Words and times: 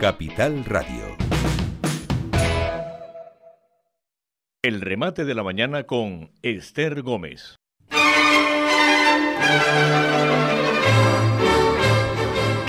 Capital 0.00 0.62
Radio. 0.66 1.16
El 4.62 4.82
remate 4.82 5.24
de 5.24 5.34
la 5.34 5.42
mañana 5.42 5.84
con 5.84 6.32
Esther 6.42 7.00
Gómez. 7.00 7.56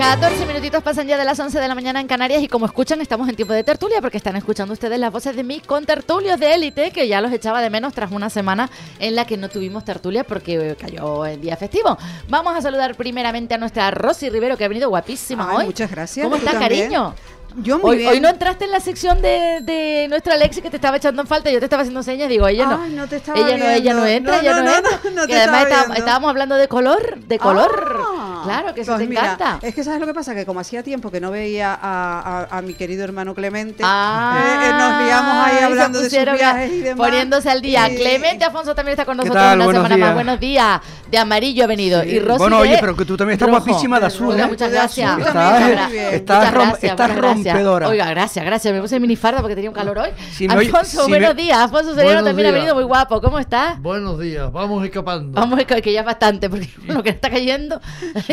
14 0.08 0.46
minutitos 0.46 0.82
pasan 0.84 1.06
ya 1.06 1.18
de 1.18 1.26
las 1.26 1.38
11 1.38 1.60
de 1.60 1.68
la 1.68 1.76
mañana 1.76 2.00
en 2.00 2.08
Canarias 2.08 2.42
y 2.42 2.48
como 2.48 2.66
escuchan 2.66 3.02
estamos 3.02 3.28
en 3.28 3.36
tiempo 3.36 3.54
de 3.54 3.66
tertulia 3.66 4.00
porque 4.00 4.16
están 4.16 4.38
escuchando 4.38 4.72
ustedes 4.72 4.98
las 4.98 5.12
voces 5.12 5.36
de 5.36 5.44
mis 5.44 5.62
contertulios 5.64 6.40
de 6.40 6.56
élite 6.56 6.92
que 6.92 7.10
ya 7.10 7.20
los 7.20 7.30
echaba 7.34 7.62
de 7.62 7.70
menos 7.70 7.92
tras 7.94 8.10
una 8.14 8.30
semana 8.30 8.70
en 9.00 9.16
la 9.18 9.28
que 9.28 9.36
no 9.36 9.50
tuvimos 9.50 9.84
tertulia 9.84 10.24
porque 10.24 10.78
cayó 10.80 11.26
el 11.26 11.42
día 11.42 11.58
festivo. 11.58 11.98
Vamos 12.30 12.56
a 12.56 12.62
saludar 12.62 12.96
primeramente 12.96 13.56
a 13.56 13.58
nuestra 13.58 13.92
Rosy 13.92 14.30
Rivero 14.30 14.56
que 14.56 14.64
ha 14.64 14.70
venido 14.70 14.88
guapísima 14.88 15.50
Ay, 15.50 15.58
hoy. 15.58 15.66
Muchas 15.66 15.92
gracias. 15.92 16.24
¿Cómo 16.24 16.38
¿Tú 16.38 16.46
está, 16.46 16.58
cariño? 16.58 17.14
Yo 17.58 17.80
muy 17.80 17.92
Hoy, 17.92 17.98
bien. 17.98 18.10
hoy 18.12 18.20
no 18.20 18.30
entraste 18.30 18.66
en 18.66 18.72
la 18.72 18.80
sección 18.80 19.22
de, 19.22 19.62
de 19.62 20.08
nuestra 20.10 20.36
Alexi 20.36 20.62
que 20.62 20.70
te 20.70 20.76
estaba 20.76 20.98
echando 20.98 21.22
en 21.24 21.28
falta. 21.28 21.50
Yo 21.50 21.60
te 21.60 21.66
estaba 21.66 21.82
haciendo 21.82 22.04
señas, 22.04 22.30
digo, 22.30 22.48
ella 22.48 22.66
no. 22.66 22.82
Ay, 22.84 22.94
no 22.94 23.08
te 23.08 23.16
estaba 23.18 23.40
ella 23.40 23.58
no, 23.58 23.70
ella 23.70 23.94
no 23.94 24.06
entra, 24.06 24.40
ella 24.40 24.62
no, 24.62 24.76
entra. 24.76 25.28
que 25.28 25.36
además 25.36 25.98
estábamos 25.98 26.30
hablando 26.30 26.56
de 26.56 26.68
color, 26.68 27.18
de 27.18 27.40
color. 27.40 28.06
Ah, 28.06 28.37
claro, 28.48 28.74
que 28.74 28.82
eso 28.82 28.92
pues 28.94 29.04
te 29.04 29.08
mira, 29.10 29.22
encanta. 29.34 29.60
Es 29.62 29.74
que 29.76 29.84
sabes 29.84 30.00
lo 30.00 30.06
que 30.08 30.14
pasa, 30.14 30.34
que 30.36 30.46
como 30.46 30.60
hacía 30.60 30.84
tiempo 30.84 31.12
que 31.12 31.20
no 31.22 31.32
veía 31.32 31.74
a, 31.74 32.46
a- 32.50 32.58
a 32.58 32.62
mi 32.62 32.74
querido 32.74 33.04
hermano 33.04 33.34
Clemente, 33.36 33.84
Ah, 33.86 34.38
eh, 34.38 34.68
eh, 34.70 34.72
nos 34.72 35.06
liamos 35.06 35.48
ahí 35.48 35.64
hablando 35.64 36.00
de 36.02 36.10
sus 36.10 36.34
viajes 36.38 36.72
y 36.72 36.80
demás. 36.82 37.08
Poniéndose 37.08 37.50
al 37.50 37.62
día. 37.62 37.90
Y- 37.90 37.96
Clemente 37.98 38.46
Afonso 38.46 38.74
también 38.76 38.94
está 38.94 39.06
con 39.06 39.18
¿Qué 39.18 39.26
nosotros 39.26 39.54
una 39.54 39.66
Buenos 39.66 39.74
semana 39.84 39.98
más. 39.98 39.98
días. 39.98 40.14
Buenos 40.14 40.40
días. 40.40 40.82
De 41.12 41.18
amarillo 41.18 41.64
ha 41.64 41.68
venido. 41.68 42.02
Sí. 42.04 42.10
Y 42.10 42.20
Rosy 42.20 42.38
Bueno, 42.40 42.58
oye, 42.60 42.78
pero 42.82 42.96
que 42.96 43.06
tú 43.06 43.16
también 43.16 43.34
estás 43.36 43.50
rojo. 43.50 43.64
guapísima 43.66 44.00
de 44.00 44.06
azul, 44.08 44.28
Oiga, 44.34 44.46
¿eh? 44.46 44.48
muchas 44.48 44.70
De 44.72 44.78
gracias. 44.78 45.10
azul 45.10 45.20
Muchas. 45.20 45.92
Estás 46.14 46.54
rom- 46.54 46.64
gracias, 46.66 46.84
estás 46.92 47.08
muchas 47.10 47.16
gracias. 47.16 47.54
rompedora. 47.54 47.88
Oiga, 47.88 48.06
gracias, 48.10 48.46
gracias. 48.46 48.74
Me 48.74 48.82
puse 48.82 49.00
minifarda 49.00 49.40
porque 49.40 49.56
tenía 49.56 49.70
un 49.70 49.76
calor 49.76 49.98
hoy. 50.00 50.10
Si 50.34 50.48
me 50.48 50.54
Alfonso, 50.56 51.06
si 51.06 51.12
me- 51.12 51.18
buenos 51.20 51.36
días. 51.38 51.58
Alfonso 51.60 51.92
Sereno 51.92 52.06
Buenos 52.08 52.24
también 52.26 52.48
ha 52.48 52.50
días. 52.50 52.56
venido 52.62 52.76
muy 52.76 52.84
guapo. 52.84 53.22
¿Cómo 53.22 53.40
estás? 53.40 53.82
Buenos 53.82 54.20
días, 54.20 54.52
vamos 54.52 54.84
escapando. 54.84 55.40
Vamos, 55.40 55.64
que 55.64 55.82
que 55.82 55.94
ya 55.94 56.02
es 56.02 56.06
bastante, 56.06 56.50
porque 56.50 56.70
lo 56.88 57.02
que 57.04 57.10
está 57.12 57.30
cayendo, 57.30 57.80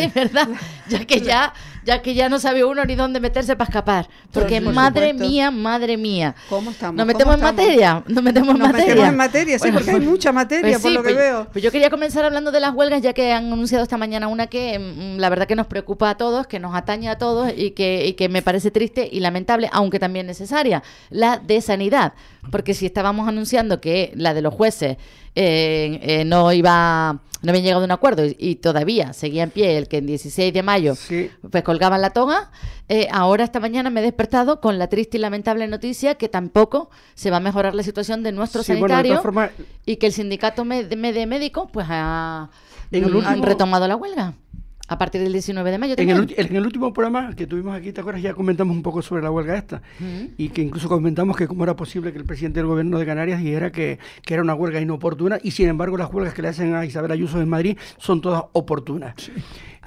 verdad, 0.15 0.49
ya 0.89 1.05
que 1.05 1.21
ya, 1.21 1.53
ya 1.85 2.03
que 2.03 2.15
ya 2.15 2.29
no 2.29 2.39
sabe 2.39 2.65
uno 2.65 2.85
ni 2.85 2.95
dónde 2.95 3.21
meterse 3.21 3.57
para 3.57 3.69
escapar. 3.69 4.09
Porque 4.33 4.61
Por 4.63 4.73
madre 4.75 5.11
supuesto. 5.11 5.29
mía, 5.31 5.51
madre 5.51 5.97
mía. 5.97 6.35
¿Cómo 6.49 6.71
estamos? 6.71 6.95
Nos 6.97 7.05
¿Cómo 7.05 7.07
metemos 7.07 7.35
en 7.35 7.41
estamos? 7.41 7.57
materia, 7.65 8.03
nos 8.07 8.23
metemos 8.25 8.55
en 8.55 8.59
Nos 8.59 8.69
materia. 8.69 8.87
metemos 8.95 9.09
en 9.11 9.17
materia, 9.17 9.59
sí, 9.59 9.63
Bueno, 9.63 9.75
porque 9.79 9.91
hay 9.91 9.97
pues- 9.97 10.09
mucha 10.09 10.33
materia, 10.33 10.63
pues 10.71 10.79
por 10.83 10.91
sí, 10.91 10.95
lo 10.97 11.03
que 11.03 11.09
pues- 11.13 11.17
veo. 11.17 11.49
Pues 11.53 11.63
yo 11.65 11.71
quería 11.71 11.91
comenzar 11.91 12.25
hablando 12.25 12.51
de 12.53 12.61
las 12.61 12.75
huelgas, 12.75 13.03
ya 13.03 13.13
que 13.13 13.33
han 13.33 13.53
anunciado 13.53 13.83
esta 13.85 13.97
mañana 13.97 14.29
una 14.29 14.47
que 14.47 14.79
mm, 14.79 15.19
la 15.19 15.29
verdad 15.29 15.47
que 15.47 15.57
nos 15.57 15.67
preocupa 15.67 16.11
a 16.11 16.17
todos, 16.17 16.47
que 16.47 16.59
nos 16.59 16.75
atañe 16.75 17.09
a 17.09 17.19
todos 17.19 17.53
y 17.57 17.73
que, 17.73 18.07
y 18.07 18.15
que 18.15 18.29
me 18.29 18.43
parece 18.43 18.71
triste 18.71 19.09
y 19.11 19.21
lamentable, 19.21 19.69
aunque 19.73 19.99
también 19.99 20.27
necesaria, 20.27 20.83
la 21.11 21.39
de 21.39 21.61
sanidad. 21.61 22.15
Porque 22.51 22.75
si 22.75 22.87
estábamos 22.87 23.27
anunciando 23.29 23.81
que 23.81 24.13
la 24.15 24.35
de 24.35 24.43
los 24.43 24.53
jueces 24.55 24.97
eh, 25.35 25.99
eh, 26.03 26.25
no 26.25 26.53
iba 26.53 27.19
no 27.43 27.51
habían 27.51 27.65
llegado 27.65 27.83
a 27.83 27.85
un 27.85 27.91
acuerdo 27.91 28.25
y, 28.25 28.37
y 28.39 28.55
todavía 28.55 29.13
seguía 29.13 29.43
en 29.43 29.51
pie 29.51 29.77
el 29.77 29.87
que 29.89 29.99
en 29.99 30.07
16 30.07 30.55
de 30.55 30.63
mayo 30.63 30.95
Sí. 30.95 31.31
pues 31.51 31.63
colgaban 31.75 32.01
la 32.01 32.11
toga. 32.11 32.51
eh, 32.89 33.09
ahora 33.11 33.43
esta 33.45 33.59
mañana 33.61 33.91
me 33.91 34.01
he 34.01 34.03
despertado 34.05 34.61
con 34.61 34.79
la 34.79 34.87
triste 34.89 35.17
y 35.17 35.21
lamentable 35.21 35.67
noticia 35.67 36.15
que 36.15 36.29
tampoco 36.29 36.89
se 37.15 37.31
va 37.31 37.39
a 37.39 37.41
mejorar 37.41 37.75
la 37.75 37.83
situación 37.83 38.23
de 38.23 38.31
nuestros 38.33 38.65
Sí, 38.67 38.73
bueno, 38.73 38.87
de 38.87 38.93
sanitarios 38.93 39.23
todas 39.23 39.23
formas, 39.25 39.51
y 39.85 39.97
que 39.97 40.07
el 40.07 40.13
sindicato 40.13 40.65
me- 40.65 40.85
de, 40.85 41.27
médicos 41.27 41.69
pues 41.73 41.87
ha, 41.91 42.49
En 42.93 43.05
el 43.05 43.27
han 43.27 43.43
retomado 43.43 43.89
la 43.89 43.97
huelga 43.97 44.35
a 44.87 44.99
partir 44.99 45.23
del 45.23 45.33
19 45.33 45.71
de 45.71 45.79
mayo 45.79 45.95
En 45.97 46.11
el, 46.11 46.35
en 46.37 46.57
el 46.57 46.67
último 46.67 46.93
programa 46.93 47.35
que 47.35 47.47
tuvimos 47.47 47.75
aquí, 47.75 47.91
¿te 47.91 48.03
acuerdas? 48.03 48.21
Ya 48.23 48.35
comentamos 48.35 48.77
un 48.77 48.83
poco 48.83 49.01
sobre 49.01 49.23
la 49.23 49.31
huelga 49.31 49.57
esta. 49.57 49.81
Y 50.37 50.51
que 50.51 50.61
incluso 50.61 50.91
comentamos 50.91 51.39
que 51.39 51.49
cómo 51.49 51.65
era 51.65 51.75
posible 51.75 52.13
que 52.13 52.19
el 52.19 52.27
presidente 52.27 52.61
del 52.61 52.67
gobierno 52.67 52.99
de 52.99 53.07
Canarias 53.07 53.41
dijera 53.41 53.73
que, 53.73 53.99
que 54.23 54.35
era 54.35 54.43
una 54.43 54.55
huelga 54.55 54.81
inoportuna 54.83 55.39
y 55.43 55.53
sin 55.53 55.69
embargo 55.71 55.97
las 55.97 56.13
huelgas 56.13 56.35
que 56.35 56.43
le 56.43 56.49
hacen 56.49 56.75
a 56.75 56.85
Isabel 56.85 57.11
Ayuso 57.13 57.41
en 57.41 57.49
Madrid 57.49 57.79
son 57.97 58.21
todas 58.21 58.43
oportunas. 58.53 59.15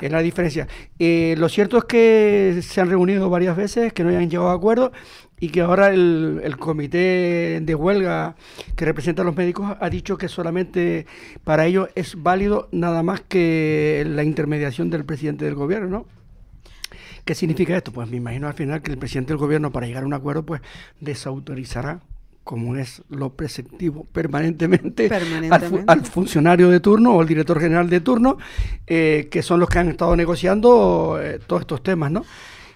Es 0.01 0.11
la 0.11 0.21
diferencia. 0.21 0.67
Eh, 0.99 1.35
lo 1.37 1.49
cierto 1.49 1.77
es 1.77 1.85
que 1.85 2.59
se 2.61 2.81
han 2.81 2.89
reunido 2.89 3.29
varias 3.29 3.57
veces, 3.57 3.93
que 3.93 4.03
no 4.03 4.09
hayan 4.09 4.29
llegado 4.29 4.49
a 4.49 4.53
acuerdo 4.53 4.91
y 5.39 5.49
que 5.49 5.61
ahora 5.61 5.89
el, 5.89 6.41
el 6.43 6.57
comité 6.57 7.59
de 7.61 7.75
huelga 7.75 8.35
que 8.75 8.85
representa 8.85 9.21
a 9.21 9.25
los 9.25 9.35
médicos 9.35 9.75
ha 9.79 9.89
dicho 9.89 10.17
que 10.17 10.27
solamente 10.27 11.05
para 11.43 11.65
ellos 11.65 11.89
es 11.95 12.21
válido 12.21 12.69
nada 12.71 13.03
más 13.03 13.21
que 13.21 14.03
la 14.07 14.23
intermediación 14.23 14.89
del 14.89 15.05
presidente 15.05 15.45
del 15.45 15.55
gobierno, 15.55 15.87
¿no? 15.87 16.05
¿Qué 17.25 17.35
significa 17.35 17.75
esto? 17.75 17.91
Pues 17.91 18.09
me 18.09 18.17
imagino 18.17 18.47
al 18.47 18.53
final 18.53 18.81
que 18.81 18.89
el 18.89 18.97
presidente 18.97 19.33
del 19.33 19.37
gobierno 19.37 19.71
para 19.71 19.85
llegar 19.85 20.03
a 20.03 20.05
un 20.05 20.13
acuerdo 20.13 20.45
pues 20.45 20.61
desautorizará 21.01 21.99
como 22.47 22.77
es 22.77 23.01
lo 23.09 23.33
preceptivo 23.33 24.05
permanentemente, 24.13 25.09
Al, 25.85 26.05
funcionario 26.05 26.69
de 26.69 26.79
turno 26.79 27.13
o 27.13 27.19
al 27.19 27.27
director 27.27 27.59
general 27.59 27.89
de 27.89 27.99
turno, 27.99 28.37
eh, 28.87 29.27
que 29.29 29.43
son 29.43 29.59
los 29.59 29.67
que 29.67 29.79
han 29.79 29.89
estado 29.89 30.15
negociando 30.15 31.19
eh, 31.21 31.39
todos 31.45 31.63
estos 31.63 31.83
temas, 31.83 32.09
¿no? 32.09 32.23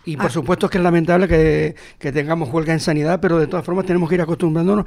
Y 0.04 0.18
por 0.18 0.26
Ah. 0.26 0.30
supuesto 0.30 0.70
que 0.70 0.78
es 0.78 0.84
lamentable 0.84 1.26
que, 1.26 1.76
que 1.98 2.12
tengamos 2.12 2.50
huelga 2.50 2.74
en 2.74 2.82
sanidad, 2.82 3.22
pero 3.22 3.40
de 3.40 3.48
todas 3.48 3.66
formas 3.66 3.86
tenemos 3.86 4.10
que 4.10 4.16
ir 4.16 4.22
acostumbrándonos. 4.22 4.86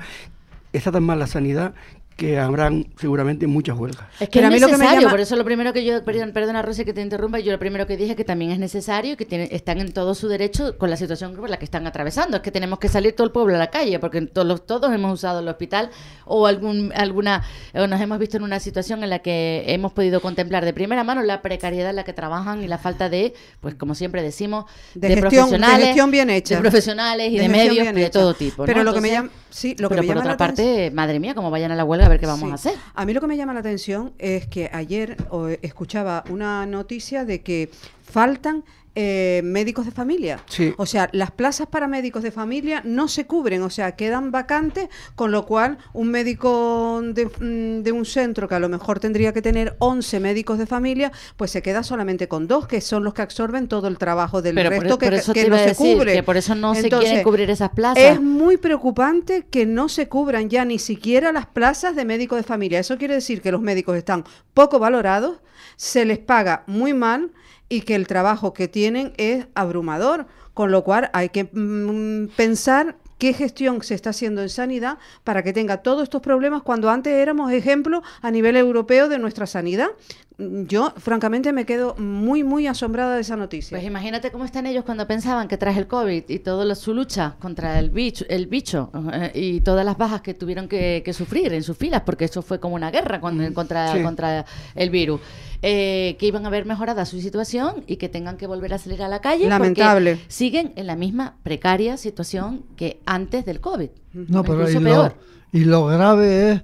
Está 0.71 0.93
tan 0.93 1.03
mal 1.05 1.19
la 1.19 1.29
sanidad 1.29 1.73
que 2.17 2.39
habrán 2.39 2.87
seguramente 3.01 3.47
muchas 3.49 3.77
huelgas. 3.77 4.07
Es 4.21 4.29
que 4.29 4.39
Pero 4.39 4.47
a 4.47 4.49
es 4.51 4.55
mí 4.55 4.61
lo 4.61 4.67
que 4.69 4.73
me 4.75 4.79
necesario, 4.79 5.01
llama- 5.01 5.11
por 5.11 5.21
eso 5.21 5.35
lo 5.37 5.45
primero 5.45 5.73
que 5.73 5.85
yo, 5.85 6.05
perdón, 6.05 6.31
perdona 6.33 6.63
Rosy 6.63 6.85
que 6.85 6.93
te 6.93 7.01
interrumpa, 7.03 7.41
yo 7.41 7.51
lo 7.51 7.59
primero 7.59 7.87
que 7.89 7.97
dije 7.97 8.13
es 8.13 8.17
que 8.17 8.25
también 8.25 8.53
es 8.53 8.59
necesario 8.61 9.15
y 9.15 9.17
que 9.17 9.25
tiene- 9.25 9.49
están 9.51 9.81
en 9.81 9.93
todo 9.93 10.15
su 10.15 10.29
derecho 10.29 10.79
con 10.79 10.91
la 10.91 10.97
situación 10.97 11.35
por 11.35 11.51
la 11.51 11.59
que 11.59 11.65
están 11.65 11.87
atravesando. 11.89 12.37
Es 12.37 12.43
que 12.45 12.53
tenemos 12.53 12.79
que 12.79 12.89
salir 12.89 13.15
todo 13.15 13.27
el 13.27 13.33
pueblo 13.33 13.57
a 13.57 13.59
la 13.59 13.71
calle, 13.71 13.99
porque 13.99 14.21
todos, 14.23 14.47
los- 14.47 14.65
todos 14.65 14.95
hemos 14.95 15.13
usado 15.13 15.41
el 15.41 15.49
hospital 15.49 15.91
o 16.25 16.47
algún, 16.47 16.93
alguna, 16.95 17.43
o 17.75 17.87
nos 17.89 18.01
hemos 18.01 18.19
visto 18.21 18.37
en 18.37 18.45
una 18.45 18.61
situación 18.61 19.03
en 19.03 19.11
la 19.11 19.19
que 19.19 19.65
hemos 19.67 19.93
podido 19.93 20.21
contemplar 20.21 20.65
de 20.65 20.73
primera 20.73 21.03
mano 21.03 21.21
la 21.23 21.43
precariedad 21.43 21.91
en 21.91 21.97
la 21.97 22.05
que 22.05 22.13
trabajan 22.13 22.63
y 22.63 22.69
la 22.69 22.79
falta 22.79 23.09
de, 23.09 23.35
pues 23.61 23.75
como 23.75 23.97
siempre 23.97 24.23
decimos, 24.23 24.67
De 24.95 25.09
de, 25.09 25.15
gestión- 25.17 25.31
de 25.31 25.31
profesionales, 25.31 25.87
gestión 25.87 26.11
bien 26.13 26.31
hecha. 26.31 26.55
de 26.55 26.61
profesionales 26.61 27.33
y 27.33 27.37
De 27.39 27.43
de, 27.43 27.49
medios 27.49 27.93
de 27.93 28.11
todo 28.11 28.35
tipo. 28.35 28.63
¿no? 28.63 28.67
Pero 28.67 28.85
lo 28.85 28.95
que 28.95 29.01
me 29.01 29.11
llama, 29.11 29.31
sí, 29.51 29.75
lo 29.81 29.89
que 29.89 29.97
pero 29.97 30.03
me 30.03 30.07
por 30.07 30.17
llama 30.17 30.21
otra 30.21 30.31
la 30.47 30.53
atención- 30.53 30.75
parte, 30.77 30.91
madre 30.93 31.19
mía, 31.19 31.35
como 31.35 31.51
vayan 31.51 31.73
a 31.73 31.75
la 31.75 31.85
huelga 31.85 32.04
a 32.05 32.09
ver 32.09 32.21
qué 32.21 32.27
vamos 32.27 32.45
Sí. 32.61 32.69
a 32.69 32.73
hacer. 32.73 32.75
A 32.95 33.05
mí 33.05 33.13
lo 33.15 33.21
que 33.21 33.27
me 33.27 33.37
llama 33.37 33.55
la 33.55 33.61
atención 33.61 34.13
es 34.19 34.47
que 34.47 34.71
ayer 34.73 35.17
o, 35.31 35.49
escuchaba 35.49 36.25
una 36.31 36.67
noticia 36.67 37.25
de 37.25 37.43
que 37.43 37.71
faltan 38.03 38.65
eh, 38.97 39.41
médicos 39.45 39.87
de 39.87 39.91
familia. 39.91 40.41
Sí. 40.47 40.73
O 40.77 40.87
sea, 40.87 41.09
las 41.13 41.31
plazas 41.33 41.67
para 41.67 41.89
médicos 41.89 42.23
de 42.23 42.31
familia 42.31 42.81
no 42.85 43.09
se 43.09 43.27
cubren, 43.27 43.63
o 43.63 43.71
sea, 43.71 43.97
quedan 43.97 44.31
vacantes, 44.31 44.89
con 45.17 45.33
lo 45.33 45.47
cual 45.47 45.79
un 45.93 46.11
médico 46.11 47.01
de, 47.03 47.27
mm, 47.27 47.83
de 47.83 47.93
un 47.93 48.05
centro 48.05 48.49
que 48.49 48.55
a 48.55 48.61
lo 48.61 48.69
mejor 48.69 49.01
tendría 49.01 49.33
que 49.33 49.43
tener 49.43 49.75
11 49.81 50.21
médicos 50.21 50.59
de 50.59 50.67
familia, 50.67 51.11
pues 51.37 51.51
se 51.51 51.61
queda 51.61 51.83
solamente 51.83 52.29
con 52.29 52.47
dos, 52.47 52.69
que 52.69 52.81
son 52.81 53.03
los 53.03 53.15
que 53.15 53.23
absorben 53.23 53.67
todo 53.67 53.89
el 53.89 53.99
trabajo 53.99 54.43
del 54.43 54.55
Pero 54.55 54.71
por, 54.71 54.81
resto 54.81 54.99
que, 54.99 55.07
por 55.07 55.15
eso 55.15 55.33
que 55.33 55.49
no 55.49 55.59
se 55.59 55.67
decir, 55.67 55.97
cubre. 55.97 56.13
que 56.13 56.23
por 56.23 56.37
eso 56.37 56.55
no 56.55 56.75
se 56.75 56.89
quieren 56.89 57.23
cubrir 57.25 57.51
esas 57.51 57.71
plazas. 57.71 58.05
es 58.05 58.21
muy 58.21 58.57
preocupante 58.59 59.47
que 59.51 59.67
no 59.67 59.89
se 59.89 60.09
cubran 60.09 60.49
ya 60.49 60.65
ni 60.65 60.79
siquiera 60.79 61.33
las 61.33 61.47
plazas 61.47 61.97
de 61.97 62.05
médicos 62.05 62.39
de 62.39 62.45
familia. 62.45 62.79
Eso 62.79 62.97
quiere 62.97 63.15
decir 63.15 63.41
que 63.41 63.51
los 63.51 63.61
médicos 63.61 63.97
están 63.97 64.25
poco 64.53 64.79
valorados, 64.79 65.39
se 65.77 66.05
les 66.05 66.19
paga 66.19 66.63
muy 66.67 66.95
mal 66.95 67.33
y 67.75 67.81
que 67.81 67.97
el 67.97 68.07
trabajo 68.07 68.55
que 68.55 68.69
tienen 68.69 69.13
es 69.17 69.47
abrumador. 69.55 70.27
Con 70.55 70.71
lo 70.71 70.85
cual 70.85 71.11
hay 71.13 71.31
que 71.31 71.45
mm, 71.53 72.29
pensar 72.37 72.97
qué 73.19 73.33
gestión 73.33 73.83
se 73.83 73.95
está 73.95 74.11
haciendo 74.11 74.43
en 74.43 74.49
sanidad 74.49 74.99
para 75.25 75.43
que 75.43 75.53
tenga 75.53 75.79
todos 75.79 76.05
estos 76.05 76.23
problemas 76.23 76.63
cuando 76.63 76.91
antes 76.91 77.13
éramos 77.13 77.51
ejemplo 77.51 78.03
a 78.23 78.31
nivel 78.31 78.57
europeo 78.57 79.09
de 79.09 79.19
nuestra 79.19 79.47
sanidad. 79.47 79.89
Yo, 80.37 80.93
francamente, 80.97 81.53
me 81.53 81.65
quedo 81.65 81.95
muy, 81.97 82.43
muy 82.43 82.67
asombrada 82.67 83.15
de 83.15 83.21
esa 83.21 83.37
noticia. 83.37 83.77
Pues 83.79 83.87
imagínate 83.87 84.33
cómo 84.33 84.45
están 84.45 84.67
ellos 84.67 84.85
cuando 84.85 85.07
pensaban 85.07 85.47
que 85.47 85.57
tras 85.57 85.77
el 85.77 85.87
COVID 85.87 86.25
y 86.27 86.39
toda 86.41 86.75
su 86.75 86.93
lucha 86.93 87.37
contra 87.39 87.79
el 87.79 87.91
bicho, 87.91 88.25
el 88.29 88.49
bicho 88.49 88.91
eh, 89.13 89.31
y 89.33 89.61
todas 89.61 89.87
las 89.87 89.97
bajas 89.97 90.23
que 90.23 90.35
tuvieron 90.35 90.67
que, 90.67 91.03
que 91.05 91.13
sufrir 91.13 91.53
en 91.53 91.63
sus 91.63 91.77
filas, 91.77 92.03
porque 92.05 92.25
eso 92.25 92.43
fue 92.43 92.59
como 92.59 92.75
una 92.75 92.91
guerra 92.91 93.21
cuando- 93.21 93.45
contra, 93.55 93.93
Sí. 93.93 94.03
contra 94.03 94.45
el 94.75 94.91
virus, 94.91 95.21
eh, 95.63 96.17
que 96.19 96.27
iban 96.27 96.45
a 96.47 96.51
ver 96.51 96.67
mejorada 96.67 97.07
su 97.07 97.21
situación 97.21 97.85
y 97.87 97.95
que 97.97 98.09
tengan 98.09 98.37
que 98.37 98.49
volver 98.49 98.75
a 98.75 98.79
salir 98.79 99.03
a 99.05 99.09
la 99.09 99.21
calle. 99.21 99.45
porque 99.45 99.51
Lamentable. 99.51 100.19
Siguen 100.27 100.73
en 100.75 100.89
la 100.89 100.97
misma 100.97 101.37
precaria 101.45 101.97
situación 101.97 102.65
que 102.77 103.01
antes 103.07 103.45
del 103.45 103.61
COVID. 103.61 103.89
No, 104.15 104.43
pero 104.43 104.69
y 104.69 104.75
lo, 104.75 104.81
peor. 104.81 105.15
y 105.53 105.65
lo 105.65 105.87
grave 105.87 106.51
es 106.53 106.63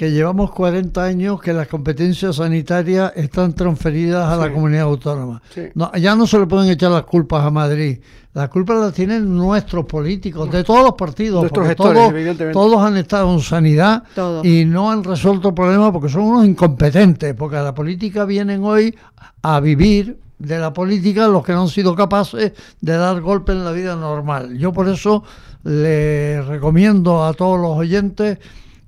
que 0.00 0.10
llevamos 0.10 0.50
40 0.52 1.04
años 1.04 1.42
que 1.42 1.52
las 1.52 1.68
competencias 1.68 2.36
sanitarias 2.36 3.12
están 3.16 3.52
transferidas 3.52 4.32
a 4.32 4.34
la 4.34 4.50
comunidad 4.50 4.84
autónoma. 4.84 5.42
Sí. 5.54 5.64
No, 5.74 5.92
ya 5.92 6.16
no 6.16 6.26
se 6.26 6.38
le 6.38 6.46
pueden 6.46 6.70
echar 6.70 6.90
las 6.90 7.02
culpas 7.02 7.44
a 7.44 7.50
Madrid. 7.50 7.98
Las 8.32 8.48
culpas 8.48 8.78
las 8.78 8.94
tienen 8.94 9.36
nuestros 9.36 9.84
políticos, 9.84 10.50
de 10.50 10.64
todos 10.64 10.84
los 10.84 10.94
partidos. 10.94 11.42
Nuestros 11.42 11.68
gestores, 11.68 11.98
todos, 11.98 12.12
evidentemente. 12.12 12.54
todos 12.54 12.80
han 12.80 12.96
estado 12.96 13.30
en 13.30 13.40
sanidad 13.40 14.04
Todos. 14.14 14.46
y 14.46 14.64
no 14.64 14.90
han 14.90 15.04
resuelto 15.04 15.48
el 15.48 15.54
problema 15.54 15.92
porque 15.92 16.08
son 16.08 16.22
unos 16.22 16.46
incompetentes. 16.46 17.34
Porque 17.34 17.58
a 17.58 17.62
la 17.62 17.74
política 17.74 18.24
vienen 18.24 18.64
hoy 18.64 18.96
a 19.42 19.60
vivir 19.60 20.18
de 20.38 20.58
la 20.58 20.72
política 20.72 21.28
los 21.28 21.44
que 21.44 21.52
no 21.52 21.60
han 21.60 21.68
sido 21.68 21.94
capaces 21.94 22.52
de 22.80 22.96
dar 22.96 23.20
golpe 23.20 23.52
en 23.52 23.66
la 23.66 23.72
vida 23.72 23.96
normal. 23.96 24.56
Yo 24.56 24.72
por 24.72 24.88
eso 24.88 25.24
le 25.62 26.40
recomiendo 26.40 27.22
a 27.22 27.34
todos 27.34 27.60
los 27.60 27.76
oyentes 27.76 28.38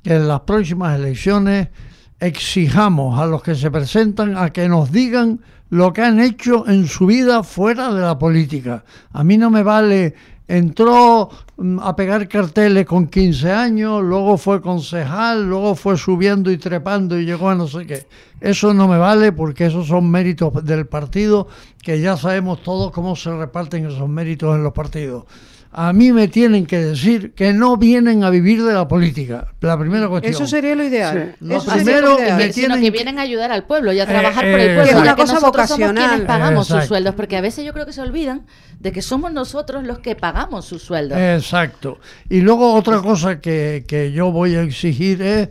que 0.03 0.15
en 0.15 0.29
las 0.29 0.41
próximas 0.41 0.99
elecciones 0.99 1.69
exijamos 2.21 3.19
a 3.19 3.27
los 3.27 3.43
que 3.43 3.55
se 3.55 3.71
presentan 3.71 4.37
a 4.37 4.51
que 4.51 4.69
nos 4.69 4.93
digan 4.93 5.41
lo 5.71 5.93
que 5.93 6.03
han 6.03 6.21
hecho 6.21 6.69
en 6.69 6.87
su 6.87 7.07
vida 7.07 7.43
fuera 7.43 7.93
de 7.93 8.03
la 8.03 8.19
política. 8.19 8.85
A 9.13 9.25
mí 9.25 9.39
no 9.39 9.51
me 9.51 9.63
vale, 9.63 10.15
entró 10.47 11.31
mm, 11.57 11.79
a 11.81 11.97
pegar 11.97 12.29
carteles 12.29 12.85
con 12.87 13.07
15 13.07 13.51
años, 13.51 14.03
luego 14.03 14.37
fue 14.37 14.61
concejal, 14.61 15.49
luego 15.49 15.75
fue 15.75 15.97
subiendo 15.97 16.51
y 16.51 16.59
trepando 16.59 17.19
y 17.19 17.25
llegó 17.25 17.49
a 17.49 17.55
no 17.55 17.67
sé 17.67 17.87
qué. 17.87 18.07
Eso 18.41 18.75
no 18.75 18.87
me 18.87 18.99
vale 18.99 19.33
porque 19.33 19.67
esos 19.67 19.87
son 19.87 20.11
méritos 20.11 20.65
del 20.65 20.87
partido 20.87 21.49
que 21.83 22.01
ya 22.01 22.17
sabemos 22.17 22.63
todos 22.63 22.93
cómo 22.93 23.17
se 23.17 23.35
reparten 23.35 23.87
esos 23.87 24.09
méritos 24.09 24.55
en 24.55 24.63
los 24.63 24.73
partidos 24.73 25.25
a 25.75 25.93
mí 25.95 26.13
me 26.13 26.29
tienen 26.29 26.67
que 26.67 26.77
decir 26.79 27.33
que 27.33 27.55
no 27.55 27.79
vienen 27.79 28.25
a 28.25 28.31
vivir 28.31 28.63
de 28.63 28.75
la 28.75 28.87
política. 28.87 29.49
La 29.63 29.79
primera 29.79 30.07
cuestión. 30.09 30.35
Eso 30.35 30.47
sería 30.47 30.75
lo 30.75 30.85
ideal. 30.85 31.35
Sí. 31.39 31.47
Lo 31.47 31.57
Eso 31.57 31.73
primero 31.73 31.85
sería 32.17 32.31
lo 32.31 32.37
me 32.37 32.43
ideal. 32.43 32.53
sino 32.53 32.53
tienen 32.67 32.79
que 32.81 32.85
que- 32.85 32.91
vienen 32.91 33.19
a 33.19 33.23
ayudar 33.23 33.53
al 33.53 33.65
pueblo 33.65 33.93
y 33.93 34.01
a 34.01 34.07
trabajar 34.07 34.45
Eh, 34.45 34.51
por 34.53 34.61
el 34.61 34.67
pueblo. 34.75 34.83
Es 34.85 34.91
ya 34.93 35.01
una 35.01 35.15
que 35.17 35.23
cosa 35.23 35.33
nosotros 35.35 35.67
somos 35.69 35.79
vocacional. 35.81 36.09
quienes 36.11 36.27
pagamos 36.27 36.67
sus 36.69 36.85
sueldos, 36.85 37.15
porque 37.15 37.37
a 37.37 37.41
veces 37.41 37.65
yo 37.65 37.73
creo 37.73 37.87
que 37.87 37.93
se 37.95 38.03
olvidan 38.03 38.47
de 38.81 38.93
que 38.93 39.01
somos 39.01 39.33
nosotros 39.33 39.85
los 39.85 39.99
que 40.01 40.15
pagamos 40.15 40.67
sus 40.67 40.83
sueldos. 40.83 41.17
Exacto. 41.19 41.99
Y 42.29 42.41
luego 42.43 42.75
otra 42.75 43.01
cosa 43.01 43.41
que, 43.41 43.85
que 43.89 44.13
yo 44.13 44.31
voy 44.31 44.55
a 44.57 44.63
exigir 44.63 45.23
es 45.23 45.49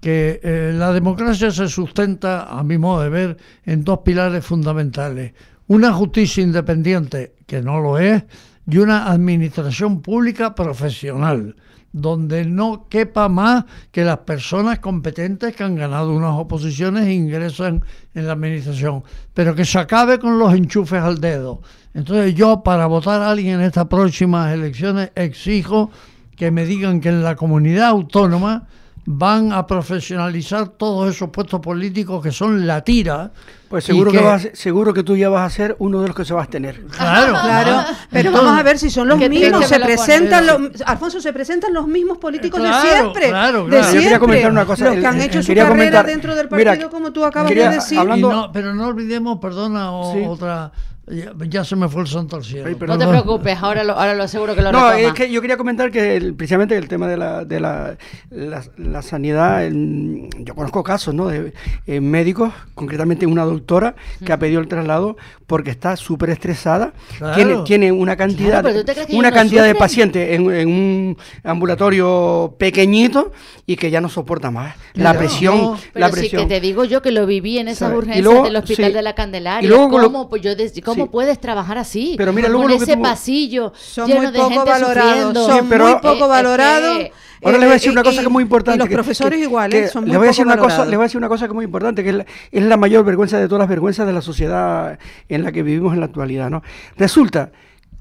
que 0.00 0.40
eh, 0.42 0.72
la 0.76 0.92
democracia 0.92 1.50
se 1.50 1.68
sustenta, 1.68 2.44
a 2.44 2.62
mi 2.62 2.76
modo 2.76 3.02
de 3.02 3.08
ver, 3.08 3.36
en 3.64 3.82
dos 3.84 4.00
pilares 4.04 4.44
fundamentales. 4.44 5.32
Una 5.68 5.94
justicia 5.94 6.42
independiente, 6.42 7.32
que 7.46 7.62
no 7.62 7.80
lo 7.80 7.98
es, 7.98 8.22
y 8.66 8.78
una 8.78 9.10
administración 9.10 10.00
pública 10.00 10.54
profesional, 10.54 11.56
donde 11.92 12.44
no 12.44 12.88
quepa 12.88 13.28
más 13.28 13.64
que 13.92 14.04
las 14.04 14.18
personas 14.18 14.80
competentes 14.80 15.54
que 15.54 15.62
han 15.62 15.76
ganado 15.76 16.12
unas 16.12 16.34
oposiciones 16.34 17.06
e 17.06 17.12
ingresan 17.12 17.84
en 18.14 18.26
la 18.26 18.32
administración, 18.32 19.04
pero 19.32 19.54
que 19.54 19.64
se 19.64 19.78
acabe 19.78 20.18
con 20.18 20.38
los 20.38 20.52
enchufes 20.54 21.00
al 21.00 21.20
dedo. 21.20 21.62
Entonces 21.94 22.34
yo 22.34 22.62
para 22.64 22.86
votar 22.86 23.22
a 23.22 23.30
alguien 23.30 23.60
en 23.60 23.66
estas 23.66 23.86
próximas 23.86 24.52
elecciones 24.52 25.12
exijo 25.14 25.90
que 26.36 26.50
me 26.50 26.64
digan 26.64 27.00
que 27.00 27.10
en 27.10 27.22
la 27.22 27.36
comunidad 27.36 27.88
autónoma 27.88 28.66
van 29.06 29.52
a 29.52 29.66
profesionalizar 29.66 30.68
todos 30.68 31.14
esos 31.14 31.28
puestos 31.30 31.60
políticos 31.60 32.22
que 32.22 32.32
son 32.32 32.66
la 32.66 32.82
tira. 32.82 33.32
Pues 33.68 33.84
seguro 33.84 34.12
que, 34.12 34.18
vas 34.20 34.34
a 34.34 34.38
ser- 34.38 34.56
seguro 34.56 34.94
que 34.94 35.02
tú 35.02 35.16
ya 35.16 35.28
vas 35.28 35.52
a 35.52 35.54
ser 35.54 35.76
uno 35.80 36.00
de 36.00 36.06
los 36.08 36.16
que 36.16 36.24
se 36.24 36.32
va 36.32 36.44
a 36.44 36.46
tener. 36.46 36.84
Claro, 36.96 37.32
Claro, 37.32 37.84
pero 38.10 38.28
Entonces- 38.28 38.32
vamos 38.32 38.60
a 38.60 38.62
ver 38.62 38.78
si 38.78 38.88
son 38.88 39.08
los 39.08 39.18
Que 39.18 39.28
mismos, 39.28 39.60
que 39.62 39.66
se 39.66 39.80
presentan 39.80 40.46
los, 40.46 40.82
Alfonso, 40.86 41.20
se 41.20 41.32
presentan 41.32 41.74
los 41.74 41.86
mismos 41.86 42.18
políticos 42.18 42.60
Claro, 42.60 42.82
de 42.82 42.90
siempre, 42.90 43.28
claro, 43.28 43.64
de 43.64 43.68
claro. 43.70 43.82
Yo 43.82 43.82
siempre, 43.90 44.02
quería 44.04 44.18
comentar 44.20 44.50
una 44.52 44.64
cosa, 44.64 44.84
los 44.86 44.96
que 44.96 45.06
han 45.06 45.20
hecho 45.20 45.42
su 45.42 45.48
carrera 45.48 45.68
comentar- 45.68 46.06
dentro 46.06 46.34
del 46.34 46.48
mira, 46.50 46.70
partido, 46.72 46.90
como 46.90 47.12
tú 47.12 47.24
acabas 47.24 47.48
quería- 47.48 47.68
de 47.70 47.74
decir. 47.76 47.98
Hablando- 47.98 48.30
no- 48.32 48.52
pero 48.52 48.74
no 48.74 48.86
olvidemos, 48.86 49.38
perdona, 49.40 49.92
o- 49.92 50.12
Sí. 50.14 50.22
otra, 50.26 50.70
ya, 51.06 51.32
ya 51.48 51.64
se 51.64 51.76
me 51.76 51.88
fue 51.88 52.02
el 52.02 52.08
santo 52.08 52.36
al 52.36 52.44
cielo. 52.44 52.66
Ay, 52.66 52.76
no 52.86 52.98
te 52.98 53.06
preocupes, 53.06 53.58
ahora 53.60 53.84
lo, 53.84 53.92
ahora 53.94 54.14
lo 54.14 54.22
aseguro 54.24 54.54
que 54.54 54.62
lo 54.62 54.72
No, 54.72 54.90
retoma. 54.90 55.00
es 55.08 55.12
que 55.14 55.30
yo 55.30 55.40
quería 55.40 55.56
comentar 55.56 55.90
que 55.90 56.16
el- 56.16 56.34
precisamente 56.34 56.76
el 56.76 56.88
tema 56.88 57.06
de 57.08 57.16
la, 57.16 57.44
de 57.44 57.60
la, 57.60 57.96
la, 58.30 58.62
la 58.76 59.02
sanidad, 59.02 59.64
el- 59.64 60.28
yo 60.40 60.54
conozco 60.54 60.82
casos 60.82 61.14
¿no? 61.14 61.28
de 61.28 61.52
eh, 61.86 62.00
médicos, 62.00 62.52
concretamente 62.74 63.26
una 63.26 63.44
doctora 63.44 63.94
que 64.24 64.32
ha 64.32 64.38
pedido 64.38 64.60
el 64.60 64.68
traslado 64.68 65.16
porque 65.46 65.70
está 65.70 65.96
súper 65.96 66.30
estresada, 66.30 66.92
Claro. 67.18 67.34
tiene, 67.34 67.62
tiene 67.64 67.92
una 67.92 68.16
cantidad, 68.16 68.62
Claro, 68.62 68.68
pero 68.68 68.80
¿tú 68.80 68.86
te 68.86 68.92
crees 68.94 69.06
que 69.08 69.16
una 69.16 69.30
no 69.30 69.36
cantidad 69.36 69.64
de 69.64 69.74
pacientes 69.74 70.30
en, 70.32 70.50
en 70.50 70.68
un 70.68 71.16
ambulatorio 71.42 72.54
pequeñito 72.58 73.32
y 73.66 73.76
que 73.76 73.90
ya 73.90 74.00
no 74.00 74.08
soporta 74.08 74.50
más. 74.50 74.74
La 74.94 75.14
presión, 75.14 75.56
No, 75.56 75.78
Pero 75.92 76.06
la 76.06 76.12
sí 76.12 76.20
presión. 76.20 76.42
que 76.42 76.48
te 76.54 76.60
digo 76.60 76.84
yo 76.84 77.02
que 77.02 77.10
lo 77.10 77.26
viví 77.26 77.58
en 77.58 77.68
esas 77.68 77.88
¿Sabes? 77.90 77.98
Urgencias 77.98 78.24
luego, 78.24 78.44
del 78.44 78.56
hospital 78.56 78.86
sí. 78.86 78.92
de 78.92 79.02
la 79.02 79.14
Candelaria. 79.14 79.66
Y 79.66 79.68
luego 79.68 79.88
¿Cómo, 79.90 80.28
pues 80.28 80.42
yo 80.42 80.54
¿cómo 80.94 81.04
sí. 81.06 81.10
puedes 81.12 81.38
trabajar 81.40 81.78
así? 81.78 82.14
Pero 82.16 82.32
mira, 82.32 82.48
con 82.48 82.52
luego 82.62 82.68
que 82.78 82.84
ese 82.84 82.96
tú- 82.96 83.02
pasillo 83.02 83.72
son 83.76 84.06
lleno 84.08 84.22
muy 84.22 84.30
de 84.32 84.38
poco 84.38 84.50
gente 84.50 84.70
valorados, 84.70 85.34
son 85.46 85.58
Sí, 85.60 85.66
pero- 85.68 85.84
muy 85.84 85.92
Eh, 85.94 85.98
poco 86.02 86.28
valorados. 86.28 86.98
que- 86.98 87.12
Ahora 87.42 87.58
les 87.58 87.66
voy 87.66 87.70
a 87.72 87.74
decir 87.74 87.88
Eh, 87.90 87.92
una 87.92 88.02
cosa 88.02 88.14
y- 88.14 88.18
que 88.20 88.24
es 88.24 88.30
muy 88.30 88.42
importante. 88.42 88.76
Y 88.76 88.78
los 88.78 88.88
que- 88.88 88.94
profesores 88.94 89.38
que- 89.38 89.44
iguales, 89.44 89.82
que- 89.82 89.88
son 89.88 90.04
muy 90.04 90.10
les 90.12 90.18
voy 90.18 90.26
a 90.26 90.30
poco 90.30 90.32
decir 90.32 90.46
una 90.46 90.56
cosa, 90.56 90.84
les 90.86 90.94
voy 90.96 91.02
a 91.02 91.06
decir 91.08 91.18
una 91.18 91.28
cosa 91.28 91.44
que 91.44 91.50
es 91.50 91.54
muy 91.54 91.64
importante, 91.66 92.02
que 92.02 92.08
es 92.08 92.14
la, 92.16 92.26
es 92.52 92.62
la 92.62 92.76
mayor 92.78 93.04
vergüenza 93.04 93.38
de 93.38 93.46
todas 93.48 93.58
las 93.60 93.68
vergüenzas 93.68 94.06
de 94.06 94.12
la 94.14 94.22
sociedad 94.22 94.98
en 95.28 95.42
la 95.44 95.52
que 95.52 95.62
vivimos 95.62 95.92
en 95.92 96.00
la 96.00 96.06
actualidad, 96.06 96.48
¿no? 96.48 96.62
Resulta 96.96 97.52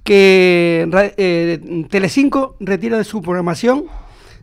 que 0.04 0.88
eh, 1.18 1.86
Telecinco 1.90 2.56
retira 2.60 2.98
de 2.98 3.04
su 3.04 3.22
programación 3.22 3.86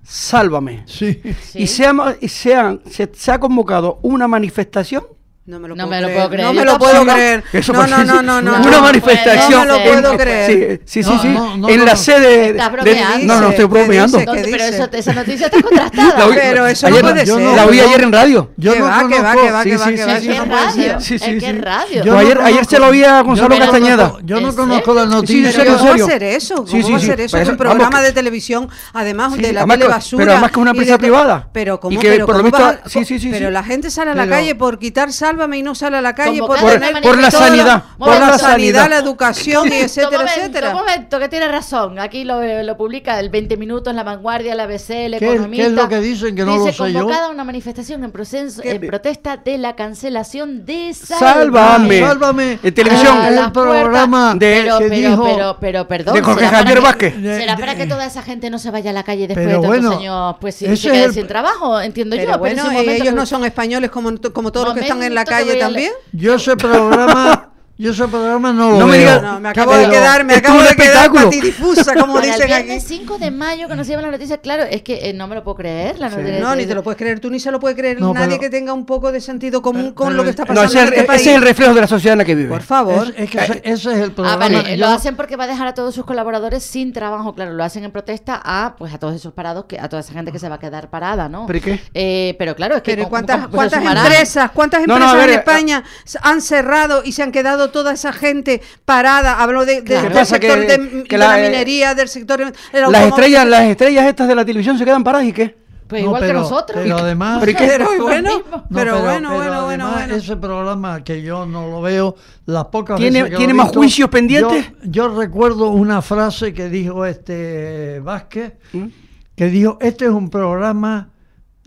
Sálvame. 0.02 0.82
Sí. 0.87 1.20
Sí. 1.43 1.58
Y, 1.62 1.67
se 1.67 1.87
ha, 1.87 1.94
y 2.20 2.29
se, 2.29 2.55
ha, 2.56 2.79
se- 2.91 3.11
se 3.12 3.31
ha 3.32 3.38
convocado 3.38 3.99
una 4.02 4.26
manifestación 4.29 5.05
No 5.50 5.58
me 5.58 5.67
lo 5.67 5.75
No 5.75 5.88
puedo 5.88 5.91
me 5.91 6.00
lo 6.00 6.06
creer. 6.06 6.17
puedo 6.17 6.31
creer. 6.31 6.47
No 6.47 6.52
me 6.55 6.64
lo 6.64 6.79
puedo 6.79 7.02
creer. 7.05 7.44
Eso 7.52 7.73
No, 7.73 7.85
no, 7.88 8.05
no, 8.05 8.23
no, 8.23 8.41
no. 8.41 8.55
una 8.56 8.70
no. 8.70 8.82
manifestación. 8.82 9.67
No 9.67 9.75
me 9.75 9.79
lo 9.79 9.82
puedo 10.00 10.17
creer. 10.17 10.81
Sí, 10.85 11.02
sí, 11.02 11.12
sí, 11.20 11.37
en 11.69 11.85
la 11.85 11.97
sede 11.97 12.50
Estás 12.50 12.70
de- 12.70 12.76
bromeando. 12.76 13.26
No, 13.35 13.41
no, 13.41 13.49
estoy 13.50 13.64
¿Qué 13.64 13.70
bromeando. 13.73 14.19
¿Qué 14.19 14.25
pero 14.26 14.64
eso- 14.64 14.88
esa 14.93 15.12
noticia 15.12 15.47
está 15.47 15.61
contrastada. 15.61 16.26
Oí- 16.26 16.37
Pero 16.37 16.67
eso 16.69 16.87
ayer 16.87 17.02
no 17.02 17.11
puede 17.11 17.26
yo 17.26 17.35
ser. 17.35 17.44
no- 17.44 17.56
La 17.56 17.67
oí 17.67 17.76
yo- 17.79 17.88
ayer 17.88 18.02
en 18.02 18.12
radio. 18.12 18.50
Yo 18.56 18.73
Que 18.75 18.79
no 18.79 18.85
va, 18.85 18.99
que 19.08 19.20
va, 19.20 19.32
conozco- 19.32 19.43
que 19.43 19.50
va, 19.50 19.64
que 19.64 19.76
va, 19.76 19.85
sí, 19.85 19.91
que 19.91 19.99
sí, 19.99 20.05
va, 20.05 20.17
¿En 20.17 21.41
sí, 21.41 21.61
radio? 21.61 22.17
ayer, 22.19 22.41
ayer 22.41 22.64
se 22.64 22.79
lo 22.79 22.91
vi 22.93 23.02
a 23.02 23.20
Gonzalo 23.23 23.58
Castañeda. 23.58 24.12
Yo 24.23 24.37
¿En 24.37 24.43
no 24.44 24.50
serio? 24.52 24.67
conozco 24.67 24.94
la 24.94 25.06
noticia. 25.06 25.52
Pero 25.56 25.76
¿cómo 25.79 25.88
va 25.91 25.94
a 25.94 25.99
ser 25.99 26.23
eso? 26.23 26.64
¿Cómo 26.64 26.91
va 26.93 26.97
a 26.97 27.00
ser 27.00 27.20
eso? 27.20 27.38
Es 27.38 27.49
un 27.49 27.56
programa 27.56 28.00
de 28.02 28.12
televisión, 28.12 28.69
además 28.93 29.37
de 29.37 29.52
la 29.52 29.67
telebasura. 29.67 30.20
pero 30.23 30.32
además 30.32 30.50
que 30.50 30.55
es 30.55 30.62
una 30.62 30.70
empresa 30.70 30.99
privada. 30.99 31.49
Pero 31.52 31.81
¿cómo, 31.81 31.99
pero 32.00 32.26
por 32.26 32.37
lo 32.37 32.43
cómo 32.44 32.50
visto- 32.56 32.64
vas 32.64 32.87
a- 32.87 32.88
sí, 32.88 33.05
sí, 33.05 33.19
sí, 33.19 33.29
Pero 33.32 33.49
sí. 33.49 33.52
la 33.52 33.64
gente 33.64 33.91
sale 33.91 34.12
a 34.12 34.14
la 34.14 34.29
calle 34.29 34.55
por 34.55 34.79
quitar 34.79 35.12
Sálvame 35.41 35.59
y 35.59 35.63
no 35.63 35.75
sale 35.75 35.97
a 35.97 36.03
la 36.03 36.15
calle 36.15 36.39
por 36.41 36.51
una 36.63 37.01
por 37.01 37.19
la 37.19 37.31
sanidad, 37.31 37.85
por 37.97 38.09
por 38.11 38.21
la 38.21 38.39
sanidad, 38.39 38.91
la 38.91 38.99
educación 38.99 39.69
y 39.73 39.77
etcétera, 39.81 40.11
momento, 40.19 40.33
etcétera. 40.41 40.69
Un 40.71 40.75
momento, 40.77 41.19
que 41.19 41.29
tiene 41.29 41.49
razón. 41.49 41.99
Aquí 41.99 42.25
lo, 42.25 42.43
lo 42.63 42.77
publica 42.77 43.19
el 43.19 43.31
20 43.31 43.57
minutos, 43.57 43.95
La 43.95 44.03
Vanguardia, 44.03 44.55
la 44.55 44.65
ABC, 44.65 44.91
el 44.91 45.19
¿Qué 45.19 45.25
Economista. 45.33 45.63
qué 45.65 45.69
es 45.71 45.73
lo 45.75 45.89
que 45.89 46.01
dicen 46.01 46.37
que 46.37 46.45
no 46.45 46.53
Dice, 46.65 46.79
lo 46.79 46.85
sé 46.87 46.93
yo? 46.93 46.99
convocada 47.01 47.31
una 47.31 47.45
manifestación 47.45 48.05
en, 48.05 48.13
proceso- 48.13 48.61
en 48.63 48.87
protesta 48.87 49.39
de 49.39 49.57
la 49.57 49.75
cancelación 49.77 50.67
de 50.67 50.93
Sálvame. 50.95 52.01
Sálvame. 52.01 52.59
En 52.63 52.75
televisión. 52.75 53.17
A 53.17 53.29
el 53.29 53.53
programa 53.53 54.35
de- 54.35 54.61
pero, 54.63 54.79
que 54.79 54.89
pero, 54.89 55.11
dijo- 55.11 55.25
pero, 55.25 55.57
pero, 55.59 55.89
perdón. 55.89 56.15
de 56.17 56.23
Jorge 56.23 56.45
¿será 56.45 56.59
Javier 56.59 56.79
para 56.79 56.88
Vázquez. 56.91 57.14
que- 57.14 57.21
¿Será 57.41 57.57
para 57.57 57.75
que 57.76 57.87
toda 57.87 58.05
esa 58.05 58.23
gente 58.23 58.50
no 58.50 58.59
se 58.59 58.71
vaya 58.71 58.91
a 58.91 58.93
la 58.93 59.05
calle 59.05 59.26
después 59.26 59.47
Pero 59.47 59.61
de 59.62 59.69
tantos 59.69 59.81
bueno, 59.85 59.99
años? 59.99 60.37
Pues 60.41 60.55
si 60.57 60.67
se 60.67 60.73
es 60.75 60.83
quede 60.83 61.05
el- 61.05 61.14
sin 61.14 61.26
trabajo, 61.26 61.81
entiendo 61.81 62.17
Pero 62.17 62.33
yo. 62.33 62.38
bueno, 62.38 62.57
pero 62.57 62.67
en 62.69 62.73
ese 62.73 62.75
¿y 62.83 62.87
momento 62.87 63.03
ellos 63.05 63.14
no 63.14 63.26
son 63.26 63.45
españoles 63.45 63.91
como, 63.91 64.11
como 64.33 64.53
todos 64.53 64.67
los 64.67 64.75
que 64.75 64.81
están 64.83 65.03
en 65.03 65.14
la 65.14 65.25
calle 65.31 65.57
también. 65.57 65.93
Yo 66.13 66.35
ese 66.35 66.57
programa, 66.57 67.50
yo 67.81 67.93
ese 67.93 68.07
programa 68.09 68.53
no 68.53 68.71
lo 68.73 68.79
No 68.79 68.87
me 68.87 68.99
veo. 68.99 69.01
digas- 69.09 69.23
No, 69.23 69.41
me 69.41 69.49
acabo 69.49 69.75
de 69.75 69.89
quedar, 69.89 70.25
me 70.25 70.35
acabo 70.35 70.61
de 70.63 70.75
quedar 70.77 71.13
patidifusa, 71.13 71.95
como 71.95 72.15
Para 72.15 72.27
el 72.27 72.33
dicen 72.33 72.47
viernes 72.47 72.85
aquí. 72.85 72.95
5 72.99 73.19
de 73.19 73.31
mayo 73.31 73.69
que 73.69 73.77
nos 73.77 73.87
llevan 73.87 74.03
las 74.03 74.13
noticias, 74.13 74.39
claro, 74.43 74.65
es 74.65 74.83
que 74.83 75.09
eh, 75.09 75.13
no 75.13 75.27
me 75.27 75.35
lo 75.35 75.43
puedo 75.45 75.57
creer. 75.57 75.99
La 75.99 76.09
noticia- 76.09 76.41
No, 76.41 76.55
ni 76.55 76.67
te 76.67 76.75
lo 76.75 76.83
puedes 76.83 76.99
creer 76.99 77.21
tú, 77.21 77.31
ni 77.31 77.41
se 77.41 77.51
lo 77.51 77.59
puede 77.59 77.75
creer 77.75 78.01
No, 78.01 78.13
nadie 78.13 78.29
pero- 78.39 78.41
que 78.41 78.51
tenga 78.51 78.73
un 78.73 78.85
poco 78.87 79.11
de 79.13 79.21
sentido 79.21 79.63
común 79.63 79.83
pero- 79.83 79.95
con 79.95 80.07
pero- 80.09 80.17
lo 80.19 80.25
que 80.25 80.31
está 80.31 80.43
No, 80.43 80.49
pasando 80.49 80.67
ese, 80.69 80.77
es 80.79 80.83
en 80.83 80.89
el- 80.89 80.95
este 80.95 81.07
país. 81.07 81.21
ese 81.23 81.31
es 81.31 81.37
el 81.37 81.43
reflejo 81.43 81.75
de 81.75 81.81
la 81.81 81.87
sociedad 81.87 82.13
en 82.13 82.19
la 82.19 82.25
que 82.25 82.35
vive. 82.35 82.49
Por 82.51 82.63
favor. 82.63 83.09
Es, 83.09 83.15
es 83.25 83.31
que 83.31 83.39
ese, 83.39 83.53
ese 83.65 83.73
es 83.93 83.99
el 83.99 84.11
Ah, 84.11 84.15
programa. 84.15 84.37
vale, 84.37 84.77
Yo- 84.77 84.77
lo 84.77 84.89
hacen 84.93 85.17
porque 85.17 85.37
va 85.37 85.45
a 85.45 85.47
dejar 85.49 85.67
a 85.69 85.75
todos 85.75 85.95
sus 85.95 86.05
colaboradores 86.05 86.63
sin 86.63 86.93
trabajo, 86.93 87.35
claro, 87.35 87.53
lo 87.53 87.65
hacen 87.65 87.85
en 87.85 87.91
protesta 87.93 88.41
a 88.45 88.75
pues 88.77 88.93
a 88.93 88.99
todos 88.99 89.15
esos 89.15 89.33
parados, 89.33 89.65
que 89.65 89.79
a 89.81 89.89
toda 89.89 90.01
esa 90.01 90.13
gente 90.13 90.33
que 90.33 90.39
se 90.39 90.49
va 90.49 90.57
a 90.57 90.59
quedar 90.61 90.91
parada, 90.91 91.29
¿no? 91.29 91.47
¿Pero 91.47 91.61
qué? 91.61 91.81
Eh, 91.95 92.35
pero 92.39 92.55
claro, 92.55 92.77
es 92.77 92.83
que 92.83 92.91
Pero 92.93 93.03
¿y 93.03 93.05
con- 93.05 93.11
¿cuántas, 93.11 93.49
cuántas 93.49 93.83
empresas, 93.85 94.51
cuántas 94.53 94.87
No, 94.87 94.95
empresas 94.95 95.17
no, 95.17 95.23
en 95.23 95.31
España 95.31 95.85
han 96.23 96.41
cerrado 96.43 97.03
y 97.05 97.13
se 97.13 97.23
han 97.23 97.33
quedado 97.33 97.70
toda 97.71 97.93
esa 97.93 98.12
gente 98.12 98.61
parada? 98.85 99.43
Hablo 99.43 99.65
de, 99.65 99.77
de- 99.77 99.83
Claro. 99.83 100.15
del 100.15 100.27
sector 100.27 100.61
Que- 100.67 100.79
de, 100.79 101.03
que 101.05 101.17
de 101.17 101.19
la, 101.19 101.37
la, 101.37 101.43
minería, 101.49 101.95
del 101.95 102.09
sector 102.09 102.41
Las 102.73 103.07
estrellas, 103.07 103.47
las 103.47 103.62
estrellas 103.65 104.07
estas 104.07 104.29
de 104.29 104.35
la 104.35 104.45
televisión 104.45 104.79
se 104.79 104.85
quedan 104.85 105.03
paradas 105.05 105.27
y 105.29 105.33
qué? 105.33 105.59
Pues 105.89 106.03
No, 106.03 106.07
igual 106.09 106.21
pero- 106.21 106.35
que 106.35 106.41
nosotros. 106.41 106.81
Pero 106.85 106.99
además. 106.99 107.43
¿Pero 107.45 107.89
bueno, 108.03 108.37
mismo. 108.37 108.57
No, 108.59 108.65
pero, 108.73 109.03
bueno, 109.03 109.35
bueno, 109.35 109.65
bueno, 109.65 109.91
bueno. 109.93 110.15
Ese 110.15 110.37
programa 110.37 111.03
que 111.03 111.21
yo 111.21 111.47
no 111.47 111.69
lo 111.69 111.81
veo, 111.83 112.15
las 112.47 112.67
pocas 112.67 112.97
¿Tiene- 112.97 113.23
veces 113.25 113.31
que 113.33 113.37
tiene 113.39 113.53
lo 113.55 113.57
más 113.57 113.67
visto, 113.67 113.81
juicios 113.81 114.09
pendientes? 114.09 114.67
Yo, 114.85 115.09
yo 115.09 115.19
recuerdo 115.19 115.69
una 115.71 116.00
frase 116.00 116.55
que 116.55 116.69
dijo 116.69 117.05
este 117.07 117.99
Vázquez, 118.05 118.53
¿Mm? 118.73 118.87
que 119.35 119.47
dijo, 119.47 119.79
este 119.81 120.05
es 120.05 120.11
un 120.12 120.31
programa 120.31 121.09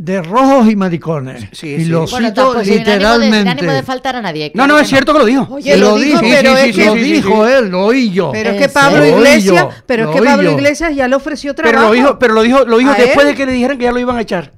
de 0.04 0.22
rojos 0.22 0.70
y 0.70 0.76
maricones. 0.76 1.46
Sí, 1.54 1.76
y 1.76 1.86
sí. 1.86 1.86
lo 1.86 2.06
Bueno, 2.08 2.28
cito 2.28 2.42
tampoco, 2.42 2.64
sin 2.66 2.74
ánimo 2.74 2.84
de- 2.86 2.92
literalmente. 2.94 3.38
Sin 3.40 3.48
ánimo 3.48 3.72
de 3.72 3.84
faltar 3.84 4.16
a 4.18 4.22
nadie. 4.22 4.52
No, 4.54 4.68
no, 4.68 4.78
es 4.78 4.88
cierto 4.90 5.14
que 5.14 5.20
lo 5.20 5.26
dijo. 5.26 5.48
Oye, 5.50 5.78
lo 5.78 5.92
lo 5.92 5.98
dijo, 5.98 6.20
dijo, 6.20 6.36
pero 6.36 6.56
sí, 6.56 6.60
es 6.70 6.76
sí, 6.76 6.82
que 6.82 6.86
lo 6.88 6.94
sí, 6.96 7.04
sí, 7.06 7.12
dijo 7.14 7.48
sí. 7.48 7.54
él, 7.54 7.70
lo 7.70 7.86
oí 7.86 8.12
yo. 8.12 8.32
Pero 8.34 8.50
es 8.50 8.56
¿En 8.56 8.62
que 8.62 8.70
Pablo? 8.70 9.06
Iglesias, 9.06 9.66
pero 9.86 10.04
es 10.04 10.10
lo 10.10 10.16
que 10.16 10.22
Pablo. 10.24 10.52
Iglesias 10.52 10.96
ya 10.96 11.08
le 11.08 11.16
ofreció 11.16 11.56
Pero 11.56 11.70
trabajo. 11.70 11.90
lo 11.94 11.96
dijo, 11.96 12.20
pero 12.20 12.34
lo 12.34 12.42
dijo, 12.42 12.66
lo 12.66 12.78
dijo 12.80 12.92
¿A 12.92 12.96
después 12.96 13.26
él? 13.26 13.32
de 13.32 13.36
que 13.36 13.46
le 13.46 13.52
dijeran 13.54 13.78
que 13.78 13.84
ya 13.86 13.92
lo 13.92 14.00
iban 14.00 14.18
a 14.18 14.22
echar. 14.22 14.53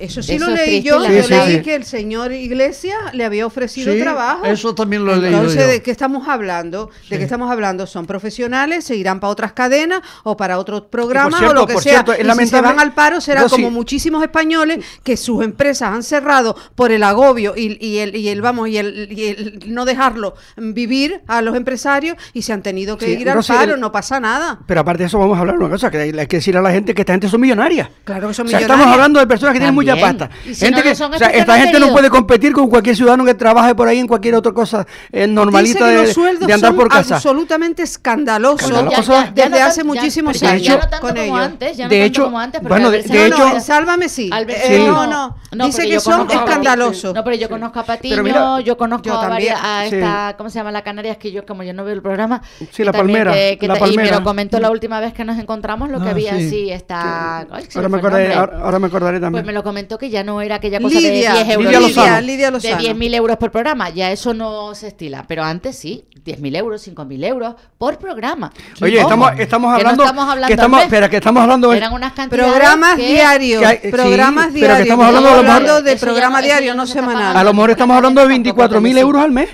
Eso 0.00 0.22
sí 0.22 0.34
Eso 0.36 0.46
lo 0.50 0.54
leí 0.56 0.82
yo. 0.82 1.02
yo 1.02 1.08
leí 1.28 1.56
Sí, 1.56 1.62
que 1.62 1.74
el 1.74 1.84
señor 1.84 2.32
Iglesias 2.32 2.96
le 3.12 3.24
había 3.24 3.46
ofrecido 3.46 3.92
Sí, 3.92 4.00
trabajo. 4.00 4.44
Eso 4.46 4.74
también 4.74 5.04
lo 5.04 5.12
he 5.14 5.16
leído 5.18 5.38
Entonces, 5.38 5.62
yo. 5.62 5.68
¿de 5.68 5.82
qué 5.82 5.90
estamos 5.90 6.28
hablando? 6.28 6.90
¿De 7.10 7.18
qué 7.18 7.24
estamos 7.24 7.50
hablando? 7.50 7.86
Son 7.86 8.06
profesionales, 8.06 8.84
se 8.84 8.96
irán 8.96 9.20
para 9.20 9.30
otras 9.32 9.52
cadenas 9.52 10.00
o 10.24 10.36
para 10.36 10.58
otros 10.58 10.82
programas 10.90 11.38
cierto, 11.38 11.50
o 11.52 11.60
lo 11.62 11.66
que 11.66 11.72
por 11.74 11.82
sea. 11.82 12.04
cierto, 12.04 12.12
y 12.12 12.38
si 12.38 12.46
se 12.46 12.60
van 12.60 12.78
al 12.80 12.94
paro 12.94 13.20
será 13.20 13.46
como 13.48 13.70
muchísimos 13.70 14.22
españoles 14.22 14.84
que 15.02 15.16
sus 15.16 15.42
empresas 15.44 15.92
han 15.94 16.02
cerrado 16.02 16.56
por 16.74 16.92
el 16.92 17.02
agobio 17.02 17.54
y, 17.56 17.76
y 17.84 17.98
el, 17.98 18.14
y 18.14 18.28
el 18.28 18.40
vamos 18.40 18.68
y 18.68 18.76
el, 18.78 19.08
y 19.10 19.26
el 19.28 19.58
no 19.66 19.84
dejarlo 19.84 20.34
vivir 20.56 21.20
a 21.26 21.42
los 21.42 21.56
empresarios 21.56 22.16
y 22.32 22.42
se 22.42 22.52
han 22.52 22.62
tenido 22.62 22.96
que 22.98 23.06
Sí, 23.06 23.12
ir 23.12 23.30
al 23.30 23.42
paro, 23.44 23.74
el- 23.74 23.80
no 23.80 23.92
pasa 23.92 24.20
nada. 24.20 24.60
Pero 24.66 24.80
aparte 24.80 25.02
de 25.04 25.06
eso, 25.06 25.18
vamos 25.18 25.36
a 25.36 25.40
hablar 25.40 25.56
de 25.56 25.64
una 25.64 25.70
cosa, 25.70 25.90
que 25.90 25.98
hay 25.98 26.10
hay 26.18 26.26
que 26.26 26.36
decir 26.36 26.56
a 26.56 26.62
la 26.62 26.70
gente 26.70 26.94
que 26.94 27.02
esta 27.02 27.12
gente 27.12 27.28
son 27.28 27.40
millonarias. 27.40 27.88
Claro 28.04 28.28
que 28.28 28.34
son 28.34 28.46
O 28.46 28.50
sea, 28.50 28.58
millonarias. 28.58 28.78
estamos 28.78 28.92
hablando 28.94 29.20
de 29.20 29.26
personas 29.26 29.52
que 29.54 29.58
tienen 29.60 29.74
mucha 29.94 30.06
pasta. 30.06 30.30
Y 30.46 30.54
si 30.54 30.64
gente 30.64 30.70
no 30.70 30.76
lo 30.78 30.82
que, 30.82 30.94
son, 30.94 31.10
o 31.10 31.14
es 31.14 31.18
sea, 31.18 31.28
porque 31.28 31.40
esta 31.40 31.58
gente 31.58 31.80
no 31.80 31.92
puede 31.92 32.10
competir 32.10 32.52
con 32.52 32.68
cualquier 32.68 32.96
ciudadano 32.96 33.24
que 33.24 33.34
trabaje 33.34 33.74
por 33.74 33.88
ahí 33.88 33.98
en 33.98 34.06
cualquier 34.06 34.34
otra 34.34 34.52
cosa 34.52 34.86
eh, 35.12 35.26
normalita 35.26 35.86
de, 35.86 35.96
los 36.02 36.12
sueldos 36.12 36.46
de 36.46 36.52
andar 36.54 36.70
son 36.70 36.76
por 36.76 36.88
casa. 36.88 37.16
absolutamente. 37.16 37.84
Ya- 37.84 38.88
ya- 38.88 39.32
ya 39.34 39.44
desde 39.44 39.50
no 39.60 39.66
hace 39.66 39.80
ya- 39.80 39.84
muchísimos 39.84 40.38
pero 40.38 40.46
ya 40.50 40.54
años 40.56 40.68
no 40.84 40.90
tanto 40.90 41.00
con 41.00 41.10
como 41.10 41.22
ellos. 41.22 41.38
antes, 41.40 41.76
ya 41.76 41.84
no 41.84 41.90
De 41.90 41.96
tanto 41.96 42.06
hecho, 42.06 42.24
como 42.24 42.38
antes, 42.40 42.60
porque 42.60 42.72
bueno, 42.72 42.90
de- 42.90 43.26
hecho- 43.26 43.60
Sálvame 43.60 44.08
sí. 44.08 44.30
Eh, 44.32 44.76
Sí. 44.78 44.84
no, 44.86 45.06
no. 45.06 45.36
No, 45.52 45.66
Dice 45.66 45.88
que 45.88 45.98
son 46.00 46.30
escandalosos. 46.30 47.14
No, 47.14 47.24
pero 47.24 47.36
yo 47.36 47.48
conozco 47.48 47.80
a 47.80 47.84
Patiño, 47.84 48.60
yo 48.60 48.76
conozco 48.76 49.10
a, 49.12 49.86
esta, 49.86 50.34
¿cómo 50.36 50.50
se 50.50 50.58
llama? 50.58 50.70
La 50.72 50.82
Canarias, 50.82 51.16
que 51.16 51.32
yo 51.32 51.44
como 51.46 51.62
yo 51.62 51.72
no 51.72 51.84
veo 51.84 51.94
el 51.94 52.02
programa. 52.02 52.42
Sí, 52.70 52.82
y 52.82 52.84
la 52.84 52.92
Palmera, 52.92 53.32
Y 53.52 53.96
me 53.96 54.10
lo 54.10 54.22
comentó 54.22 54.60
la 54.60 54.70
última 54.70 55.00
vez 55.00 55.12
que 55.14 55.24
nos 55.24 55.38
encontramos, 55.38 55.90
lo 55.90 56.00
que 56.00 56.08
Ah, 56.08 56.12
había, 56.12 56.36
sí. 56.36 56.48
sí, 56.50 56.70
está... 56.70 57.46
Ahora 57.74 57.88
me 57.88 57.98
acordaré, 57.98 58.28
nombre. 58.28 58.34
ahora, 58.38 58.58
ahora 58.64 58.78
me 58.78 58.86
acordaré 58.86 59.20
también. 59.20 59.32
Pues 59.32 59.46
me 59.46 59.52
lo 59.52 59.62
comentó 59.62 59.77
que 59.86 60.10
ya 60.10 60.24
no 60.24 60.40
era 60.40 60.56
aquella 60.56 60.80
cosa 60.80 60.98
Lidia, 61.00 61.32
de 61.34 61.44
10 61.44 61.48
euros. 61.50 61.66
Lidia 61.66 61.80
Lidia, 61.80 61.80
Lozano. 62.02 62.20
Lidia 62.26 62.46
de 62.46 62.50
Lozano. 62.52 62.78
10.000 62.82 63.14
euros 63.14 63.36
por 63.36 63.50
programa, 63.50 63.90
ya 63.90 64.10
eso 64.10 64.34
no 64.34 64.74
se 64.74 64.88
estila, 64.88 65.24
pero 65.28 65.44
antes 65.44 65.76
sí, 65.78 66.04
10.000 66.24 66.56
euros, 66.56 66.82
5.000 66.88 67.24
euros 67.24 67.54
por 67.78 67.98
programa. 67.98 68.52
Oye, 68.82 69.00
estamos, 69.00 69.32
estamos 69.38 69.76
que 69.76 69.82
no 69.84 69.88
hablando. 69.90 70.02
estamos 70.04 70.24
hablando 70.28 70.46
que 70.48 70.52
estamos, 70.54 70.82
espera, 70.82 71.08
que 71.10 71.16
estamos 71.18 71.42
hablando. 71.42 71.72
Eran 71.72 71.92
unas 71.92 72.12
cantidades 72.12 72.50
Programas 72.52 72.96
que- 72.96 73.06
diarios, 73.06 73.60
que 73.60 73.66
hay- 73.66 73.78
sí, 73.82 73.88
programas 73.90 74.46
pero 74.46 74.54
que 74.54 74.58
diarios. 74.60 74.80
estamos 74.80 75.06
hablando 75.06 75.28
a 75.28 75.36
lo 75.36 75.42
mejor- 75.42 75.82
de 75.84 75.94
ya 75.94 76.00
programa 76.00 76.38
no- 76.40 76.44
diario, 76.44 76.74
no 76.74 76.86
semanal. 76.86 77.36
a 77.36 77.44
lo 77.44 77.52
mejor 77.52 77.70
estamos 77.70 77.96
hablando 77.96 78.20
de 78.20 78.26
Tampoco, 78.34 78.62
24.000 78.62 78.94
sí. 78.94 79.00
euros 79.00 79.22
al 79.22 79.30
mes. 79.30 79.48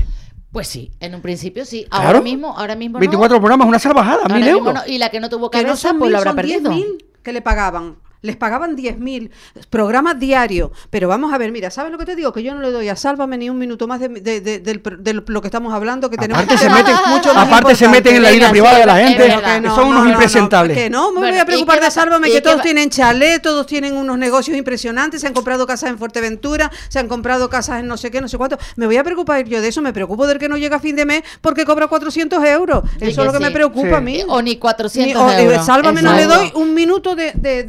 Pues 0.53 0.69
sí, 0.69 0.93
en 1.01 1.15
un 1.17 1.21
principio 1.21 1.65
sí. 1.65 1.85
Claro. 1.91 2.07
Ahora 2.07 2.21
mismo, 2.21 2.57
ahora 2.57 2.77
mismo 2.77 2.95
no. 2.95 3.01
24 3.01 3.39
programas, 3.41 3.67
una 3.67 3.79
salvajada, 3.81 4.23
Ahora 4.23 4.37
1.000 4.37 4.45
mismo 4.55 4.69
euros. 4.71 4.75
no. 4.87 4.93
Y 4.93 4.99
la 4.99 5.09
que 5.11 5.19
no 5.19 5.29
tuvo 5.29 5.51
que 5.51 5.59
no 5.59 5.65
cabeza, 5.65 5.89
pues 5.91 6.01
mil, 6.03 6.13
lo 6.13 6.19
habrá 6.19 6.33
perdido. 6.35 6.71
10.000 6.71 7.05
que 7.25 7.33
le 7.33 7.43
pagaban. 7.43 7.97
Les 8.25 8.37
pagaban 8.37 8.75
10.000 8.77 9.31
programas 9.71 10.19
diarios. 10.19 10.71
Pero 10.91 11.09
vamos 11.09 11.33
a 11.33 11.39
ver, 11.39 11.53
mira, 11.53 11.71
¿sabes 11.71 11.93
lo 11.93 11.99
que 11.99 12.07
te 12.07 12.17
digo? 12.17 12.33
Que 12.33 12.43
yo 12.43 12.55
no 12.55 12.61
le 12.63 12.71
doy 12.71 12.89
a 12.89 12.97
Sálvame 12.97 13.37
ni 13.39 13.51
un 13.51 13.59
minuto 13.59 13.87
más 13.87 14.01
de, 14.01 14.09
de- 14.09 14.41
de- 14.41 14.59
del 14.61 14.81
pro- 14.81 14.97
de 14.97 15.13
lo 15.15 15.41
que 15.43 15.49
estamos 15.49 15.73
hablando, 15.75 16.09
que 16.11 16.17
tenemos 16.17 16.43
Aparte 16.43 16.59
se 16.59 16.65
temas 16.65 16.83
meten, 16.85 16.97
mucho 17.11 17.35
más 17.35 17.47
aparte 17.47 17.75
se 17.77 17.89
meten 17.89 18.17
en 18.17 18.23
la 18.23 18.31
vida 18.31 18.51
privada 18.51 18.79
de 18.79 18.87
la 18.87 18.97
gente. 18.97 19.27
Que 19.27 19.61
no, 19.61 19.75
son 19.75 19.85
no, 19.85 19.91
unos 19.91 19.99
no, 19.99 20.05
no, 20.05 20.11
impresentables. 20.13 20.77
que 20.77 20.91
no, 20.91 21.13
me 21.13 21.19
Bueno, 21.19 21.33
voy 21.33 21.39
a 21.39 21.43
¿y 21.43 21.47
preocupar 21.47 21.77
de 21.81 21.85
va- 21.87 21.91
Sálvame, 21.91 22.31
que 22.31 22.41
todos 22.41 22.63
tienen 22.63 22.91
chalet, 22.91 23.43
todos 23.43 23.67
tienen 23.67 23.95
unos 23.95 24.17
negocios 24.19 24.57
impresionantes, 24.57 25.21
se 25.21 25.27
han 25.27 25.35
comprado 25.35 25.67
casas 25.67 25.91
en 25.91 25.99
Fuerteventura, 25.99 26.71
se 26.89 26.99
han 26.99 27.09
comprado 27.09 27.49
casas 27.51 27.81
en 27.81 27.87
no 27.87 27.97
sé 27.97 28.11
qué, 28.11 28.21
no 28.21 28.29
sé 28.29 28.39
cuánto. 28.39 28.57
Me 28.77 28.87
voy 28.87 28.97
a 28.97 29.05
preocupar 29.05 29.45
yo 29.45 29.61
de 29.61 29.69
eso, 29.69 29.83
me 29.83 29.93
preocupo 29.93 30.27
del 30.27 30.39
que 30.39 30.49
no 30.49 30.57
llega 30.57 30.77
a 30.77 30.81
fin 30.81 30.97
de 30.97 31.05
mes 31.05 31.23
porque 31.43 31.65
cobra 31.65 31.87
400 31.89 32.43
euros. 32.45 32.85
Sí, 32.99 33.07
eso 33.07 33.09
es 33.11 33.17
que 33.19 33.25
lo 33.25 33.33
que 33.33 33.39
sí. 33.39 33.45
me 33.45 33.51
preocupa 33.51 33.89
Sí. 33.89 33.95
a 33.95 34.01
mí. 34.01 34.23
O 34.29 34.41
ni 34.41 34.57
400 34.57 35.15
Ni- 35.15 35.29
o- 35.29 35.31
eh, 35.31 35.43
euros. 35.45 35.67
Sálvame, 35.67 36.01
no 36.03 36.15
le 36.15 36.25
doy 36.25 36.51
un 36.55 36.73
minuto 36.75 37.15
de, 37.15 37.33
de, 37.35 37.65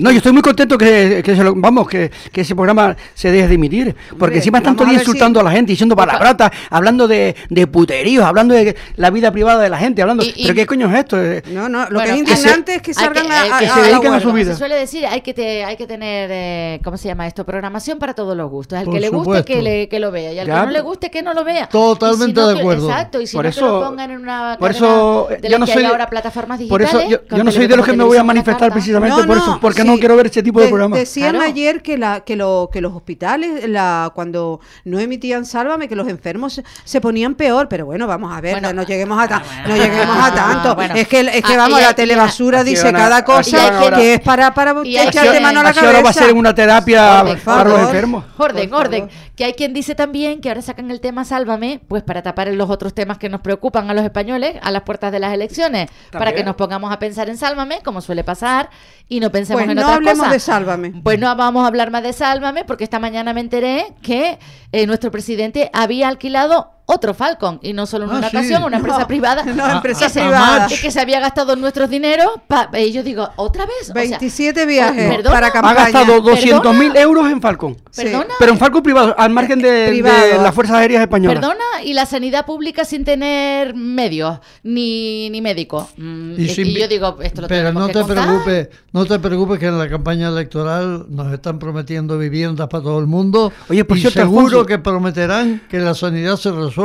No, 0.00 0.10
yo 0.10 0.16
estoy 0.18 0.32
muy 0.32 0.42
contento 0.42 0.76
que, 0.78 1.22
que 1.24 1.36
se 1.36 1.42
lo- 1.44 1.54
vamos, 1.54 1.88
que, 1.88 2.10
que 2.32 2.40
ese 2.42 2.54
programa 2.54 2.96
se 3.14 3.30
deje 3.30 3.48
de 3.48 3.54
emitir. 3.54 3.94
Porque 4.10 4.24
Hombre, 4.24 4.36
encima 4.38 4.58
están 4.58 4.76
todo 4.76 4.86
día 4.86 4.94
ver 4.98 5.04
si- 5.04 5.10
insultando 5.10 5.40
a 5.40 5.42
la 5.42 5.50
gente, 5.50 5.72
diciendo 5.72 5.94
palabrotas, 5.96 6.50
hablando 6.70 7.06
de, 7.08 7.34
de 7.48 7.66
puteríos, 7.66 8.24
hablando 8.24 8.54
de 8.54 8.76
la 8.96 9.10
vida 9.10 9.30
privada 9.32 9.62
de 9.62 9.68
la 9.70 9.78
gente, 9.78 10.02
hablando. 10.02 10.24
Y- 10.24 10.32
y- 10.36 10.42
¿Pero 10.42 10.54
qué 10.54 10.66
coño 10.66 10.90
es 10.92 10.98
esto? 10.98 11.20
Eh, 11.22 11.42
No, 11.52 11.68
no, 11.68 11.84
lo 11.88 12.00
Bueno, 12.00 12.04
que 12.04 12.10
es 12.10 12.18
indignante 12.18 12.74
es 12.76 12.82
que 12.82 12.90
hay 12.90 12.94
salgan 12.94 13.26
que- 13.26 13.32
a, 13.32 13.56
a- 13.56 13.58
que 13.58 13.66
se 13.66 13.72
a- 13.72 13.82
dediquen 13.84 14.14
a 14.14 14.20
su 14.20 14.32
vida. 14.32 14.52
Se 14.52 14.58
suele 14.58 14.74
decir, 14.76 15.06
hay 15.06 15.20
que, 15.20 15.34
te- 15.34 15.64
hay 15.64 15.76
que 15.76 15.86
tener, 15.86 16.28
eh, 16.32 16.80
¿cómo 16.84 16.96
se 16.96 17.08
llama 17.08 17.26
esto? 17.26 17.44
Programación 17.44 17.98
para 17.98 18.14
todos 18.14 18.36
los 18.36 18.50
gustos. 18.50 18.78
Al 18.78 18.84
Por 18.84 18.94
que 18.94 19.00
le 19.00 19.08
guste, 19.08 19.44
que, 19.44 19.62
le, 19.62 19.88
que 19.88 20.00
lo 20.00 20.10
vea. 20.10 20.32
Y 20.32 20.38
al 20.38 20.46
Ya, 20.46 20.60
que 20.60 20.66
no 20.66 20.72
le 20.72 20.80
guste, 20.80 21.10
que 21.10 21.22
no 21.22 21.34
lo 21.34 21.44
vea. 21.44 21.68
Totalmente 21.68 22.26
si 22.26 22.32
no, 22.40 22.48
de 22.48 22.54
que- 22.54 22.60
acuerdo. 22.60 22.88
Exacto, 22.90 23.20
y 23.20 23.26
si 23.26 23.36
Por 23.36 23.44
no, 23.44 23.48
eso- 23.50 23.60
que 23.60 23.66
lo 23.66 23.84
pongan 23.84 24.10
en 24.10 24.20
una 24.20 24.56
por 24.58 24.70
eso, 24.70 25.28
de 25.40 25.48
yo 25.48 25.58
no 25.58 25.66
que 25.66 25.72
soy 25.72 25.84
ahora 25.84 26.08
plataformas 26.08 26.60
Por 26.68 26.82
eso 26.82 26.98
digitales. 26.98 27.20
yo, 27.30 27.36
yo 27.36 27.44
no 27.44 27.52
soy 27.52 27.66
de 27.66 27.76
los 27.76 27.86
que 27.86 27.92
me 27.92 28.04
voy 28.04 28.16
a 28.16 28.22
manifestar 28.24 28.72
precisamente 28.72 29.22
por 29.24 29.36
eso, 29.36 29.58
porque 29.76 29.90
no 29.90 29.98
quiero 29.98 30.16
ver 30.16 30.26
ese 30.26 30.42
tipo 30.42 30.58
de 30.60 30.66
De- 30.66 30.70
programas. 30.70 30.98
Decían 30.98 31.30
Claro. 31.30 31.44
ayer 31.46 31.82
que, 31.82 31.98
la, 31.98 32.20
que, 32.20 32.36
lo, 32.36 32.70
que 32.72 32.80
los 32.80 32.94
hospitales, 32.94 33.68
la, 33.68 34.10
cuando 34.14 34.60
no 34.84 34.98
emitían 34.98 35.44
Sálvame, 35.46 35.88
que 35.88 35.96
los 35.96 36.08
enfermos 36.08 36.54
se, 36.54 36.64
se 36.84 37.00
ponían 37.00 37.34
peor. 37.34 37.68
Pero 37.68 37.86
bueno, 37.86 38.06
vamos 38.06 38.32
a 38.36 38.40
ver, 38.40 38.52
Bueno, 38.54 38.72
no 38.72 38.82
lleguemos 38.84 39.18
a, 39.22 39.28
ta- 39.28 39.42
ah, 39.44 39.62
no 39.62 39.68
bueno, 39.76 39.84
lleguemos 39.84 40.16
ah, 40.18 40.26
a 40.26 40.34
tanto. 40.34 40.74
bueno. 40.74 40.94
es 40.94 41.08
que, 41.08 41.20
es 41.20 41.42
que 41.44 41.54
Ah, 41.54 41.56
vamos, 41.56 41.78
y- 41.80 41.82
la 41.82 41.94
telebasura 41.94 42.64
dice 42.64 42.92
cada 42.92 43.24
cosa 43.24 43.90
que 43.96 44.14
es 44.14 44.20
para, 44.20 44.52
para 44.54 44.74
Y 44.84 44.96
echarte 44.96 45.30
quien- 45.30 45.42
mano 45.42 45.60
a 45.60 45.62
la 45.64 45.68
cabeza. 45.72 45.86
ahora 45.86 46.02
va 46.02 46.10
a 46.10 46.12
ser 46.12 46.32
una 46.34 46.54
terapia 46.54 47.22
Orden, 47.22 47.38
para 47.44 47.68
los 47.70 47.80
enfermos. 47.80 48.24
Orden, 48.38 48.72
orden. 48.74 49.08
Que 49.36 49.44
hay 49.44 49.52
quien 49.52 49.74
dice 49.74 49.94
también 49.94 50.40
que 50.40 50.48
ahora 50.48 50.62
sacan 50.62 50.90
el 50.90 51.00
tema 51.00 51.24
Sálvame, 51.26 51.80
pues 51.88 52.02
para 52.02 52.22
tapar 52.22 52.48
los 52.48 52.70
otros 52.70 52.94
temas 52.94 53.18
que 53.18 53.28
nos 53.28 53.42
preocupan 53.42 53.90
a 53.90 53.94
los 53.94 54.02
españoles 54.04 54.56
a 54.62 54.70
las 54.70 54.82
puertas 54.82 55.12
de 55.12 55.18
las 55.18 55.34
elecciones, 55.34 55.90
para 56.10 56.32
que 56.32 56.42
nos 56.42 56.56
pongamos 56.56 56.90
a 56.92 56.98
pensar 56.98 57.28
en 57.28 57.36
Sálvame, 57.36 57.80
como 57.84 58.00
suele 58.00 58.24
pasar, 58.24 58.70
y 59.08 59.20
no 59.20 59.30
pensemos 59.30 59.55
Pues 59.56 59.70
en 59.70 59.76
no 59.76 59.82
otra 59.82 59.94
hablemos 59.94 60.30
de 60.30 60.38
Sálvame. 60.38 60.92
Pues 61.02 61.18
no 61.18 61.34
vamos 61.36 61.64
a 61.64 61.66
hablar 61.66 61.90
más 61.90 62.02
de 62.02 62.12
Sálvame, 62.12 62.64
porque 62.64 62.84
esta 62.84 62.98
mañana 62.98 63.32
me 63.32 63.40
enteré 63.40 63.94
que 64.02 64.38
eh, 64.72 64.86
nuestro 64.86 65.10
presidente 65.10 65.70
había 65.72 66.08
alquilado 66.08 66.75
otro 66.88 67.14
Falcon, 67.14 67.58
y 67.62 67.72
no 67.72 67.84
solo 67.84 68.04
en 68.04 68.12
Ah, 68.12 68.18
una 68.18 68.30
sí. 68.30 68.36
ocasión, 68.36 68.62
una 68.64 68.76
empresa 68.76 69.00
No, 69.00 69.06
privada. 69.08 69.42
no, 69.44 69.64
Ah, 69.64 69.72
empresa 69.74 70.06
que 70.06 70.12
se- 70.12 70.20
privada. 70.20 70.68
Y 70.70 70.76
que 70.80 70.90
se 70.92 71.00
había 71.00 71.18
gastado 71.20 71.56
nuestros 71.56 71.90
dineros. 71.90 72.28
pa- 72.46 72.70
y 72.78 72.92
yo 72.92 73.02
digo, 73.02 73.28
¿otra 73.36 73.66
vez? 73.66 73.74
O 73.90 73.92
sea, 73.92 73.94
27 73.94 74.66
viajes 74.66 75.08
¿perdona? 75.16 75.34
para 75.34 75.46
Ha 75.48 75.52
campaña. 75.52 75.74
gastado 75.74 76.22
Perdona. 76.24 76.40
200.000 76.40 76.96
euros 76.96 77.30
en 77.30 77.40
Falcon. 77.40 77.76
Sí. 77.90 78.04
¿Perdona? 78.04 78.34
Pero 78.38 78.52
en 78.52 78.58
Falcon 78.58 78.82
privado, 78.82 79.14
al 79.18 79.30
margen 79.30 79.60
de, 79.60 80.00
las 80.42 80.54
Fuerzas 80.54 80.76
Aéreas 80.76 81.02
Españolas. 81.02 81.40
Perdona, 81.40 81.64
y 81.84 81.92
la 81.92 82.06
sanidad 82.06 82.46
pública 82.46 82.84
sin 82.84 83.04
tener 83.04 83.74
medios, 83.74 84.38
ni, 84.62 85.28
ni 85.30 85.40
médico. 85.40 85.88
Mm, 85.96 86.34
y, 86.38 86.74
yo 86.78 86.86
digo, 86.88 87.18
esto 87.20 87.42
lo 87.42 87.48
Pero 87.48 87.60
tenemos 87.62 87.80
no 87.82 87.86
que 87.88 87.92
te 87.94 87.98
contar. 88.00 88.24
preocupes, 88.26 88.68
no 88.92 89.04
te 89.06 89.18
preocupes 89.18 89.58
que 89.58 89.66
en 89.66 89.78
la 89.78 89.88
campaña 89.88 90.28
electoral 90.28 91.06
nos 91.08 91.32
están 91.32 91.58
prometiendo 91.58 92.16
viviendas 92.18 92.68
para 92.68 92.84
todo 92.84 93.00
el 93.00 93.06
mundo. 93.06 93.52
Oye, 93.68 93.84
por 93.84 93.96
y 93.96 94.02
cierto, 94.02 94.20
seguro 94.20 94.46
Alfonso- 94.60 94.66
que 94.66 94.78
prometerán 94.78 95.62
que 95.68 95.78
la 95.78 95.94
sanidad 95.94 96.36
se 96.36 96.50
resuelve. 96.52 96.75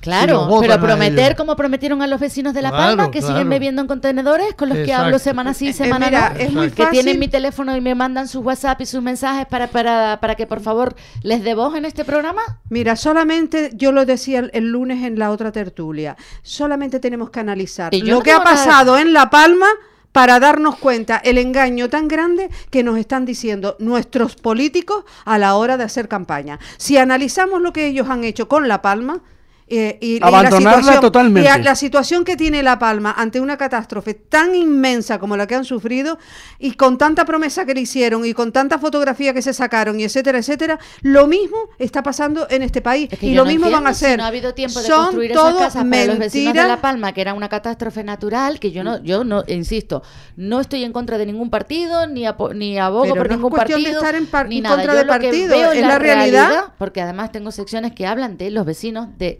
Claro, 0.00 0.48
pero 0.60 0.80
prometer 0.80 1.36
como 1.36 1.56
prometieron 1.56 2.00
a 2.02 2.06
los 2.06 2.20
vecinos 2.20 2.54
de 2.54 2.62
La 2.62 2.70
Claro, 2.70 2.84
Palma, 2.96 3.10
que 3.10 3.18
claro. 3.18 3.34
siguen 3.34 3.48
bebiendo 3.50 3.82
en 3.82 3.88
contenedores, 3.88 4.54
con 4.54 4.68
los 4.68 4.78
que 4.78 4.92
hablo 4.94 5.18
semana 5.18 5.52
sí, 5.54 5.68
Eh, 5.68 5.72
semana 5.72 6.06
mira, 6.06 6.30
no, 6.30 6.40
es 6.40 6.52
muy 6.52 6.70
que 6.70 6.86
tienen 6.86 7.14
fácil. 7.14 7.18
mi 7.18 7.28
teléfono 7.28 7.76
y 7.76 7.80
me 7.80 7.94
mandan 7.94 8.28
sus 8.28 8.44
WhatsApp 8.44 8.80
y 8.80 8.86
sus 8.86 9.02
mensajes 9.02 9.46
para, 9.46 9.66
para, 9.68 10.18
para 10.20 10.34
que 10.34 10.46
por 10.46 10.60
favor 10.60 10.94
les 11.22 11.42
dé 11.42 11.54
voz 11.54 11.74
en 11.76 11.84
este 11.84 12.04
programa. 12.04 12.42
Mira, 12.68 12.96
solamente, 12.96 13.70
yo 13.74 13.92
lo 13.92 14.06
decía 14.06 14.38
el, 14.40 14.50
el 14.54 14.70
lunes 14.70 15.04
en 15.04 15.18
la 15.18 15.30
otra 15.30 15.52
tertulia, 15.52 16.16
solamente 16.42 17.00
tenemos 17.00 17.30
que 17.30 17.40
analizar 17.40 17.92
lo 17.94 18.16
no 18.16 18.22
que 18.22 18.30
ha 18.32 18.38
nada- 18.38 18.50
pasado 18.50 18.96
en 18.98 19.12
La 19.12 19.28
Palma 19.30 19.66
para 20.12 20.38
darnos 20.38 20.76
cuenta 20.76 21.16
el 21.16 21.38
engaño 21.38 21.88
tan 21.88 22.06
grande 22.06 22.50
que 22.70 22.82
nos 22.82 22.98
están 22.98 23.24
diciendo 23.24 23.76
nuestros 23.78 24.36
políticos 24.36 25.04
a 25.24 25.38
la 25.38 25.56
hora 25.56 25.76
de 25.76 25.84
hacer 25.84 26.08
campaña. 26.08 26.60
Si 26.76 26.98
analizamos 26.98 27.60
lo 27.60 27.72
que 27.72 27.86
ellos 27.86 28.08
han 28.08 28.24
hecho 28.24 28.48
con 28.48 28.68
La 28.68 28.82
Palma, 28.82 29.22
eh, 29.68 29.98
y, 30.00 30.16
y 30.16 30.20
la 30.20 30.26
Abandonarla 30.26 30.70
situación- 30.78 31.00
totalmente. 31.00 31.48
y 31.48 31.50
a- 31.50 31.58
la 31.58 31.74
situación 31.74 32.24
que 32.24 32.36
tiene 32.36 32.62
La 32.62 32.78
Palma 32.78 33.14
ante 33.16 33.40
una 33.40 33.56
catástrofe 33.56 34.14
tan 34.14 34.54
inmensa 34.54 35.18
como 35.18 35.36
la 35.36 35.46
que 35.46 35.54
han 35.54 35.64
sufrido 35.64 36.18
y 36.58 36.72
con 36.72 36.98
tanta 36.98 37.24
promesa 37.24 37.64
que 37.64 37.74
le 37.74 37.80
hicieron 37.80 38.24
y 38.26 38.34
con 38.34 38.52
tanta 38.52 38.78
fotografía 38.78 39.32
que 39.32 39.40
se 39.42 39.52
sacaron 39.54 39.98
y 40.00 40.04
etcétera, 40.04 40.38
etcétera, 40.38 40.78
lo 41.02 41.26
mismo 41.26 41.56
está 41.78 42.02
pasando 42.02 42.46
en 42.50 42.62
este 42.62 42.82
país 42.82 43.08
Es 43.10 43.18
que 43.18 43.26
y 43.26 43.34
lo 43.34 43.44
no 43.44 43.50
mismo 43.50 43.66
entiendo 43.66 43.84
van 43.84 43.90
a 43.92 43.94
si 43.94 44.04
hacer. 44.04 44.18
no 44.18 44.24
ha 44.24 44.28
habido 44.28 44.52
tiempo 44.54 44.80
de 44.80 44.86
Son 44.86 45.04
construir 45.04 45.30
esas 45.32 45.54
casas 45.54 45.84
para 45.84 46.04
los 46.06 46.18
vecinos 46.18 46.54
de 46.54 46.62
La. 46.64 46.80
Palma, 46.80 47.12
que 47.12 47.20
era 47.20 47.32
una 47.34 47.48
catástrofe 47.48 48.02
natural, 48.04 48.58
que 48.60 48.72
yo 48.72 48.82
no, 48.84 49.02
yo 49.02 49.24
no, 49.24 49.44
insisto, 49.46 50.02
no 50.36 50.60
estoy 50.60 50.84
en 50.84 50.92
contra 50.92 51.16
de 51.18 51.26
ningún 51.26 51.48
partido, 51.50 52.06
ni, 52.06 52.24
apo- 52.26 52.52
ni 52.54 52.78
abogo 52.78 53.02
Pero 53.04 53.14
por 53.16 53.26
no 53.28 53.32
es 53.32 53.38
ningún 53.38 53.50
cuestión 53.50 53.78
de 53.80 53.84
partido, 53.90 54.00
estar 54.02 54.14
en 54.16 54.26
par- 54.26 54.48
ni 54.48 54.56
en 54.58 54.62
nada. 54.64 54.76
contra 54.76 54.92
Yo 54.94 54.98
de 54.98 55.04
partido, 55.06 55.72
es 55.72 55.80
la 55.80 55.98
realidad. 55.98 56.64
porque 56.78 57.00
además 57.00 57.32
tengo 57.32 57.50
secciones 57.52 57.92
que 57.92 58.06
hablan 58.06 58.36
de 58.36 58.50
los 58.50 58.66
vecinos 58.66 59.08
de. 59.18 59.38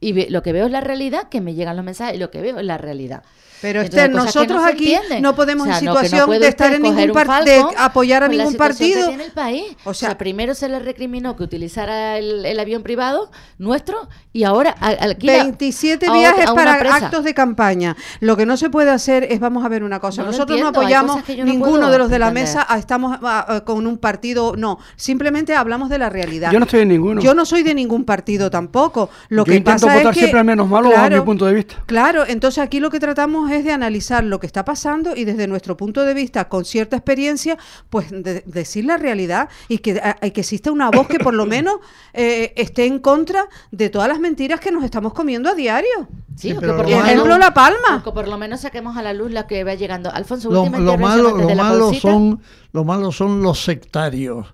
Y 0.00 0.30
lo 0.30 0.42
que 0.42 0.52
veo 0.52 0.66
es 0.66 0.72
la 0.72 0.80
realidad, 0.80 1.28
que 1.28 1.40
me 1.40 1.54
llegan 1.54 1.76
los 1.76 1.84
mensajes 1.84 2.16
y 2.16 2.18
lo 2.18 2.30
que 2.30 2.40
veo 2.40 2.58
es 2.58 2.64
la 2.64 2.78
realidad. 2.78 3.22
Pero 3.64 3.80
Entonces, 3.80 4.04
Esther, 4.04 4.14
nosotros 4.14 4.60
no 4.60 4.66
aquí 4.66 4.92
entienden. 4.92 5.22
no 5.22 5.34
podemos 5.34 5.66
O 5.66 5.70
sea, 5.70 5.78
en 5.78 5.84
no, 5.86 5.92
que 5.94 5.96
no 5.96 6.04
situación 6.04 6.38
de 6.38 6.48
estar 6.48 6.74
en 6.74 6.82
ningún 6.82 7.00
un 7.08 7.12
par- 7.14 7.44
de 7.44 7.56
Falcon 7.60 7.74
apoyar 7.78 8.22
a 8.24 8.28
ningún 8.28 8.54
partido. 8.56 9.08
tiene 9.08 9.24
el 9.24 9.32
país. 9.32 9.64
O 9.84 9.90
O 9.90 9.94
sea, 9.94 10.18
primero 10.18 10.54
se 10.54 10.68
le 10.68 10.78
recriminó 10.80 11.34
que 11.34 11.44
utilizara 11.44 12.18
el, 12.18 12.44
el 12.44 12.60
avión 12.60 12.82
privado 12.82 13.30
nuestro 13.56 14.06
y 14.34 14.44
ahora 14.44 14.74
a- 14.78 14.88
alquila 14.88 15.32
27 15.44 16.04
a 16.04 16.10
otra- 16.10 16.20
viajes 16.20 16.46
a 16.46 16.54
para 16.54 16.78
presa. 16.78 16.96
actos 16.96 17.24
de 17.24 17.32
campaña. 17.32 17.96
Lo 18.20 18.36
que 18.36 18.44
no 18.44 18.58
se 18.58 18.68
puede 18.68 18.90
hacer 18.90 19.24
es, 19.30 19.40
vamos 19.40 19.64
a 19.64 19.68
ver 19.70 19.82
una 19.82 19.98
cosa, 19.98 20.22
nosotros 20.24 20.60
no 20.60 20.66
entiendo, 20.68 20.80
apoyamos 20.80 21.28
ninguno 21.42 21.90
de 21.90 21.96
los 21.98 22.10
de 22.10 22.18
la 22.18 22.28
entender. 22.28 22.48
mesa, 22.48 22.66
a- 22.68 22.76
estamos 22.78 23.16
ah, 23.22 23.46
ah, 23.48 23.60
con 23.64 23.86
un 23.86 23.96
partido, 23.96 24.54
no, 24.58 24.78
simplemente 24.96 25.54
hablamos 25.54 25.88
de 25.88 25.96
la 25.98 26.10
realidad. 26.10 26.50
Yo 26.52 26.58
no 26.58 26.64
estoy 26.66 26.80
en 26.80 26.88
ninguno. 26.88 27.22
Yo 27.22 27.32
no 27.34 27.46
soy 27.46 27.62
de 27.62 27.74
ningún 27.74 28.04
partido 28.04 28.50
tampoco. 28.50 29.08
Lo 29.30 29.44
Yo 29.46 29.52
que 29.52 29.56
intento 29.56 29.86
pasa 29.86 29.94
votar 29.98 30.10
es 30.12 30.14
que, 30.14 30.20
siempre 30.20 30.40
al 30.40 30.46
menos 30.46 30.68
malo 30.68 30.90
a 30.94 31.08
mi 31.08 31.20
punto 31.20 31.46
de 31.46 31.54
vista. 31.54 31.76
Claro, 31.86 32.24
entonces 32.26 32.58
aquí 32.62 32.80
lo 32.80 32.90
que 32.90 32.98
tratamos 32.98 33.50
es 33.52 33.53
de 33.62 33.70
analizar 33.72 34.24
lo 34.24 34.40
que 34.40 34.46
está 34.46 34.64
pasando 34.64 35.14
y 35.14 35.24
desde 35.24 35.46
nuestro 35.46 35.76
punto 35.76 36.02
de 36.04 36.14
vista, 36.14 36.48
con 36.48 36.64
cierta 36.64 36.96
experiencia, 36.96 37.58
pues 37.90 38.10
de- 38.10 38.42
decir 38.46 38.86
la 38.86 38.96
realidad 38.96 39.50
y 39.68 39.78
que, 39.78 40.00
a- 40.00 40.16
y 40.26 40.30
que 40.30 40.40
exista 40.40 40.72
una 40.72 40.90
voz 40.90 41.06
que 41.06 41.18
por 41.18 41.34
lo 41.34 41.44
menos 41.54 41.74
eh, 42.14 42.54
esté 42.56 42.86
en 42.86 42.98
contra 42.98 43.46
de 43.70 43.90
todas 43.90 44.08
las 44.08 44.18
mentiras 44.18 44.58
que 44.60 44.72
nos 44.72 44.82
estamos 44.82 45.12
comiendo 45.12 45.50
a 45.50 45.54
diario. 45.54 46.08
Sí, 46.34 46.48
Sí, 46.48 46.52
o 46.52 46.54
que 46.54 46.60
pero 46.62 46.76
por 46.78 46.88
lo 46.90 46.96
malo- 46.96 47.06
Ejemplo, 47.06 47.38
La 47.38 47.54
Palma. 47.54 47.98
o 48.00 48.02
que 48.02 48.10
por 48.10 48.26
lo 48.26 48.38
menos 48.38 48.62
saquemos 48.62 48.96
a 48.96 49.02
la 49.02 49.12
luz 49.12 49.30
la 49.30 49.46
que 49.46 49.62
va 49.62 49.74
llegando. 49.74 50.10
Alfonso, 50.10 50.50
Lo, 50.50 50.64
lo 50.64 50.96
malo, 50.98 51.36
lo 51.36 51.54
malo 51.54 51.92
son, 51.94 52.40
lo 52.72 52.84
malo 52.84 53.12
son 53.12 53.42
los 53.42 53.62
sectarios. 53.62 54.46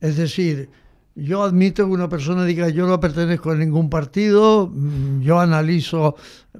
Es 0.00 0.16
decir, 0.16 0.70
yo 1.18 1.42
admito 1.42 1.84
que 1.84 1.92
una 1.92 2.08
persona 2.08 2.44
diga 2.44 2.68
yo 2.68 2.86
no 2.86 3.00
pertenezco 3.00 3.50
a 3.50 3.56
ningún 3.56 3.90
partido, 3.90 4.70
mm, 4.72 5.20
yo 5.20 5.40
analizo, 5.40 6.14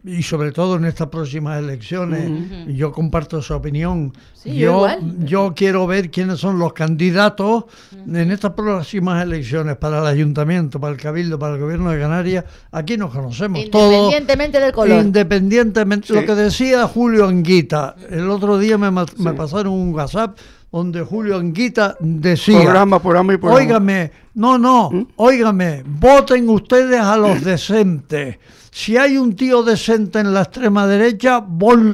y 0.05 0.23
sobre 0.23 0.53
todo 0.53 0.77
en 0.77 0.85
estas 0.85 1.09
próximas 1.09 1.59
elecciones, 1.59 2.31
yo 2.67 2.93
comparto 2.93 3.41
su 3.43 3.55
opinión. 3.55 4.13
Sí, 4.35 4.51
yo 4.51 4.57
yo, 4.57 4.77
igual. 4.77 5.25
yo 5.25 5.53
quiero 5.55 5.87
ver 5.87 6.11
quiénes 6.11 6.39
son 6.39 6.59
los 6.59 6.73
candidatos 6.73 7.65
en 8.07 8.31
estas 8.31 8.53
próximas 8.53 9.23
elecciones 9.23 9.77
para 9.77 9.99
el 10.01 10.07
ayuntamiento, 10.07 10.81
para 10.81 10.93
el 10.93 11.01
cabildo, 11.01 11.39
para 11.39 11.55
el 11.55 11.61
gobierno 11.61 11.91
de 11.91 12.01
Canarias. 12.01 12.45
Aquí 12.71 12.97
nos 12.97 13.13
conocemos 13.13 13.59
todos. 13.71 13.93
Independientemente 13.93 14.61
del 14.61 14.73
color. 14.73 15.05
Independientemente, 15.05 16.13
lo 16.13 16.25
que 16.25 16.35
decía 16.35 16.87
Julio 16.87 17.27
Anguita, 17.27 17.97
el 18.11 18.29
otro 18.31 18.59
día 18.59 18.79
me, 18.79 18.91
me 18.91 19.33
pasaron 19.35 19.73
un 19.73 19.95
WhatsApp 19.95 20.37
donde 20.71 21.03
Julio 21.03 21.37
Anguita 21.37 21.97
decía, 22.01 22.63
Programa, 22.63 23.01
programa 23.01 23.35
y 23.35 23.37
programa. 23.39 23.61
óigame, 23.61 24.11
no, 24.35 24.59
no, 24.59 24.91
óigame, 25.17 25.83
voten 25.87 26.49
ustedes 26.49 27.01
a 27.01 27.17
los 27.17 27.43
decentes. 27.43 28.39
Si 28.71 28.97
hay 28.97 29.17
un 29.17 29.35
tío 29.35 29.63
decente 29.63 30.19
en 30.21 30.33
la 30.35 30.43
extrema 30.43 30.87
derecha, 30.87 31.43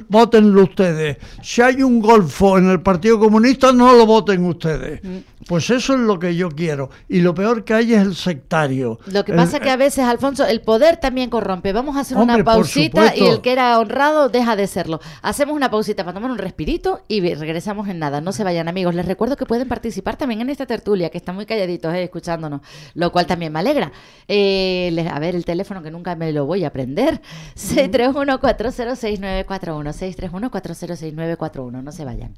votenlo 0.08 0.62
ustedes. 0.64 1.18
Si 1.42 1.62
hay 1.62 1.82
un 1.82 2.00
golfo 2.00 2.58
en 2.58 2.68
el 2.70 2.80
Partido 2.82 3.18
Comunista, 3.18 3.72
no 3.72 3.92
lo 3.94 4.06
voten 4.06 4.44
ustedes. 4.44 5.00
Pues 5.46 5.68
eso 5.68 5.92
es 5.92 6.00
lo 6.00 6.18
que 6.18 6.34
yo 6.36 6.48
quiero. 6.50 6.88
Y 7.06 7.20
lo 7.20 7.34
peor 7.34 7.64
que 7.64 7.74
hay 7.74 7.92
es 7.92 8.00
el 8.00 8.14
sectario. 8.14 8.98
Lo 9.06 9.26
que 9.26 9.34
pasa 9.34 9.58
es 9.58 9.62
que 9.62 9.70
a 9.70 9.76
veces, 9.76 10.04
Alfonso, 10.04 10.46
el 10.46 10.62
poder 10.62 10.96
también 10.96 11.28
corrompe. 11.28 11.72
Vamos 11.74 11.96
a 11.96 12.00
hacer 12.00 12.16
Hombre, 12.16 12.36
una 12.36 12.44
pausita 12.44 13.14
y 13.14 13.26
el 13.26 13.42
que 13.42 13.52
era 13.52 13.78
honrado 13.78 14.30
deja 14.30 14.56
de 14.56 14.66
serlo. 14.66 15.00
Hacemos 15.20 15.54
una 15.54 15.70
pausita 15.70 16.02
para 16.02 16.14
tomar 16.14 16.30
un 16.30 16.38
respirito 16.38 17.02
y 17.08 17.20
regresamos 17.34 17.88
en 17.88 17.98
nada. 17.98 18.22
No 18.22 18.32
se 18.32 18.42
vayan, 18.42 18.68
amigos. 18.68 18.94
Les 18.94 19.04
recuerdo 19.04 19.36
que 19.36 19.44
pueden 19.44 19.68
participar 19.68 20.16
también 20.16 20.40
en 20.40 20.48
esta 20.48 20.64
tertulia, 20.64 21.10
que 21.10 21.18
están 21.18 21.34
muy 21.34 21.44
calladitos 21.44 21.92
eh, 21.94 22.04
escuchándonos, 22.04 22.62
lo 22.94 23.12
cual 23.12 23.26
también 23.26 23.52
me 23.52 23.58
alegra. 23.58 23.92
Eh, 24.28 24.88
les- 24.94 25.06
a 25.12 25.18
ver, 25.18 25.34
el 25.36 25.44
teléfono 25.44 25.82
que 25.82 25.90
nunca 25.90 26.16
me 26.16 26.32
lo 26.32 26.46
voy 26.46 26.63
a 26.63 26.63
aprender. 26.66 27.20
631-406-941. 27.56 29.92
631-406-941. 29.92 31.82
No 31.82 31.92
se 31.92 32.04
vayan. 32.04 32.34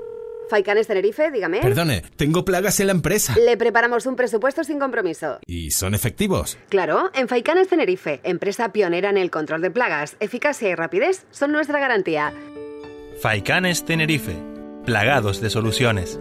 Faicanes 0.50 0.88
Tenerife, 0.88 1.30
dígame. 1.30 1.60
Perdone, 1.60 2.02
tengo 2.16 2.44
plagas 2.44 2.80
en 2.80 2.88
la 2.88 2.94
empresa. 2.94 3.36
Le 3.38 3.56
preparamos 3.56 4.08
un 4.08 4.16
presupuesto 4.16 4.64
sin 4.64 4.80
compromiso. 4.80 5.40
¿Y 5.46 5.70
son 5.72 5.94
efectivos? 5.94 6.58
Claro, 6.70 7.12
en 7.14 7.28
Faicanes 7.28 7.68
Tenerife, 7.68 8.20
empresa 8.24 8.72
pionera 8.72 9.12
en 9.12 9.18
el 9.18 9.30
control 9.30 9.62
de 9.62 9.70
plagas, 9.70 10.16
eficacia 10.20 10.70
y 10.70 10.76
rapidez 10.76 11.28
son 11.30 11.52
nuestra 11.52 11.80
garantía. 11.80 12.34
Faicanes 13.22 13.86
Tenerife, 13.86 14.36
plagados 14.86 15.40
de 15.40 15.52
soluciones. 15.52 16.20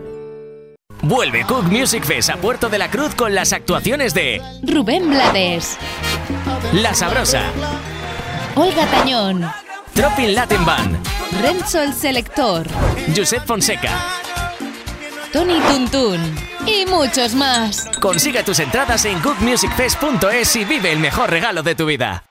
Vuelve 1.02 1.44
Cook 1.46 1.64
Music 1.64 2.04
Fest 2.04 2.28
a 2.28 2.36
Puerto 2.36 2.68
de 2.68 2.78
la 2.78 2.90
Cruz 2.90 3.14
con 3.14 3.34
las 3.34 3.52
actuaciones 3.52 4.12
de 4.14 4.42
Rubén 4.62 5.08
Blades, 5.08 5.78
La 6.74 6.92
Sabrosa, 6.92 7.44
Olga 8.56 8.84
Tañón, 8.86 9.44
Tropin 9.98 10.32
Latin 10.32 10.64
Band, 10.64 10.96
Renzo 11.42 11.82
el 11.82 11.92
Selector, 11.92 12.64
Josep 13.16 13.44
Fonseca. 13.44 13.90
Tony 15.32 15.58
Tuntún 15.58 16.20
y 16.66 16.86
muchos 16.86 17.34
más. 17.34 17.90
Consigue 18.00 18.44
tus 18.44 18.60
entradas 18.60 19.04
en 19.06 19.18
cookmusicfest.es 19.18 20.54
y 20.54 20.64
vive 20.64 20.92
el 20.92 21.00
mejor 21.00 21.30
regalo 21.30 21.64
de 21.64 21.74
tu 21.74 21.86
vida. 21.86 22.26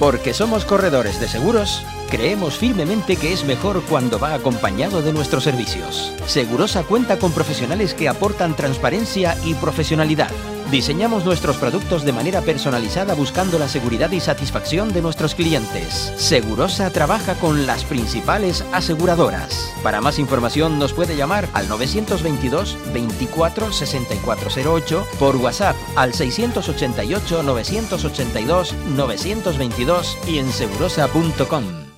Porque 0.00 0.34
somos 0.34 0.64
corredores 0.64 1.20
de 1.20 1.28
seguros, 1.28 1.84
creemos 2.10 2.58
firmemente 2.58 3.14
que 3.14 3.32
es 3.32 3.44
mejor 3.44 3.84
cuando 3.88 4.18
va 4.18 4.34
acompañado 4.34 5.02
de 5.02 5.12
nuestros 5.12 5.44
servicios. 5.44 6.12
Segurosa 6.26 6.82
cuenta 6.82 7.20
con 7.20 7.30
profesionales 7.30 7.94
que 7.94 8.08
aportan 8.08 8.56
transparencia 8.56 9.36
y 9.44 9.54
profesionalidad. 9.54 10.32
Diseñamos 10.70 11.24
nuestros 11.24 11.56
productos 11.56 12.04
de 12.04 12.12
manera 12.12 12.42
personalizada 12.42 13.14
buscando 13.14 13.58
la 13.58 13.66
seguridad 13.66 14.12
y 14.12 14.20
satisfacción 14.20 14.92
de 14.92 15.02
nuestros 15.02 15.34
clientes. 15.34 16.12
Segurosa 16.16 16.90
trabaja 16.90 17.34
con 17.34 17.66
las 17.66 17.84
principales 17.84 18.64
aseguradoras. 18.72 19.74
Para 19.82 20.00
más 20.00 20.20
información 20.20 20.78
nos 20.78 20.92
puede 20.92 21.16
llamar 21.16 21.48
al 21.54 21.68
922 21.68 22.78
24 22.92 23.72
6408 23.72 25.06
por 25.18 25.36
WhatsApp 25.36 25.76
al 25.96 26.14
688 26.14 27.42
982 27.42 28.74
922 28.94 30.18
y 30.28 30.38
en 30.38 30.52
segurosa.com. 30.52 31.89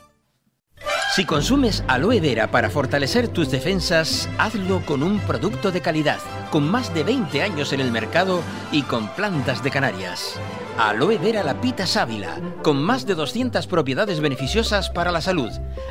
Si 1.14 1.27
consumes 1.27 1.85
aloe 1.88 2.20
vera 2.20 2.51
para 2.51 2.70
fortalecer 2.70 3.29
tus 3.29 3.51
defensas, 3.51 4.31
hazlo 4.38 4.81
con 4.87 5.03
un 5.03 5.20
producto 5.20 5.70
de 5.70 5.83
calidad, 5.83 6.20
con 6.51 6.66
más 6.66 6.94
de 6.94 7.05
20 7.05 7.42
años 7.42 7.75
en 7.75 7.81
el 7.81 7.92
mercado 7.92 8.40
y 8.72 8.81
con 8.81 9.09
plantas 9.09 9.62
de 9.62 9.70
Canarias. 9.70 10.40
Aloe 10.79 11.18
vera 11.18 11.42
lapita 11.42 11.87
sábila, 11.87 12.40
con 12.62 12.83
más 12.83 13.05
de 13.05 13.14
200 13.14 13.66
propiedades 13.66 14.20
beneficiosas 14.20 14.88
para 14.88 15.12
la 15.12 15.20
salud. 15.20 15.51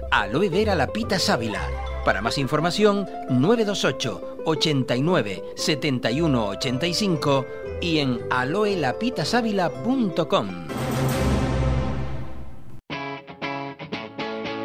Aloe 0.10 0.50
vera 0.50 0.74
lapita 0.74 1.20
sábila. 1.20 1.62
Para 2.04 2.24
más 2.24 2.40
información, 2.40 3.08
928 3.30 4.40
89 4.46 5.44
71 5.56 6.48
85 6.48 7.46
y 7.80 8.00
en 8.00 8.22
aloelapitasávila.com. 8.32 10.91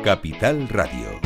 Capital 0.06 0.68
Radio. 0.68 1.20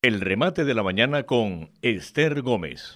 El 0.00 0.20
remate 0.20 0.64
de 0.64 0.72
la 0.72 0.84
mañana 0.84 1.24
con 1.24 1.72
Esther 1.82 2.42
Gómez. 2.42 2.94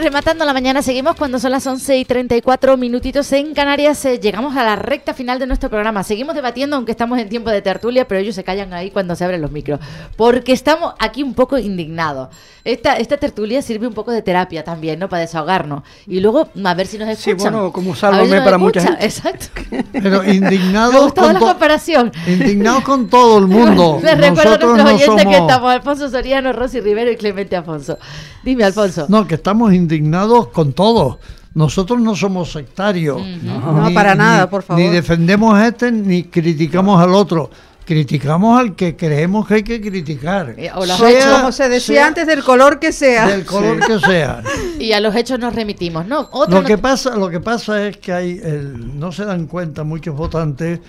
Rematando 0.00 0.46
la 0.46 0.54
mañana, 0.54 0.80
seguimos 0.80 1.14
cuando 1.14 1.38
son 1.38 1.50
las 1.50 1.66
11 1.66 1.98
y 1.98 2.04
34 2.06 2.78
minutitos 2.78 3.30
en 3.32 3.52
Canarias. 3.52 4.02
eh, 4.06 4.18
llegamos 4.18 4.56
a 4.56 4.64
la 4.64 4.74
recta 4.74 5.12
final 5.12 5.38
de 5.38 5.46
nuestro 5.46 5.68
programa. 5.68 6.02
Seguimos 6.04 6.34
debatiendo, 6.34 6.76
aunque 6.76 6.92
estamos 6.92 7.18
en 7.18 7.28
tiempo 7.28 7.50
de 7.50 7.60
tertulia, 7.60 8.08
pero 8.08 8.18
ellos 8.18 8.34
se 8.34 8.42
callan 8.42 8.72
ahí 8.72 8.90
cuando 8.90 9.14
se 9.14 9.24
abren 9.26 9.42
los 9.42 9.52
micros. 9.52 9.78
Porque 10.16 10.52
estamos 10.52 10.94
aquí 10.98 11.22
un 11.22 11.34
poco 11.34 11.58
indignados. 11.58 12.34
Esta, 12.64 12.94
esta 12.96 13.16
tertulia 13.16 13.62
sirve 13.62 13.86
un 13.86 13.94
poco 13.94 14.10
de 14.12 14.22
terapia 14.22 14.62
también, 14.64 14.98
¿no? 14.98 15.08
Para 15.08 15.22
desahogarnos. 15.22 15.82
Y 16.06 16.20
luego, 16.20 16.48
a 16.64 16.74
ver 16.74 16.86
si 16.86 16.98
nos 16.98 17.08
Sí, 17.18 17.30
escuchan. 17.30 17.52
bueno, 17.54 17.72
como 17.72 17.94
si 17.94 18.00
sálvame 18.00 18.28
nos 18.36 18.44
para 18.44 18.58
mucha 18.58 18.82
gente. 18.82 19.04
Exacto. 19.04 19.46
Pero 19.92 20.22
Me 20.24 20.34
indignados 20.34 20.94
gustó 21.04 21.22
con, 21.22 21.32
la 21.34 21.38
comparación. 21.40 22.12
indignados 22.26 22.82
con 22.84 23.08
todo 23.08 23.38
el 23.38 23.46
mundo. 23.46 23.98
Les 24.04 24.18
recuerdo 24.18 24.40
a 24.54 24.58
Nosotros 24.58 24.76
nuestros 24.76 25.06
no 25.08 25.14
oyentes 25.14 25.26
que 25.26 25.32
somos- 25.36 25.48
estamos 25.48 25.70
Alfonso 25.72 26.10
Soriano, 26.10 26.52
Rosy 26.52 26.80
Rivero 26.80 27.10
y 27.10 27.16
Clemente 27.16 27.56
Afonso. 27.56 27.98
Dime, 28.44 28.64
Alfonso. 28.64 29.06
No, 29.08 29.26
que 29.26 29.36
estamos 29.36 29.72
indignados 29.72 30.48
con 30.48 30.72
todo. 30.72 31.18
Nosotros 31.54 32.00
no 32.00 32.14
somos 32.14 32.52
sectarios. 32.52 33.20
No, 33.42 33.90
para 33.92 34.14
nada, 34.14 34.48
por 34.48 34.62
favor. 34.62 34.80
Ni 34.82 34.88
defendemos 34.88 35.54
a 35.54 35.66
este 35.66 35.90
ni 35.90 36.24
criticamos 36.24 37.02
al 37.02 37.12
otro. 37.14 37.50
Criticamos 37.84 38.60
al 38.60 38.76
que 38.76 38.94
creemos 38.96 39.48
que 39.48 39.54
hay 39.54 39.62
que 39.64 39.80
criticar. 39.80 40.54
o 40.76 40.86
los 40.86 40.96
Sea- 40.96 41.10
hechos, 41.10 41.38
Como 41.38 41.52
se 41.52 41.68
decía 41.68 41.94
sea 41.96 42.06
antes, 42.06 42.26
del 42.26 42.42
color 42.44 42.78
que 42.78 42.92
sea. 42.92 43.26
Del 43.26 43.44
color 43.44 43.80
que 43.84 43.98
sea. 43.98 44.42
Y 44.78 44.92
a 44.92 45.00
los 45.00 45.14
hechos 45.14 45.38
nos 45.38 45.54
remitimos, 45.54 46.06
¿no? 46.06 46.28
Otra 46.32 46.60
Lo 46.60 46.66
que, 46.66 46.78
pasa, 46.78 47.14
lo 47.16 47.28
que 47.28 47.40
pasa 47.40 47.86
es 47.86 47.96
que 47.98 48.12
hay 48.12 48.40
el- 48.42 48.98
no 48.98 49.12
se 49.12 49.24
dan 49.24 49.46
cuenta 49.46 49.82
muchos 49.84 50.14
votantes 50.16 50.80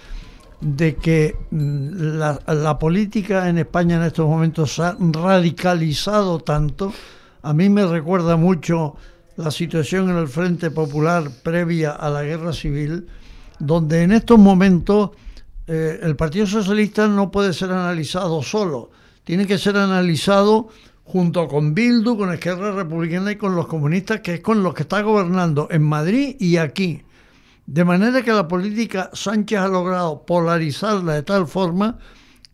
de 0.61 0.95
que 0.95 1.35
mm, 1.49 2.17
la, 2.19 2.39
la 2.47 2.77
política 2.79 3.49
en 3.49 3.57
España 3.57 3.95
en 3.97 4.03
estos 4.03 4.27
momentos 4.27 4.75
se 4.75 4.83
ha 4.83 4.95
radicalizado 4.99 6.39
tanto. 6.39 6.93
A 7.41 7.51
mí 7.53 7.67
me 7.69 7.85
recuerda 7.85 8.35
mucho 8.37 8.95
la 9.37 9.49
situación 9.49 10.09
en 10.09 10.17
el 10.17 10.27
Frente 10.27 10.69
Popular 10.71 11.23
previa 11.43 11.91
a 11.91 12.09
la 12.09 12.21
Guerra 12.23 12.53
Civil, 12.53 13.07
donde 13.59 14.03
en 14.03 14.11
estos 14.11 14.37
momentos 14.37 15.09
eh, 15.73 16.01
el 16.03 16.17
Partido 16.17 16.45
Socialista 16.45 17.07
no 17.07 17.31
puede 17.31 17.53
ser 17.53 17.71
analizado 17.71 18.43
solo, 18.43 18.91
tiene 19.23 19.47
que 19.47 19.57
ser 19.57 19.77
analizado 19.77 20.67
junto 21.05 21.47
con 21.47 21.73
Bildu, 21.73 22.17
con 22.17 22.33
Esquerra 22.33 22.73
Republicana 22.73 23.31
y 23.31 23.37
con 23.37 23.55
los 23.55 23.67
comunistas, 23.67 24.19
que 24.19 24.33
es 24.33 24.39
con 24.41 24.63
los 24.63 24.73
que 24.73 24.81
está 24.81 25.01
gobernando 25.01 25.69
en 25.71 25.83
Madrid 25.83 26.35
y 26.39 26.57
aquí. 26.57 27.03
De 27.65 27.85
manera 27.85 28.21
que 28.21 28.33
la 28.33 28.49
política 28.49 29.11
Sánchez 29.13 29.59
ha 29.59 29.69
logrado 29.69 30.25
polarizarla 30.25 31.13
de 31.13 31.23
tal 31.23 31.47
forma 31.47 31.97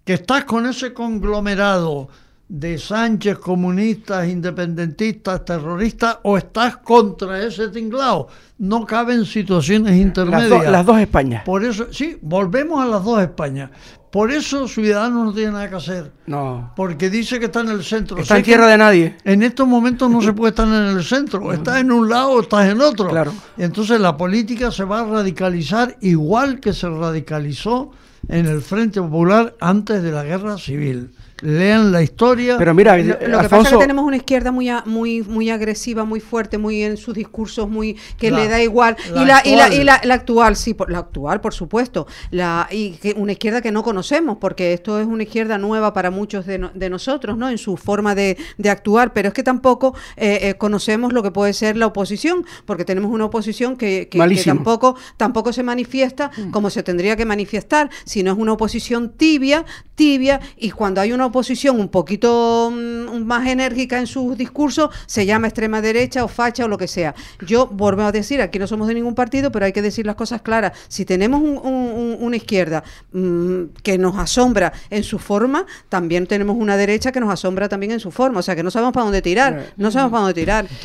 que 0.05 0.13
estás 0.13 0.45
con 0.45 0.67
ese 0.67 0.93
conglomerado 0.93 2.09
de 2.49 2.77
Sánchez, 2.77 3.39
comunistas, 3.39 4.27
independentistas, 4.29 5.43
terroristas, 5.43 6.19
o 6.23 6.37
estás 6.37 6.77
contra 6.77 7.41
ese 7.43 7.67
tinglado. 7.69 8.27
No 8.59 8.85
caben 8.85 9.25
situaciones 9.25 9.91
Las, 9.91 9.99
intermedias. 10.01 10.49
do- 10.49 10.71
las 10.71 10.85
dos 10.85 10.99
Españas. 10.99 11.43
Por 11.43 11.63
eso, 11.65 11.87
sí, 11.91 12.17
volvemos 12.21 12.81
a 12.81 12.85
las 12.85 13.03
dos 13.03 13.21
Españas. 13.21 13.71
Por 14.09 14.31
eso 14.31 14.67
Ciudadanos 14.69 15.25
no 15.25 15.33
tiene 15.33 15.51
nada 15.51 15.69
que 15.69 15.75
hacer. 15.75 16.11
No. 16.25 16.71
Porque 16.75 17.09
dice 17.09 17.37
que 17.39 17.45
está 17.47 17.59
en 17.59 17.69
el 17.69 17.83
centro. 17.83 18.17
Está 18.17 18.37
en 18.37 18.43
tierra 18.43 18.65
de 18.67 18.77
nadie. 18.77 19.17
En 19.25 19.43
estos 19.43 19.67
momentos 19.67 20.09
no 20.09 20.21
se 20.21 20.31
puede 20.31 20.51
estar 20.51 20.67
en 20.67 20.73
el 20.97 21.03
centro. 21.03 21.41
O 21.43 21.51
estás 21.53 21.81
en 21.81 21.91
un 21.91 22.07
lado 22.09 22.29
o 22.31 22.41
estás 22.41 22.69
en 22.71 22.79
otro. 22.81 23.09
Claro. 23.09 23.33
Entonces 23.57 23.99
la 23.99 24.15
política 24.15 24.71
se 24.71 24.85
va 24.85 25.01
a 25.01 25.05
radicalizar 25.05 25.97
igual 26.01 26.61
que 26.61 26.71
se 26.73 26.87
radicalizó 26.89 27.91
en 28.29 28.45
el 28.47 28.61
Frente 28.61 29.01
Popular 29.01 29.55
antes 29.59 30.01
de 30.01 30.11
la 30.11 30.23
Guerra 30.23 30.57
Civil. 30.57 31.11
Lean 31.41 31.91
la 31.91 32.01
historia. 32.01 32.57
Pero 32.57 32.73
mira, 32.73 32.97
Lo, 32.97 33.03
lo 33.27 33.39
que 33.41 33.49
pasa 33.49 33.61
es 33.61 33.69
que 33.69 33.77
tenemos 33.77 34.05
una 34.05 34.17
izquierda 34.17 34.51
muy 34.51 34.69
a- 34.69 34.83
muy 34.85 35.21
muy 35.21 35.49
agresiva, 35.51 36.03
muy 36.03 36.19
fuerte, 36.19 36.57
muy 36.57 36.81
en 36.83 36.97
sus 36.97 37.13
discursos, 37.13 37.69
muy 37.69 37.95
que 38.17 38.31
La- 38.31 38.39
le 38.39 38.47
da 38.47 38.61
igual. 38.63 38.97
la 39.13 39.21
y 39.21 39.25
la 39.25 39.41
y 39.45 39.55
la, 39.55 39.63
actual. 39.65 39.73
y 39.81 39.83
la, 39.83 40.01
la 40.03 40.13
actual, 40.15 40.55
sí, 40.55 40.73
por, 40.73 40.89
la 40.91 40.99
actual, 40.99 41.39
por 41.41 41.53
supuesto. 41.53 42.07
La 42.31 42.67
y 42.71 42.93
que 42.93 43.13
una 43.15 43.33
izquierda 43.33 43.61
que 43.61 43.71
no 43.71 43.83
conocemos, 43.83 44.37
porque 44.41 44.73
esto 44.73 44.99
es 44.99 45.05
una 45.05 45.23
izquierda 45.23 45.59
nueva 45.59 45.93
para 45.93 46.09
muchos 46.09 46.45
de, 46.47 46.57
no- 46.57 46.71
de 46.73 46.89
nosotros, 46.89 47.37
¿no? 47.37 47.49
En 47.49 47.59
su 47.59 47.77
forma 47.77 48.15
de, 48.15 48.35
de 48.57 48.69
actuar, 48.71 49.13
pero 49.13 49.27
es 49.27 49.33
que 49.35 49.43
tampoco 49.43 49.93
eh, 50.15 50.39
eh, 50.41 50.53
conocemos 50.55 51.13
lo 51.13 51.21
que 51.21 51.29
puede 51.29 51.53
ser 51.53 51.77
la 51.77 51.85
oposición, 51.85 52.45
porque 52.65 52.83
tenemos 52.83 53.11
una 53.11 53.25
oposición 53.25 53.77
que, 53.77 54.07
que- 54.09 54.17
tampoco 54.43 54.95
tampoco 55.17 55.53
se 55.53 55.61
manifiesta 55.61 56.31
como 56.51 56.69
se 56.71 56.81
tendría 56.81 57.15
que 57.15 57.25
manifestar, 57.25 57.89
sino 58.05 58.31
es 58.31 58.37
una 58.39 58.53
oposición 58.53 59.09
tibia, 59.11 59.65
tibia, 59.95 60.39
y 60.57 60.71
cuando 60.71 61.01
hay 61.01 61.11
una 61.11 61.26
oposición 61.27 61.79
un 61.79 61.89
poquito 61.89 62.71
mm, 62.73 63.23
más 63.23 63.47
enérgica 63.47 63.99
en 63.99 64.07
sus 64.07 64.37
discursos, 64.37 64.89
se 65.05 65.25
llama 65.25 65.47
extrema 65.47 65.81
derecha 65.81 66.23
o 66.23 66.27
facha 66.27 66.65
o 66.65 66.67
lo 66.67 66.77
que 66.77 66.87
sea. 66.87 67.13
Yo 67.45 67.67
vuelvo 67.67 68.01
a 68.03 68.11
decir, 68.11 68.41
aquí 68.41 68.59
no 68.59 68.67
somos 68.67 68.87
de 68.87 68.93
ningún 68.95 69.15
partido, 69.15 69.51
pero 69.51 69.65
hay 69.65 69.71
que 69.73 69.81
decir 69.81 70.05
las 70.05 70.15
cosas 70.15 70.41
claras. 70.41 70.73
Si 70.87 71.05
tenemos 71.05 71.41
un- 71.41 71.57
un- 71.57 71.91
un- 71.91 72.17
una 72.19 72.35
izquierda 72.35 72.83
mm, 73.11 73.63
que 73.83 73.97
nos 73.97 74.17
asombra 74.17 74.73
en 74.89 75.03
su 75.03 75.19
forma, 75.19 75.65
también 75.89 76.27
tenemos 76.27 76.55
una 76.57 76.77
derecha 76.77 77.11
que 77.11 77.19
nos 77.19 77.31
asombra 77.31 77.69
también 77.69 77.91
en 77.91 77.99
su 77.99 78.11
forma. 78.11 78.39
O 78.39 78.43
sea, 78.43 78.55
que 78.55 78.63
no 78.63 78.71
sabemos 78.71 78.93
para 78.93 79.03
dónde 79.05 79.21
tirar, 79.21 79.67
no 79.77 79.91
sabemos 79.91 80.11
para 80.11 80.21
dónde 80.23 80.33
tirar. 80.41 80.65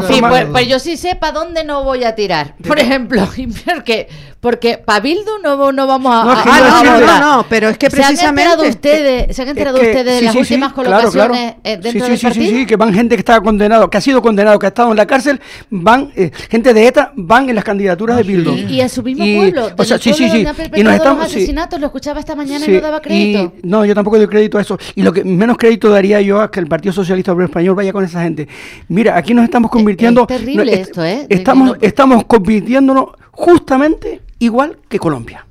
En 0.00 0.04
fin, 0.04 0.24
pues, 0.28 0.46
pues 0.50 0.66
yo 0.68 0.78
sí 0.78 0.96
sé 0.96 1.14
para 1.16 1.32
dónde 1.32 1.64
no 1.64 1.84
voy 1.84 2.04
a 2.04 2.14
tirar. 2.14 2.54
Por 2.66 2.78
ejemplo, 2.78 3.28
porque, 3.74 4.08
porque 4.40 4.78
para 4.78 5.00
Bildu 5.00 5.38
no, 5.42 5.72
no 5.72 5.86
vamos 5.86 6.12
a. 6.14 6.24
No, 6.24 6.30
a- 6.30 6.42
a- 6.42 6.78
a 6.80 6.96
votar. 6.98 7.20
no, 7.20 7.36
no, 7.36 7.46
pero 7.48 7.68
es 7.68 7.78
que 7.78 7.90
¿Se 7.90 8.02
han 8.02 8.10
enterado 8.12 8.62
precisamente- 8.62 8.68
ustedes, 8.70 9.36
se 9.36 9.42
han 9.42 9.48
enterado 9.48 9.78
que- 9.80 9.90
ustedes 9.90 10.18
sí, 10.18 10.24
las 10.24 10.32
sí, 10.34 10.38
últimas 10.40 10.72
claro, 10.72 10.90
colocaciones 10.90 11.38
claro. 11.38 11.56
eh, 11.64 11.70
dentro 11.82 11.90
sí, 11.92 11.98
del 11.98 12.10
sí, 12.10 12.16
sí, 12.18 12.26
partido? 12.26 12.46
sí, 12.46 12.56
sí, 12.56 12.66
que 12.66 12.76
van 12.76 12.92
gente 12.94 13.14
que 13.16 13.20
está 13.20 13.40
condenado, 13.40 13.90
que 13.90 13.98
ha 13.98 14.00
sido 14.00 14.22
condenado, 14.22 14.58
que 14.58 14.66
ha 14.66 14.68
estado 14.68 14.90
en 14.90 14.96
la 14.96 15.06
cárcel, 15.06 15.40
van, 15.70 16.10
eh, 16.16 16.30
gente 16.50 16.72
de 16.74 16.86
ETA, 16.86 17.12
van 17.16 17.48
en 17.48 17.54
las 17.54 17.64
candidaturas 17.64 18.16
de 18.16 18.22
Bildu. 18.22 18.52
Y, 18.54 18.60
y 18.76 18.80
a 18.80 18.88
su 18.88 19.02
mismo 19.02 19.24
Y, 19.24 19.36
pueblo, 19.36 19.68
o 19.76 19.84
sea, 19.84 19.98
sí, 19.98 20.12
sí, 20.12 20.28
sí. 20.28 20.38
Y 20.38 20.44
nos 20.44 20.56
perpetrado 20.56 20.96
estamos, 20.96 21.22
los 21.24 21.32
sí. 21.32 21.38
asesinatos, 21.38 21.80
lo 21.80 21.86
escuchaba 21.86 22.20
esta 22.20 22.34
mañana 22.34 22.64
Sí, 22.64 22.70
y 22.70 22.74
no 22.74 22.80
daba 22.80 23.00
crédito. 23.00 23.52
y- 23.62 23.66
no, 23.66 23.84
yo 23.84 23.94
tampoco 23.94 24.16
doy 24.18 24.26
crédito 24.26 24.58
a 24.58 24.60
eso. 24.60 24.78
Y 24.94 25.02
lo 25.02 25.12
que 25.12 25.24
menos 25.24 25.56
crédito 25.56 25.88
daría 25.90 26.20
yo 26.20 26.40
a 26.40 26.50
que 26.50 26.60
el 26.60 26.66
Partido 26.66 26.92
Socialista 26.92 27.32
Obrero 27.32 27.46
Español 27.46 27.74
vaya 27.74 27.92
con 27.92 28.04
esa 28.04 28.22
gente. 28.22 28.48
Mira, 28.88 29.16
aquí 29.16 29.34
nos 29.34 29.44
estamos 29.44 29.70
convirtiendo. 29.70 30.22
es 30.22 30.26
terrible 30.28 30.64
no, 30.64 30.72
esto, 30.82 31.04
¿eh? 31.04 31.26
De- 31.28 31.34
Estamos, 31.36 31.76
estamos 31.80 32.24
convirtiéndonos 32.24 33.06
justamente 33.32 34.20
igual 34.38 34.78
que 34.88 34.98
Colombia. 34.98 35.46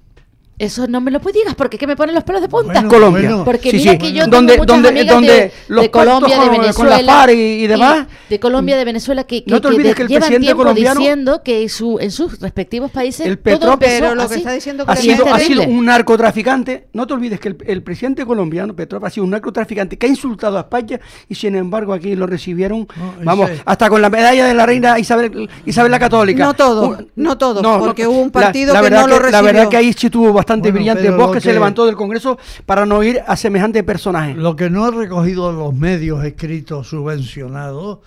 Eso 0.60 0.88
no 0.88 1.00
me 1.00 1.10
lo 1.10 1.22
puedes 1.22 1.40
digas 1.40 1.56
porque 1.56 1.78
que 1.78 1.88
me 1.88 1.96
ponen 1.96 2.14
los 2.14 2.24
pelos 2.26 2.42
de 2.42 2.50
punta. 2.50 2.74
Bueno, 2.74 2.90
Colombia. 2.90 3.30
bueno. 3.30 3.46
Porque 3.46 3.72
Sí, 3.72 3.78
mira 3.78 3.92
sí. 3.94 3.98
que 3.98 4.12
yo 4.12 4.28
Donde- 4.28 4.54
tengo 4.54 4.64
muchas 4.64 4.76
donde- 4.76 4.90
amigas 4.90 5.16
donde 5.16 5.32
de, 5.34 5.52
los 5.70 5.84
de 5.84 5.90
Colombia, 5.92 6.28
de 6.28 6.36
con- 6.36 6.48
con 6.50 6.60
Venezuela 6.62 7.02
la 7.02 7.14
FARC 7.14 7.34
y- 7.34 7.64
y 7.64 7.68
demás. 7.68 8.08
de 8.30 8.40
Colombia, 8.42 8.78
de 8.78 8.84
Venezuela 8.86 9.24
que, 9.24 9.44
que, 9.46 9.50
No 9.52 9.62
te 9.62 9.62
que 9.62 9.68
olvides 9.74 9.86
de- 9.92 9.96
que 9.96 10.02
el 10.02 10.08
llevan 10.10 10.20
presidente 10.22 10.46
tiempo 10.48 10.64
colombiano- 10.64 11.00
diciendo 11.00 11.42
que 11.46 11.70
su, 11.70 11.98
en 12.00 12.12
sus 12.12 12.40
respectivos 12.42 12.92
países 12.92 13.26
El 13.26 13.38
todo 13.40 13.80
Pero 13.80 14.16
lo 14.16 14.22
que 14.28 14.34
así. 14.34 14.40
está 14.40 14.52
diciendo 14.52 14.84
Ha 14.86 14.96
sido, 14.98 15.14
ha 15.34 15.40
sido 15.40 15.62
terrible. 15.62 15.78
un 15.80 15.86
narcotraficante. 15.86 16.88
No 16.92 17.08
te 17.08 17.14
olvides 17.14 17.40
que 17.40 17.48
el, 17.48 17.58
el 17.66 17.82
presidente 17.82 18.26
colombiano, 18.26 18.76
Petrov, 18.76 19.06
ha 19.06 19.10
sido 19.10 19.24
un 19.24 19.30
narcotraficante 19.30 19.98
que 19.98 20.08
ha 20.08 20.10
insultado 20.10 20.58
a 20.58 20.62
España 20.62 21.00
y 21.30 21.36
sin 21.36 21.56
embargo 21.56 21.94
aquí 21.94 22.16
lo 22.16 22.28
recibieron, 22.28 22.86
No, 22.98 23.14
vamos, 23.24 23.50
hasta 23.64 23.90
con 23.90 24.02
la 24.02 24.10
medalla 24.10 24.46
de 24.46 24.54
la 24.54 24.66
reina 24.66 25.00
Isabel, 25.00 25.50
Isabel 25.66 25.90
la 25.92 26.00
Católica. 26.00 26.44
No 26.44 26.54
todo, 26.54 26.90
Un- 26.90 27.12
no 27.16 27.38
todo, 27.38 27.62
porque 27.80 28.06
hubo 28.06 28.20
un 28.20 28.30
partido 28.32 28.74
la 28.74 28.80
que 28.82 28.84
verdad 28.90 29.08
no 29.08 29.20
lo 29.20 29.30
La 29.30 29.42
verdad 29.42 29.70
que 29.70 29.78
ahí 29.78 29.94
sí 29.94 30.10
tuvo 30.10 30.34
bastante 30.34 30.49
Bueno, 30.58 30.74
brillante 30.74 31.10
lo 31.12 31.32
que, 31.32 31.42
se 31.42 31.54
levantó 31.54 31.86
del 31.86 31.96
Congreso 31.96 32.38
para 32.66 32.86
no 32.86 33.04
ir 33.04 33.22
a 33.28 33.36
semejante 33.36 33.84
personaje. 33.84 34.34
Lo 34.34 34.56
que 34.56 34.70
no 34.70 34.86
ha 34.86 34.92
recogido 34.92 35.52
los 35.52 35.74
medios 35.74 36.24
escritos 36.26 36.88
subvencionados, 36.88 38.00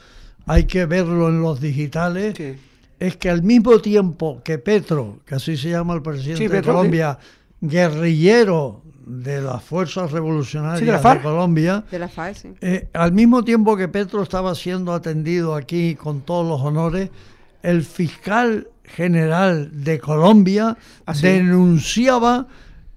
hay 0.47 0.65
que 0.65 0.87
verlo 0.87 1.29
en 1.29 1.41
los 1.41 1.61
digitales, 1.61 2.35
Sí. 2.37 2.55
es 2.99 3.17
que 3.17 3.31
al 3.31 3.43
mismo 3.43 3.79
tiempo 3.81 4.41
que 4.45 4.59
Petro, 4.59 5.19
que 5.25 5.37
así 5.37 5.57
se 5.57 5.71
llama 5.71 5.95
el 5.95 6.03
presidente 6.03 6.39
Sí, 6.39 6.49
de 6.49 6.63
Colombia, 6.63 7.19
guerrillero 7.61 8.83
de 9.07 9.41
las 9.41 9.63
fuerzas 9.63 10.13
revolucionarias 10.13 10.79
Sí, 10.81 10.85
de 10.85 10.93
la 10.93 10.99
de, 10.99 11.03
FARC. 11.03 11.23
Colombia, 11.23 11.85
De 11.91 11.99
la 11.99 12.09
FAE, 12.09 12.35
sí. 12.35 12.49
eh, 12.61 12.89
al 12.93 13.13
mismo 13.13 13.43
tiempo 13.43 13.77
que 13.77 13.89
Petro 13.89 14.23
estaba 14.23 14.55
siendo 14.55 14.93
atendido 14.93 15.55
aquí 15.55 15.97
con 15.97 16.21
todos 16.21 16.47
los 16.47 16.61
honores, 16.61 17.11
el 17.63 17.83
fiscal 17.83 18.69
general 18.85 19.71
de 19.85 19.99
Colombia 19.99 20.77
Ah, 21.07 21.15
sí. 21.15 21.23
denunciaba 21.27 22.47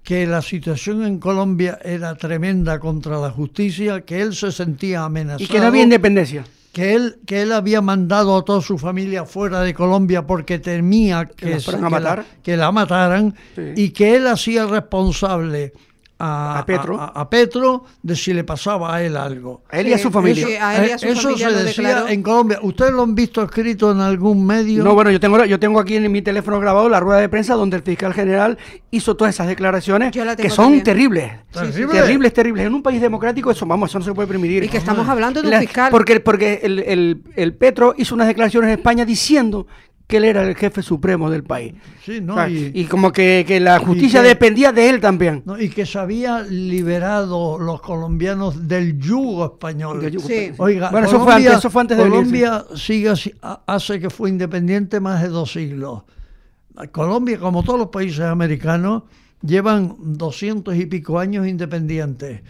que 0.04 0.28
la 0.28 0.42
situación 0.42 1.04
en 1.04 1.20
Colombia 1.20 1.80
era 1.84 2.16
tremenda 2.16 2.80
contra 2.80 3.18
la 3.20 3.32
justicia, 3.32 4.02
que 4.02 4.22
él 4.22 4.36
se 4.36 4.52
sentía 4.52 5.04
amenazado. 5.04 5.44
Y 5.44 5.48
que 5.48 5.60
no 5.60 5.68
había 5.68 5.82
independencia. 5.84 6.44
Que 6.72 6.94
él, 6.94 7.16
que 7.26 7.42
él 7.42 7.52
había 7.54 7.82
mandado 7.82 8.38
a 8.38 8.44
toda 8.46 8.62
su 8.62 8.78
familia 8.78 9.26
fuera 9.26 9.62
de 9.62 9.74
Colombia 9.74 10.28
porque 10.28 10.60
temía 10.60 11.26
que, 11.26 11.60
se- 11.60 11.72
que 11.72 11.78
la- 11.78 11.90
matar. 11.90 12.26
que 12.44 12.58
la 12.58 12.72
mataran 12.72 13.34
Sí. 13.56 13.62
y 13.78 13.90
que 13.92 14.16
él 14.18 14.28
hacía 14.28 14.66
responsable 14.68 15.72
a, 16.18 16.60
A 16.60 16.66
Petro. 16.66 17.00
a- 17.00 17.08
a 17.08 17.30
Petro 17.30 17.84
de 18.02 18.16
si 18.16 18.34
le 18.34 18.44
pasaba 18.46 18.96
a 18.96 19.04
él 19.04 19.18
algo. 19.18 19.64
A 19.70 19.80
él 19.80 19.90
y 19.90 19.94
a 19.94 19.98
su 19.98 20.10
familia. 20.12 20.48
Sí, 20.48 20.54
a 20.54 20.78
él 20.78 20.90
y 20.90 20.92
a 20.94 20.98
su 20.98 21.06
Eh, 21.08 21.12
Eso 21.12 21.22
familia 21.24 21.48
se 21.50 21.54
lo 21.54 21.60
decía 21.64 21.88
declaró. 21.90 22.08
en 22.08 22.24
Colombia. 22.24 22.60
¿Ustedes 22.62 22.92
lo 22.94 23.04
han 23.04 23.16
visto 23.16 23.44
escrito 23.44 23.92
en 23.92 24.00
algún 24.00 24.46
medio? 24.46 24.84
No, 24.84 24.94
bueno, 24.94 25.12
yo 25.12 25.20
tengo, 25.20 25.44
yo 25.44 25.60
tengo 25.60 25.80
aquí 25.80 25.98
en 25.98 26.10
mi 26.12 26.22
teléfono 26.22 26.60
grabado 26.60 26.88
la 26.88 27.00
rueda 27.02 27.20
de 27.20 27.28
prensa 27.28 27.56
donde 27.56 27.76
el 27.78 27.84
fiscal 27.84 28.14
general 28.14 28.58
hizo 28.92 29.16
todas 29.16 29.34
esas 29.36 29.48
declaraciones 29.48 30.14
que 30.38 30.50
son 30.50 30.66
también. 30.68 30.84
terribles. 30.84 31.32
Terribles, 31.52 32.34
terribles. 32.34 32.66
En 32.66 32.74
un 32.74 32.82
país 32.84 33.02
democrático 33.02 33.52
eso, 33.52 33.66
vamos, 33.66 33.90
eso 33.90 34.00
no 34.00 34.06
se 34.06 34.14
puede 34.14 34.28
permitir. 34.28 34.64
Y 34.64 34.70
que 34.70 34.78
estamos 34.78 35.08
hablando 35.10 35.42
de 35.42 35.48
un 35.48 35.52
La- 35.52 35.60
fiscal. 35.60 35.92
Porque, 35.92 36.20
porque 36.22 36.62
el, 36.64 36.80
el- 36.80 37.22
el 37.36 37.54
Petro 37.56 37.94
hizo 37.98 38.16
unas 38.16 38.28
declaraciones 38.28 38.70
en 38.70 38.78
España 38.80 39.04
diciendo 39.06 39.68
que 40.08 40.18
él 40.18 40.26
era 40.26 40.44
el 40.48 40.56
jefe 40.56 40.82
supremo 40.84 41.30
del 41.32 41.44
país. 41.44 41.74
Sí, 42.04 42.22
no, 42.22 42.34
O 42.34 42.38
sea, 42.38 42.48
y- 42.50 42.72
y, 42.76 42.86
como 42.86 43.12
que, 43.12 43.44
que 43.48 43.60
la 43.60 43.80
justicia 43.80 44.22
que- 44.22 44.28
dependía 44.28 44.72
de 44.72 44.90
él 44.90 45.00
también. 45.02 45.42
No, 45.46 45.60
y 45.60 45.70
que 45.70 45.86
se 45.86 45.98
había 45.98 46.42
liberado 46.42 47.58
los 47.58 47.82
colombianos 47.82 48.68
del 48.68 49.00
yugo 49.00 49.46
español. 49.46 50.00
Del 50.02 50.12
yugo 50.14 50.28
Sí. 50.28 50.34
español. 50.34 50.56
Oiga, 50.60 50.92
Bueno, 50.92 51.08
eso 51.08 51.18
fue 51.18 51.26
Colombia- 51.26 51.50
antes- 51.50 51.60
eso 51.60 51.70
fue 51.72 51.82
antes 51.82 51.98
de. 51.98 52.04
Colombia 52.04 52.66
sigue 52.76 53.14
hace 53.68 54.00
que 54.00 54.10
fue 54.12 54.30
independiente 54.30 55.00
más 55.00 55.22
de 55.24 55.30
dos 55.30 55.52
siglos. 55.52 56.04
Colombia, 56.92 57.40
como 57.40 57.64
todos 57.64 57.80
los 57.80 57.88
países 57.90 58.20
americanos, 58.22 59.04
llevan 59.42 59.96
doscientos 60.00 60.76
y 60.76 60.86
pico 60.86 61.20
años 61.20 61.48
independientes. 61.48 62.42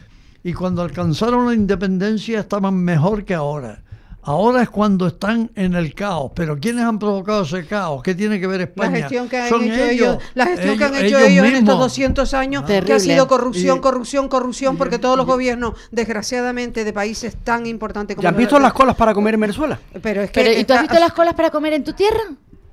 Y 0.44 0.54
cuando 0.54 0.82
alcanzaron 0.82 1.46
la 1.48 1.54
independencia 1.54 2.40
estaban 2.40 2.76
mejor 2.76 3.24
que 3.24 3.34
ahora. 3.34 3.84
Ahora 4.28 4.64
es 4.64 4.70
cuando 4.72 5.06
están 5.08 5.52
en 5.56 5.76
el 5.76 5.94
caos. 5.94 6.32
Pero 6.36 6.58
¿quiénes 6.60 6.84
han 6.84 6.98
provocado 6.98 7.44
ese 7.44 7.66
caos? 7.68 8.02
¿Qué 8.02 8.16
tiene 8.16 8.40
que 8.40 8.48
ver 8.48 8.58
La 8.58 8.64
España? 8.66 8.98
gestión 8.98 9.30
que 9.30 9.38
han 9.38 9.50
Son 9.50 9.64
hecho 9.64 9.86
ellos, 9.86 10.18
la 10.34 10.48
gestión 10.48 10.78
que 10.78 10.84
han 10.86 10.96
hecho 10.96 11.20
ellos, 11.20 11.46
en 11.46 11.46
estos 11.46 11.62
mismos. 11.62 11.80
200 11.80 12.34
años, 12.34 12.64
que 12.64 12.94
ha 12.94 13.00
sido 13.00 13.28
corrupción, 13.28 13.78
Y- 13.78 13.82
corrupción, 13.82 14.28
corrupción, 14.28 14.78
porque 14.78 14.98
todos 14.98 15.16
los 15.16 15.26
gobiernos, 15.28 15.74
desgraciadamente, 15.92 16.84
de 16.84 16.92
países 16.94 17.36
tan 17.44 17.66
importantes 17.68 18.16
como 18.16 18.24
¿Ya 18.24 18.30
han 18.30 18.36
los- 18.36 18.40
visto 18.40 18.60
las 18.60 18.74
colas 18.74 18.96
para 18.96 19.14
comer 19.14 19.36
en 19.36 19.42
Venezuela? 19.42 19.80
Pero 20.02 20.22
es 20.24 20.32
que 20.32 20.42
Pero, 20.44 20.60
¿Y 20.60 20.64
tú 20.64 20.74
has 20.74 20.82
visto 20.82 21.00
las 21.00 21.14
colas 21.14 21.34
para 21.36 21.52
comer 21.52 21.74
en 21.74 21.84
tu 21.84 21.94
tierra? 21.94 22.22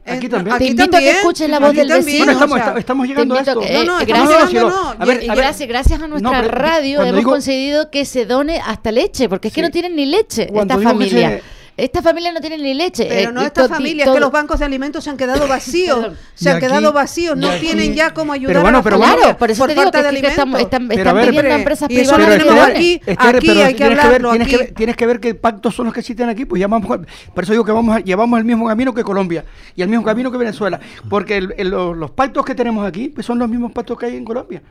Aquí 0.04 0.28
también. 0.28 0.44
Te 0.58 0.64
Aquí 0.64 0.66
invito 0.66 0.82
a 0.82 0.86
que 0.86 0.90
también, 0.90 1.16
escuches 1.16 1.48
la 1.48 1.56
aquí 1.58 1.64
voz 1.66 1.74
del 1.76 1.88
también, 1.88 2.04
vecino. 2.06 2.24
Bueno, 2.24 2.32
estamos, 2.32 2.54
o 2.54 2.58
sea, 2.58 2.66
esta- 2.68 2.78
estamos 2.80 3.06
llegando 3.08 3.34
a 3.36 3.38
esto. 3.40 3.60
que- 3.60 3.72
No, 3.72 3.84
no, 3.84 4.00
eh, 4.00 4.02
estamos 4.02 4.28
gracias, 4.28 4.48
llegando, 4.52 4.70
no, 4.70 4.94
no. 4.94 5.02
a 5.02 5.04
ver, 5.04 5.22
y 5.22 5.26
a 5.26 5.34
ver. 5.34 5.44
gracias, 5.44 5.68
gracias 5.68 6.02
a 6.02 6.06
nuestra 6.08 6.30
No, 6.32 6.42
pero 6.42 6.54
radio 6.54 7.02
hemos 7.02 7.16
digo- 7.18 7.30
conseguido 7.30 7.90
que 7.90 8.04
se 8.04 8.26
done 8.26 8.60
hasta 8.64 8.90
leche, 8.90 9.28
porque 9.28 9.48
es 9.48 9.54
que 9.54 9.60
Sí. 9.60 9.64
no 9.66 9.70
tienen 9.70 9.94
ni 9.94 10.06
leche 10.06 10.48
esta 10.52 10.78
familia. 10.78 11.40
Esta 11.76 12.02
familia 12.02 12.32
no 12.32 12.40
tiene 12.40 12.58
ni 12.58 12.74
leche. 12.74 13.06
Pero 13.08 13.30
Eh, 13.30 13.32
no 13.32 13.40
esta 13.42 13.66
familia, 13.68 14.04
es 14.04 14.10
que 14.10 14.20
los 14.20 14.30
bancos 14.30 14.58
de 14.58 14.66
alimentos 14.66 15.02
se 15.04 15.10
han 15.10 15.16
quedado 15.16 15.48
vacíos. 15.48 16.12
Se 16.34 16.50
han 16.50 16.56
aquí- 16.56 16.66
quedado 16.66 16.92
vacíos, 16.92 17.36
no 17.36 17.48
aquí- 17.48 17.60
tienen 17.66 17.94
ya 17.94 18.12
cómo 18.12 18.32
ayudar 18.32 18.48
Pero 18.54 18.62
bueno, 18.62 18.78
a 18.78 18.80
la 18.80 18.84
pero 18.84 18.98
bueno. 18.98 19.16
Claro, 19.16 19.38
por 19.38 19.50
eso 19.50 19.64
te 19.66 19.72
digo 19.72 19.82
falta 19.84 19.98
que, 19.98 20.02
de 20.08 20.14
es 20.16 20.20
que 20.20 20.26
están, 20.28 20.42
alimentos. 20.48 20.60
están, 20.66 20.88
Pero 20.88 21.00
están 21.00 21.16
a 21.16 21.20
ver, 21.20 21.28
pidiendo 21.30 21.50
a 21.52 21.56
empresas 21.58 21.90
y 21.90 22.00
eso 22.00 22.14
privadas 22.14 22.28
lo 22.38 22.44
Pero 22.44 22.54
tenemos 22.54 22.76
aquí. 22.76 22.92
Esther, 23.06 23.36
aquí 23.36 23.46
pero 23.46 23.64
hay 23.64 23.74
que 23.74 23.84
ver- 23.88 24.00
hablarlo, 24.00 24.30
tienes 24.30 24.48
que 24.48 24.56
ver- 24.58 24.74
tienes 24.74 24.96
que 24.96 25.06
ver 25.06 25.20
qué 25.20 25.34
pactos 25.34 25.74
son 25.74 25.86
los 25.86 25.94
que 25.94 26.00
existen 26.00 26.28
aquí. 26.28 26.44
Pues 26.44 26.60
ya 26.60 26.66
vamos, 26.68 26.86
por 27.34 27.44
eso 27.44 27.52
digo 27.52 27.64
que 27.64 27.72
vamos 27.72 27.96
a- 27.96 28.00
llevamos 28.00 28.38
el 28.38 28.44
mismo 28.44 28.66
camino 28.66 28.92
que 28.92 29.02
Colombia 29.04 29.44
y 29.74 29.82
el 29.82 29.88
mismo 29.88 30.04
camino 30.04 30.30
que 30.30 30.36
Venezuela. 30.38 30.78
Porque 31.08 31.36
el- 31.38 31.54
el- 31.56 31.68
los, 31.70 31.96
los 31.96 32.10
pactos 32.10 32.44
que 32.44 32.54
tenemos 32.54 32.86
aquí 32.86 33.08
pues 33.08 33.24
son 33.26 33.38
los 33.38 33.48
mismos 33.48 33.72
pactos 33.72 33.98
que 33.98 34.06
hay 34.06 34.16
en 34.16 34.24
Colombia. 34.24 34.62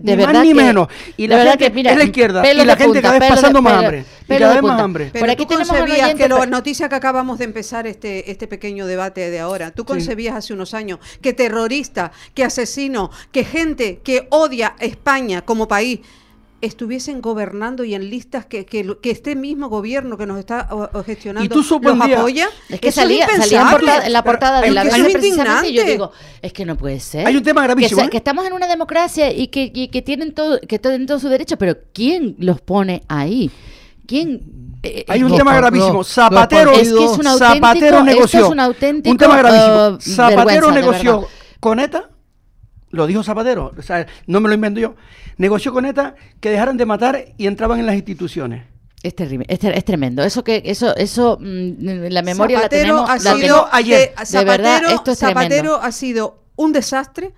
De 0.00 0.12
ni 0.12 0.16
verdad 0.16 0.32
más 0.34 0.42
ni 0.42 0.48
que- 0.48 0.54
menos. 0.54 0.88
Y 1.16 1.26
la 1.26 1.36
verdad 1.36 1.52
gente 1.52 1.64
que, 1.68 1.74
mira, 1.74 1.90
es 1.92 1.98
la 1.98 2.04
izquierda 2.04 2.52
y 2.52 2.54
la 2.56 2.76
gente 2.76 2.84
punta, 2.84 3.00
cada 3.02 3.12
vez 3.18 3.20
pelos 3.20 3.36
de- 3.36 3.40
pasando 3.42 3.62
más 3.62 3.72
pelo- 3.72 3.84
hambre. 3.86 3.98
Y 3.98 4.24
pelos 4.26 4.40
cada 4.40 4.54
vez 4.54 4.62
más 4.62 4.80
hambre. 4.80 5.10
Pero 5.12 5.22
Por 5.22 5.30
aquí 5.30 5.42
tú 5.44 5.48
tenemos 5.48 5.68
un 5.70 5.78
concebías 5.78 6.14
que 6.14 6.28
la 6.28 6.46
noticia 6.46 6.88
que 6.88 6.94
acabamos 6.94 7.38
de 7.38 7.44
empezar 7.44 7.86
este, 7.86 8.30
este 8.30 8.46
pequeño 8.46 8.86
debate 8.86 9.30
de 9.30 9.40
ahora, 9.40 9.70
tú 9.70 9.84
concebías 9.84 10.34
hace 10.36 10.52
unos 10.52 10.74
años 10.74 10.98
que 11.22 11.32
terrorista, 11.32 12.12
que 12.34 12.44
asesino, 12.44 13.10
que 13.32 13.44
gente 13.44 14.00
que 14.04 14.26
odia 14.30 14.74
a 14.78 14.84
España 14.84 15.42
como 15.42 15.66
país 15.68 16.00
estuviesen 16.60 17.20
gobernando 17.22 17.84
y 17.84 17.94
en 17.94 18.10
listas 18.10 18.44
que, 18.46 18.66
que, 18.66 18.84
este 19.10 19.36
mismo 19.36 19.68
gobierno 19.68 20.16
que 20.18 20.26
nos 20.26 20.38
está 20.38 20.68
o- 20.72 20.88
o 20.92 21.02
gestionando 21.04 21.44
Y 21.44 21.48
tú 21.48 21.62
los 21.62 21.70
apoya. 22.18 22.48
Es 22.68 22.80
que 22.80 22.88
Eso 22.88 23.00
salía, 23.00 23.26
salía 23.26 23.36
en, 23.36 23.42
impensable. 23.42 23.78
portada- 23.86 24.06
en 24.06 24.12
la 24.12 24.24
portada 24.24 24.60
de 24.60 24.70
la 24.72 24.82
es 24.82 24.94
que 24.94 25.02
precisamente 25.12 25.68
y 25.68 25.72
yo 25.74 25.84
digo, 25.84 26.12
es 26.42 26.52
que 26.52 26.64
no 26.64 26.76
puede 26.76 26.98
ser. 27.00 27.26
Hay 27.26 27.36
un 27.36 27.42
tema 27.44 27.62
gravísimo, 27.62 28.00
Que, 28.00 28.06
¿eh? 28.06 28.10
que 28.10 28.16
estamos 28.16 28.44
en 28.46 28.52
una 28.52 28.66
democracia 28.66 29.30
y 29.32 29.48
que, 29.48 29.70
y 29.72 29.88
que 29.88 30.02
tienen 30.02 30.32
todo, 30.34 30.58
que 30.60 30.78
tienen 30.78 31.06
todo 31.06 31.18
su 31.20 31.28
derecho, 31.28 31.56
pero 31.58 31.76
¿quién 31.94 32.34
los 32.38 32.60
pone 32.60 33.02
ahí? 33.08 33.50
¿Quién? 34.06 34.40
eh, 34.82 35.04
Hay 35.08 35.22
un 35.22 35.28
Los 35.30 35.38
tema 35.38 35.54
gravísimo. 35.56 36.02
Zapatero, 36.02 36.70
los 36.72 36.80
Es 36.80 36.92
que 36.92 37.04
es 37.04 37.10
un 37.18 37.26
auténtico- 37.26 37.38
Zapatero 37.38 38.02
negoció. 38.04 38.40
es 38.40 39.10
un 39.10 39.16
tema 39.18 39.36
gravísimo. 39.38 39.86
eh, 39.86 39.98
Zapatero 40.00 40.70
negoció 40.72 41.28
con 41.60 41.78
ETA. 41.78 42.08
Lo 42.90 43.06
dijo 43.06 43.22
Zapatero. 43.22 43.72
O 43.76 43.82
sea, 43.82 44.06
no 44.26 44.40
me 44.40 44.48
lo 44.48 44.54
invento 44.54 44.80
yo. 44.80 44.94
Negoció 45.36 45.72
con 45.72 45.84
ETA 45.84 46.14
que 46.40 46.50
dejaran 46.50 46.76
de 46.76 46.86
matar 46.86 47.24
y 47.36 47.46
entraban 47.46 47.78
en 47.80 47.86
las 47.86 47.94
instituciones. 47.96 48.64
Es 49.02 49.14
terrible, 49.14 49.46
es, 49.48 49.60
ter- 49.60 49.76
es 49.78 49.84
tremendo. 49.84 50.24
Eso 50.24 50.42
que, 50.42 50.60
eso, 50.64 50.96
eso, 50.96 51.38
mm, 51.40 52.08
la 52.10 52.22
memoria 52.22 52.56
la 52.56 52.62
Zapatero 52.64 52.82
tenemos. 52.82 53.10
ha 53.10 53.16
la 53.18 53.34
sido 53.36 53.68
ayer. 53.70 53.98
de- 54.16 54.38
De 54.38 54.44
verdad, 54.44 54.72
Zapatero, 54.78 54.88
esto 54.96 55.10
es 55.12 55.18
Zapatero 55.18 55.48
tremendo. 55.48 55.80
ha 55.82 55.92
sido 55.92 56.42
un 56.56 56.72
desastre 56.72 57.32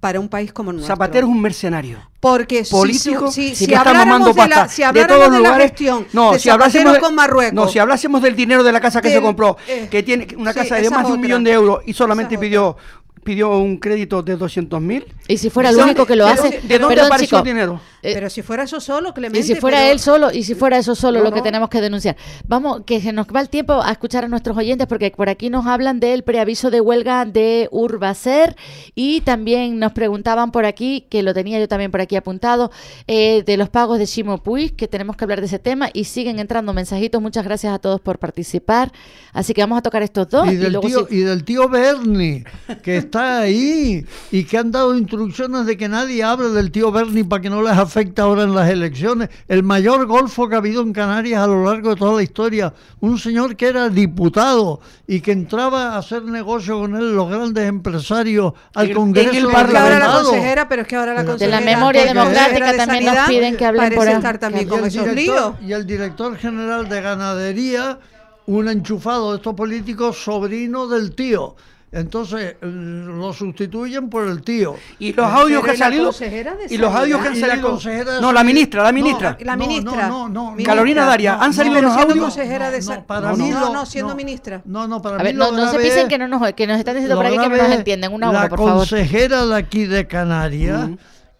para 0.00 0.18
un 0.18 0.30
país 0.30 0.50
como 0.54 0.70
el 0.70 0.76
nuestro. 0.76 0.94
Zapatero 0.94 1.26
es 1.26 1.30
un 1.32 1.42
mercenario. 1.42 1.98
Porque 2.20 2.64
si- 2.64 2.70
político 2.72 3.30
si, 3.30 3.50
si, 3.50 3.56
si 3.56 3.64
está 3.74 3.80
habláramos 3.90 4.34
de 4.34 4.48
la, 4.48 4.68
si 4.68 4.82
de 4.82 5.04
todos 5.04 5.30
de 5.32 5.40
la 5.40 5.54
gestión 5.56 6.06
no, 6.14 6.32
de 6.32 6.38
si 6.38 6.48
hablásemos 6.48 6.94
de- 6.94 7.00
con 7.00 7.14
Marruecos, 7.14 7.52
No, 7.54 7.68
si 7.68 7.78
hablásemos 7.78 8.22
del 8.22 8.34
dinero 8.34 8.62
de 8.62 8.72
la 8.72 8.80
casa 8.80 9.02
que 9.02 9.08
del- 9.08 9.18
se 9.18 9.22
compró, 9.22 9.58
eh, 9.68 9.88
que 9.90 10.02
tiene 10.02 10.26
una 10.38 10.52
sí, 10.54 10.60
casa 10.60 10.76
de 10.76 10.88
más 10.88 11.00
de 11.00 11.06
un 11.06 11.12
otra. 11.12 11.22
millón 11.22 11.44
de 11.44 11.52
euros 11.52 11.80
y 11.84 11.92
solamente 11.92 12.34
Esa 12.36 12.40
pidió 12.40 12.76
pidió 13.22 13.50
un 13.58 13.76
crédito 13.78 14.22
de 14.22 14.36
200 14.36 14.80
mil. 14.80 15.04
Y 15.28 15.36
si 15.38 15.50
fuera 15.50 15.70
el 15.70 15.76
¿De 15.76 15.82
único 15.82 16.06
que 16.06 16.16
lo 16.16 16.26
hace. 16.26 16.60
¿De 16.62 16.78
dónde 16.78 16.94
Perdón, 16.96 17.06
apareció 17.06 17.26
chico, 17.26 17.38
el 17.38 17.44
dinero? 17.44 17.80
Eh, 18.02 18.12
pero 18.14 18.30
si 18.30 18.42
fuera 18.42 18.62
eso 18.64 18.80
solo, 18.80 19.12
Clemente. 19.14 19.38
Y 19.40 19.42
si 19.42 19.54
fuera 19.54 19.78
pero- 19.78 19.92
él 19.92 19.98
solo, 20.00 20.30
y 20.32 20.42
si 20.44 20.54
fuera 20.54 20.78
eso 20.78 20.94
solo 20.94 21.18
No, 21.18 21.24
lo 21.26 21.30
que 21.32 21.38
no. 21.38 21.42
tenemos 21.44 21.68
que 21.68 21.80
denunciar. 21.80 22.16
Vamos, 22.46 22.82
que 22.86 23.00
se 23.00 23.12
nos 23.12 23.26
va 23.26 23.40
el 23.40 23.48
tiempo 23.48 23.80
a 23.82 23.90
escuchar 23.92 24.24
a 24.24 24.28
nuestros 24.28 24.56
oyentes, 24.56 24.86
porque 24.86 25.10
por 25.10 25.28
aquí 25.28 25.50
nos 25.50 25.66
hablan 25.66 26.00
del 26.00 26.22
preaviso 26.22 26.70
de 26.70 26.80
huelga 26.80 27.24
de 27.24 27.68
Urbacer 27.70 28.56
y 28.94 29.20
también 29.20 29.78
nos 29.78 29.92
preguntaban 29.92 30.50
por 30.52 30.64
aquí, 30.64 31.06
que 31.10 31.22
lo 31.22 31.34
tenía 31.34 31.58
yo 31.60 31.68
también 31.68 31.90
por 31.90 32.00
aquí 32.00 32.16
apuntado, 32.16 32.70
eh, 33.06 33.42
de 33.44 33.56
los 33.56 33.68
pagos 33.68 33.98
de 33.98 34.06
Shimo 34.06 34.42
Puig, 34.42 34.74
que 34.76 34.88
tenemos 34.88 35.16
que 35.16 35.24
hablar 35.24 35.40
de 35.40 35.46
ese 35.46 35.58
tema 35.58 35.88
y 35.92 36.04
siguen 36.04 36.38
entrando 36.38 36.72
mensajitos. 36.72 37.20
Muchas 37.20 37.44
gracias 37.44 37.72
a 37.74 37.78
todos 37.78 38.00
por 38.00 38.18
participar. 38.18 38.92
Así 39.32 39.52
que 39.54 39.60
vamos 39.60 39.78
a 39.78 39.82
tocar 39.82 40.02
estos 40.02 40.28
dos. 40.28 40.50
Y 40.50 40.56
del, 40.56 40.72
luego 40.72 40.86
tío, 40.88 41.06
sí- 41.08 41.16
y 41.16 41.20
del 41.20 41.44
tío 41.44 41.68
Bernie, 41.68 42.44
que 42.82 42.96
está 42.96 43.40
ahí 43.40 44.04
y 44.32 44.44
que 44.44 44.58
han 44.58 44.70
dado 44.72 44.96
instrucciones 44.96 45.66
de 45.66 45.76
que 45.76 45.88
nadie 45.88 46.22
hable 46.22 46.48
del 46.48 46.70
tío 46.70 46.90
Bernie 46.90 47.24
para 47.24 47.42
que 47.42 47.50
no 47.50 47.62
les 47.62 47.72
afecte 47.72 47.89
ahora 48.18 48.44
en 48.44 48.54
las 48.54 48.68
elecciones. 48.68 49.28
El 49.48 49.62
mayor 49.62 50.06
golfo 50.06 50.48
que 50.48 50.54
ha 50.54 50.58
habido 50.58 50.82
en 50.82 50.92
Canarias 50.92 51.42
a 51.42 51.46
lo 51.46 51.64
largo 51.64 51.90
de 51.90 51.96
toda 51.96 52.16
la 52.16 52.22
historia. 52.22 52.72
Un 53.00 53.18
señor 53.18 53.56
que 53.56 53.68
era 53.68 53.88
diputado 53.88 54.80
y 55.06 55.20
que 55.20 55.32
entraba 55.32 55.94
a 55.94 55.98
hacer 55.98 56.24
negocio 56.24 56.78
con 56.78 56.96
él 56.96 57.14
los 57.14 57.28
grandes 57.28 57.68
empresarios 57.68 58.52
al 58.74 58.92
Congreso 58.92 59.30
en 59.30 59.36
el 59.36 59.46
de 59.46 59.78
ahora 59.78 59.98
la 59.98 60.12
consejera, 60.22 60.68
pero 60.68 60.82
es 60.82 60.88
que 60.88 60.96
ahora 60.96 61.14
la 61.14 61.22
De 61.22 61.26
la 61.26 61.32
consejera. 61.32 61.60
memoria 61.60 62.04
la 62.04 62.14
consejera 62.14 62.48
democrática 62.48 62.72
de 62.72 62.78
también 62.78 63.04
nos 63.06 63.28
piden 63.28 63.56
que 63.56 63.66
hablen 63.66 63.94
por 63.94 64.08
estar 64.08 64.38
también 64.38 64.66
Y 64.66 64.68
con 64.68 64.80
el 64.80 64.86
esos 64.86 65.06
líos. 65.12 65.54
Y 65.60 65.72
el 65.72 65.86
director 65.86 66.36
general 66.36 66.88
de 66.88 67.00
ganadería, 67.00 67.98
un 68.46 68.68
enchufado 68.68 69.30
de 69.30 69.36
estos 69.36 69.54
políticos, 69.54 70.16
sobrino 70.22 70.86
del 70.86 71.14
tío. 71.14 71.56
Entonces 71.92 72.54
lo 72.62 73.32
sustituyen 73.32 74.08
por 74.08 74.28
el 74.28 74.42
tío. 74.42 74.76
Y 75.00 75.12
los 75.12 75.26
audios 75.26 75.64
que 75.64 75.70
han 75.70 75.76
¿y 75.76 75.78
la 75.80 75.84
salido. 75.86 76.04
consejera 76.04 76.54
de 76.54 76.72
Y 76.72 76.78
los 76.78 76.94
audios 76.94 77.20
que 77.20 77.28
han 77.28 77.36
Y 77.36 77.40
la 77.40 77.46
salido. 77.48 77.70
consejera 77.70 78.12
de 78.14 78.20
No, 78.20 78.32
la 78.32 78.44
ministra, 78.44 78.82
la 78.84 78.92
No, 78.92 78.94
ministra. 78.94 79.36
La 79.40 79.56
No, 79.56 79.66
ministra. 79.66 80.06
no, 80.08 80.28
no, 80.28 80.54
no. 80.56 80.64
Carolina 80.64 81.04
Daria, 81.04 81.34
han 81.40 81.52
salido 81.52 81.74
siendo 81.80 82.00
audios. 82.00 82.18
consejera 82.26 82.70
de 82.70 82.80
No, 82.80 83.02
para 83.04 83.30
no, 83.32 83.36
mí 83.36 83.50
no, 83.50 83.60
lo- 83.60 83.72
no, 83.72 83.86
siendo 83.86 84.10
no. 84.12 84.16
ministra. 84.16 84.62
No, 84.64 84.86
no, 84.86 85.02
para 85.02 85.16
A 85.16 85.18
mí 85.18 85.24
ver, 85.24 85.34
lo 85.34 85.50
no, 85.50 85.64
no 85.64 85.70
se 85.72 86.00
es- 86.02 86.04
que 86.08 86.16
no 86.18 86.28
nos, 86.28 86.52
que 86.52 86.66
nos 86.68 86.78
están 86.78 86.94
diciendo 86.94 87.16
por 87.16 87.26
aquí 87.26 87.36
que 87.38 87.48
no 87.48 87.56
nos 87.56 87.72
entienden. 87.72 88.12
Una 88.12 88.28
a 88.28 88.32
la 88.32 88.38
una, 88.40 88.48
por 88.48 88.58
favor. 88.60 88.74
consejera 88.76 89.46
de 89.46 89.56
aquí 89.56 89.86
de 89.86 90.06
Canarias, 90.06 90.90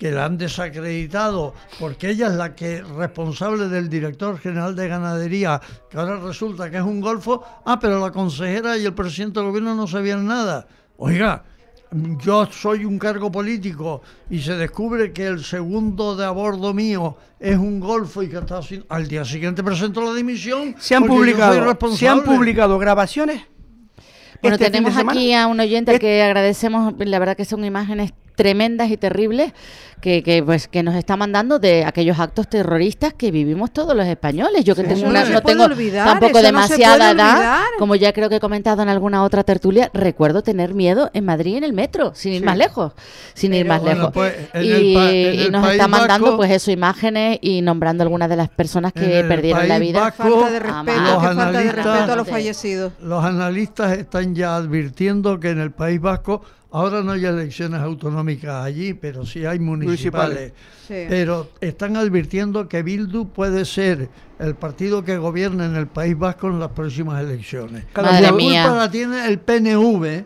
que 0.00 0.10
la 0.10 0.24
han 0.24 0.38
desacreditado, 0.38 1.52
porque 1.78 2.08
ella 2.08 2.28
es 2.28 2.32
la 2.32 2.54
que 2.54 2.82
responsable 2.82 3.68
del 3.68 3.90
director 3.90 4.38
general 4.38 4.74
de 4.74 4.88
ganadería, 4.88 5.60
que 5.90 5.98
ahora 5.98 6.16
resulta 6.16 6.70
que 6.70 6.78
es 6.78 6.82
un 6.82 7.02
golfo. 7.02 7.44
Ah, 7.66 7.78
pero 7.78 8.00
la 8.00 8.10
consejera 8.10 8.78
y 8.78 8.86
el 8.86 8.94
presidente 8.94 9.40
del 9.40 9.50
gobierno 9.50 9.74
no 9.74 9.86
sabían 9.86 10.26
nada. 10.26 10.66
Oiga, 10.96 11.44
yo 12.18 12.46
soy 12.46 12.86
un 12.86 12.98
cargo 12.98 13.30
político 13.30 14.00
y 14.30 14.40
se 14.40 14.56
descubre 14.56 15.12
que 15.12 15.26
el 15.26 15.44
segundo 15.44 16.16
de 16.16 16.24
a 16.24 16.30
bordo 16.30 16.72
mío 16.72 17.18
es 17.38 17.58
un 17.58 17.78
golfo 17.78 18.22
y 18.22 18.30
que 18.30 18.38
está 18.38 18.56
haciendo... 18.56 18.86
Al 18.88 19.06
día 19.06 19.26
siguiente 19.26 19.62
presento 19.62 20.00
la 20.00 20.14
dimisión. 20.14 20.76
Se 20.78 20.94
han 20.94 21.02
porque 21.02 21.14
yo 21.30 21.36
soy 21.36 21.60
publicado, 21.60 21.90
se 21.94 22.08
han 22.08 22.24
publicado 22.24 22.78
grabaciones 22.78 23.42
Bueno, 24.40 24.54
este 24.54 24.70
tenemos 24.70 24.96
aquí 24.96 25.34
a 25.34 25.46
un 25.46 25.60
oyente 25.60 25.90
al 25.90 25.98
que 25.98 26.22
agradecemos, 26.22 26.94
la 26.98 27.18
verdad 27.18 27.36
que 27.36 27.44
son 27.44 27.66
imágenes 27.66 28.14
tremendas 28.40 28.90
y 28.90 28.96
terribles 28.96 29.52
que, 30.00 30.22
que, 30.22 30.42
pues 30.42 30.66
que 30.66 30.82
nos 30.82 30.94
está 30.94 31.14
mandando 31.18 31.58
de 31.58 31.84
aquellos 31.84 32.18
actos 32.18 32.48
terroristas 32.48 33.12
que 33.12 33.30
vivimos 33.30 33.70
todos 33.70 33.94
los 33.94 34.06
españoles. 34.06 34.64
Yo 34.64 34.74
que 34.74 34.80
Sí, 34.84 34.88
tengo 34.94 35.08
una, 35.10 35.24
no 35.26 35.42
tengo 35.42 35.64
olvidar, 35.64 36.06
tampoco 36.06 36.38
no 36.38 36.42
demasiada 36.42 37.10
edad, 37.10 37.60
como 37.78 37.96
ya 37.96 38.14
creo 38.14 38.30
que 38.30 38.36
he 38.36 38.40
comentado 38.40 38.82
en 38.82 38.88
alguna 38.88 39.22
otra 39.24 39.44
tertulia, 39.44 39.90
recuerdo 39.92 40.42
tener 40.42 40.72
miedo 40.72 41.10
en 41.12 41.26
Madrid 41.26 41.56
en 41.56 41.64
el 41.64 41.74
metro, 41.74 42.12
sin 42.14 42.32
ir 42.32 42.42
más 42.42 42.56
lejos, 42.56 42.94
sin 43.34 43.52
ir 43.52 43.66
más 43.66 43.82
bueno, 43.82 43.96
lejos. 44.10 44.12
pues, 44.14 44.34
y 44.64 45.48
nos 45.50 45.68
está 45.70 45.86
mandando 45.86 46.28
Vasco- 46.28 46.36
pues 46.38 46.50
eso, 46.50 46.70
imágenes 46.70 47.38
y 47.42 47.60
nombrando 47.60 48.02
algunas 48.02 48.30
de 48.30 48.36
las 48.36 48.48
personas 48.48 48.94
que 48.94 49.22
perdieron 49.28 49.68
la 49.68 49.78
vida. 49.78 50.00
Vasco, 50.00 50.22
Falta 50.22 50.50
de 50.50 50.60
respeto, 50.60 51.20
falta 51.20 51.52
de 51.52 51.72
respeto 51.72 52.12
a 52.12 52.16
los 52.16 52.26
fallecidos. 52.28 52.92
Los 53.02 53.22
analistas 53.22 53.98
están 53.98 54.34
ya 54.34 54.56
advirtiendo 54.56 55.38
que 55.40 55.50
en 55.50 55.58
el 55.60 55.72
País 55.72 56.00
Vasco 56.00 56.40
ahora 56.70 57.02
no 57.02 57.12
hay 57.12 57.24
elecciones 57.24 57.80
autonómicas 57.80 58.64
allí, 58.64 58.94
pero 58.94 59.24
sí 59.26 59.44
hay 59.44 59.58
municipales. 59.58 60.52
Municipales. 60.52 60.52
Sí. 60.86 61.06
Pero 61.08 61.50
están 61.60 61.96
advirtiendo 61.96 62.68
que 62.68 62.82
Bildu 62.82 63.28
puede 63.28 63.64
ser 63.64 64.08
el 64.38 64.54
partido 64.54 65.04
que 65.04 65.18
gobierne 65.18 65.66
en 65.66 65.76
el 65.76 65.86
País 65.86 66.18
Vasco 66.18 66.48
en 66.48 66.58
las 66.58 66.70
próximas 66.70 67.22
elecciones. 67.22 67.84
Cada 67.92 68.08
la 68.08 68.12
Madre 68.12 68.28
culpa 68.28 68.44
mía. 68.44 68.74
la 68.74 68.90
tiene 68.90 69.26
el 69.26 69.38
PNV, 69.38 70.24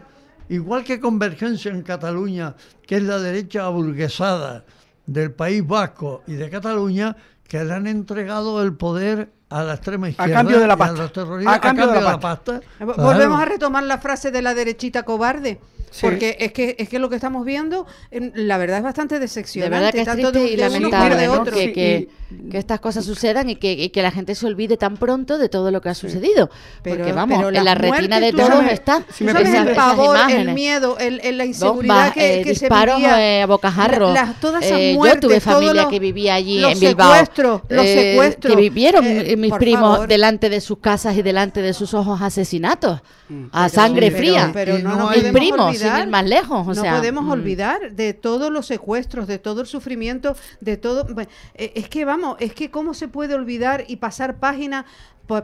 igual 0.50 0.85
que 0.85 1.00
Convergencia 1.00 1.70
en 1.70 1.83
Cataluña, 1.83 2.54
que 2.87 2.96
es 2.96 3.02
la 3.02 3.18
derecha 3.18 3.64
aburguesada 3.64 4.64
del 5.07 5.33
País 5.33 5.66
Vasco 5.66 6.22
y 6.26 6.35
de 6.35 6.48
Cataluña, 6.50 7.16
que 7.46 7.62
le 7.62 7.72
han 7.72 7.87
entregado 7.87 8.62
el 8.62 8.74
poder 8.74 9.30
a 9.50 9.62
la 9.62 9.74
extrema 9.74 10.09
izquierda 10.09 10.35
cambio 10.35 10.59
de 10.59 10.66
la 10.66 10.74
y 10.74 10.76
pasta. 10.76 11.02
los 11.02 11.12
terroristas 11.12 11.57
A 11.57 11.61
cambio 11.61 11.87
de 11.88 12.00
la 12.00 12.18
pasta. 12.18 12.61
Volvemos 12.80 13.40
a 13.40 13.44
retomar 13.44 13.85
la 13.85 13.98
frase 13.98 14.30
de 14.30 14.42
la 14.42 14.54
derechita 14.54 15.04
cobarde. 15.04 15.61
Sí. 15.94 16.00
Porque 16.00 16.37
es 16.40 16.50
que 16.50 16.74
es 16.76 16.88
que 16.88 16.98
lo 16.98 17.09
que 17.09 17.14
estamos 17.14 17.44
viendo, 17.44 17.87
en- 18.11 18.33
la 18.35 18.59
verdad 18.59 18.78
es 18.78 18.83
bastante 18.83 19.14
De 19.14 19.20
decepcionante. 19.20 19.76
verdad 19.76 19.92
que 19.92 20.00
es 20.00 20.04
tanto 20.07 20.33
triste 20.33 20.52
y 20.52 20.57
de 20.57 20.62
uno 20.66 20.72
como 20.72 20.80
lamentable 20.90 21.16
de 21.16 21.26
¿no? 21.28 21.33
otro. 21.40 21.57
que, 21.57 21.72
que- 21.72 22.09
que 22.51 22.59
estas 22.59 22.81
cosas 22.81 23.05
sucedan 23.05 23.49
y 23.51 23.57
que, 23.57 23.73
y 23.73 23.90
que 23.90 24.03
la 24.03 24.11
gente 24.11 24.35
se 24.35 24.47
olvide 24.47 24.77
tan 24.77 24.97
pronto 24.97 25.38
de 25.38 25.49
todo 25.49 25.70
lo 25.70 25.81
que 25.81 25.88
ha 25.88 25.94
sucedido. 25.94 26.51
Pero- 26.83 26.97
Porque 26.99 27.12
vamos, 27.12 27.38
pero 27.38 27.49
en 27.57 27.64
la 27.64 27.75
retina 27.75 28.20
de 28.20 28.33
todos 28.33 28.49
sabes- 28.49 28.73
está. 28.73 29.03
si 29.11 29.18
¿Tú 29.18 29.25
me 29.25 29.33
sabes 29.33 29.49
esa- 29.49 29.62
el 29.62 29.68
esas 29.68 29.77
pavor, 29.77 30.16
el 30.31 30.53
miedo, 30.55 30.99
el, 30.99 31.20
el- 31.25 31.38
la 31.38 31.44
inseguridad 31.44 31.94
Bombas, 31.94 32.12
que, 32.12 32.40
eh, 32.40 32.42
que 32.44 32.55
se 32.55 32.61
disparos 32.66 32.97
vivía? 32.97 33.38
eh, 33.38 33.42
a 33.42 33.47
bocajarro. 33.47 34.09
La- 34.12 34.27
las- 34.27 34.40
todas 34.40 34.64
esas 34.64 34.79
Eh, 34.79 34.92
muertes, 34.94 35.20
yo 35.23 35.29
tuve 35.29 35.40
todos 35.40 35.55
familia 35.55 35.83
los- 35.83 35.90
que 35.90 35.99
vivía 35.99 36.35
allí 36.35 36.61
los 36.61 36.73
en 36.73 36.81
Bilbao. 36.81 37.12
secuestros, 37.12 37.62
los 37.68 37.85
eh, 37.87 38.11
secuestros. 38.12 38.55
Que 38.55 38.61
vivieron 38.61 39.05
Eh, 39.07 39.33
eh, 39.33 39.37
mis 39.37 39.53
primos 39.55 39.92
favor. 39.94 40.09
delante 40.09 40.49
de 40.51 40.61
sus 40.61 40.79
casas 40.79 41.16
y 41.16 41.23
delante 41.23 41.62
de 41.62 41.73
sus 41.75 41.94
ojos 41.94 42.20
asesinatos. 42.23 43.01
Mm. 43.27 43.44
a 43.53 43.70
sangre 43.70 44.09
Pero- 44.11 44.18
fría. 44.18 44.51
Pero, 44.53 44.79
no, 44.81 44.97
no 44.97 45.09
mis 45.09 45.23
primos, 45.33 45.68
olvidar, 45.70 45.97
sin 45.97 46.03
ir 46.05 46.11
más 46.11 46.27
lejos. 46.27 46.61
O 46.68 46.75
no 46.75 46.75
sea, 46.75 46.97
podemos 46.97 47.25
mm. 47.25 47.31
olvidar 47.31 47.92
de 47.92 48.12
todos 48.12 48.53
los 48.53 48.66
secuestros, 48.66 49.27
de 49.27 49.38
todo 49.38 49.62
el 49.62 49.66
sufrimiento, 49.66 50.37
de 50.61 50.77
todo. 50.77 51.07
Es 51.55 51.88
que 51.88 52.05
vamos, 52.05 52.23
es 52.40 52.52
que 52.54 52.70
cómo 52.70 52.94
se 52.94 53.08
puede 53.08 53.34
olvidar 53.34 53.84
y 53.88 53.96
pasar 53.96 54.38
página. 54.38 54.84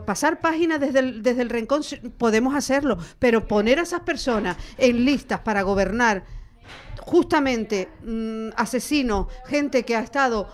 pasar 0.05 0.39
página 0.39 0.77
desde 0.77 0.99
el, 0.99 1.23
desde 1.23 1.41
el 1.41 1.49
rincón 1.49 1.81
podemos 2.17 2.53
hacerlo, 2.55 2.97
pero 3.19 3.47
poner 3.47 3.79
a 3.79 3.83
esas 3.83 4.01
personas 4.01 4.55
en 4.77 5.05
listas 5.05 5.39
para 5.39 5.61
gobernar 5.63 6.23
justamente 7.01 7.89
mm, 8.05 8.49
asesinos, 8.55 9.27
gente 9.47 9.83
que 9.83 9.95
ha 9.95 10.01
estado 10.01 10.47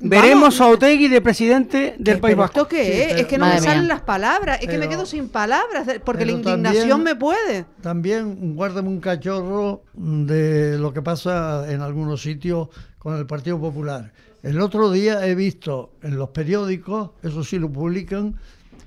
Veremos 0.00 0.58
Vamos, 0.58 0.60
a 0.60 0.66
Otegui 0.68 1.08
de 1.08 1.22
presidente 1.22 1.94
del 1.98 2.16
¿Qué- 2.16 2.20
País 2.20 2.36
Vasco. 2.36 2.58
¿Esto 2.60 2.68
qué 2.68 2.84
Sí, 2.84 2.92
es? 2.92 3.06
pero- 3.08 3.20
es 3.20 3.26
que 3.26 3.38
no 3.38 3.46
me 3.46 3.58
salen 3.60 3.84
mía. 3.84 3.94
las 3.94 4.02
palabras, 4.02 4.58
es 4.60 4.68
que 4.68 4.76
me 4.76 4.86
quedo 4.86 5.06
sin 5.06 5.30
palabras, 5.30 5.88
porque 6.04 6.26
la 6.26 6.32
indignación 6.32 6.88
también- 6.90 7.02
me 7.02 7.16
puede. 7.16 7.64
También 7.80 8.54
guárdame 8.54 8.88
un 8.90 9.00
cachorro 9.00 9.82
de 9.94 10.76
lo 10.78 10.92
que 10.92 11.00
pasa 11.00 11.72
en 11.72 11.80
algunos 11.80 12.20
sitios 12.20 12.68
con 12.98 13.16
el 13.16 13.26
Partido 13.26 13.58
Popular. 13.58 14.12
El 14.44 14.60
otro 14.60 14.90
día 14.90 15.26
he 15.26 15.34
visto 15.34 15.94
en 16.02 16.18
los 16.18 16.28
periódicos, 16.28 17.12
eso 17.22 17.42
sí 17.42 17.58
lo 17.58 17.72
publican, 17.72 18.34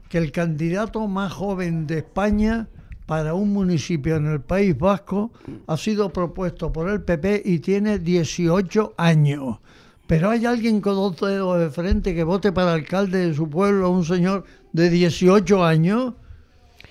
que 0.08 0.20
el 0.20 0.32
candidato 0.32 1.08
más 1.08 1.34
joven 1.34 1.88
de 1.88 1.98
España 1.98 2.70
para 3.08 3.34
un 3.34 3.54
municipio 3.54 4.18
en 4.18 4.28
el 4.28 4.40
País 4.40 4.78
Vasco 4.78 5.32
ha 5.66 5.76
sido 5.76 6.14
propuesto 6.14 6.72
por 6.72 6.92
el 6.92 7.02
PP 7.02 7.42
y 7.44 7.58
tiene 7.58 7.98
18 7.98 8.94
años. 8.98 9.58
Pero 10.06 10.30
hay 10.30 10.46
alguien 10.46 10.80
con 10.80 10.94
dos 10.94 11.20
dedos 11.20 11.60
de 11.60 11.72
frente 11.72 12.14
que 12.14 12.24
vote 12.24 12.52
para 12.52 12.74
alcalde 12.74 13.26
de 13.26 13.34
su 13.34 13.50
pueblo, 13.50 13.90
un 13.90 14.06
señor 14.06 14.44
de 14.74 14.92
18 14.92 15.66
años. 15.66 16.14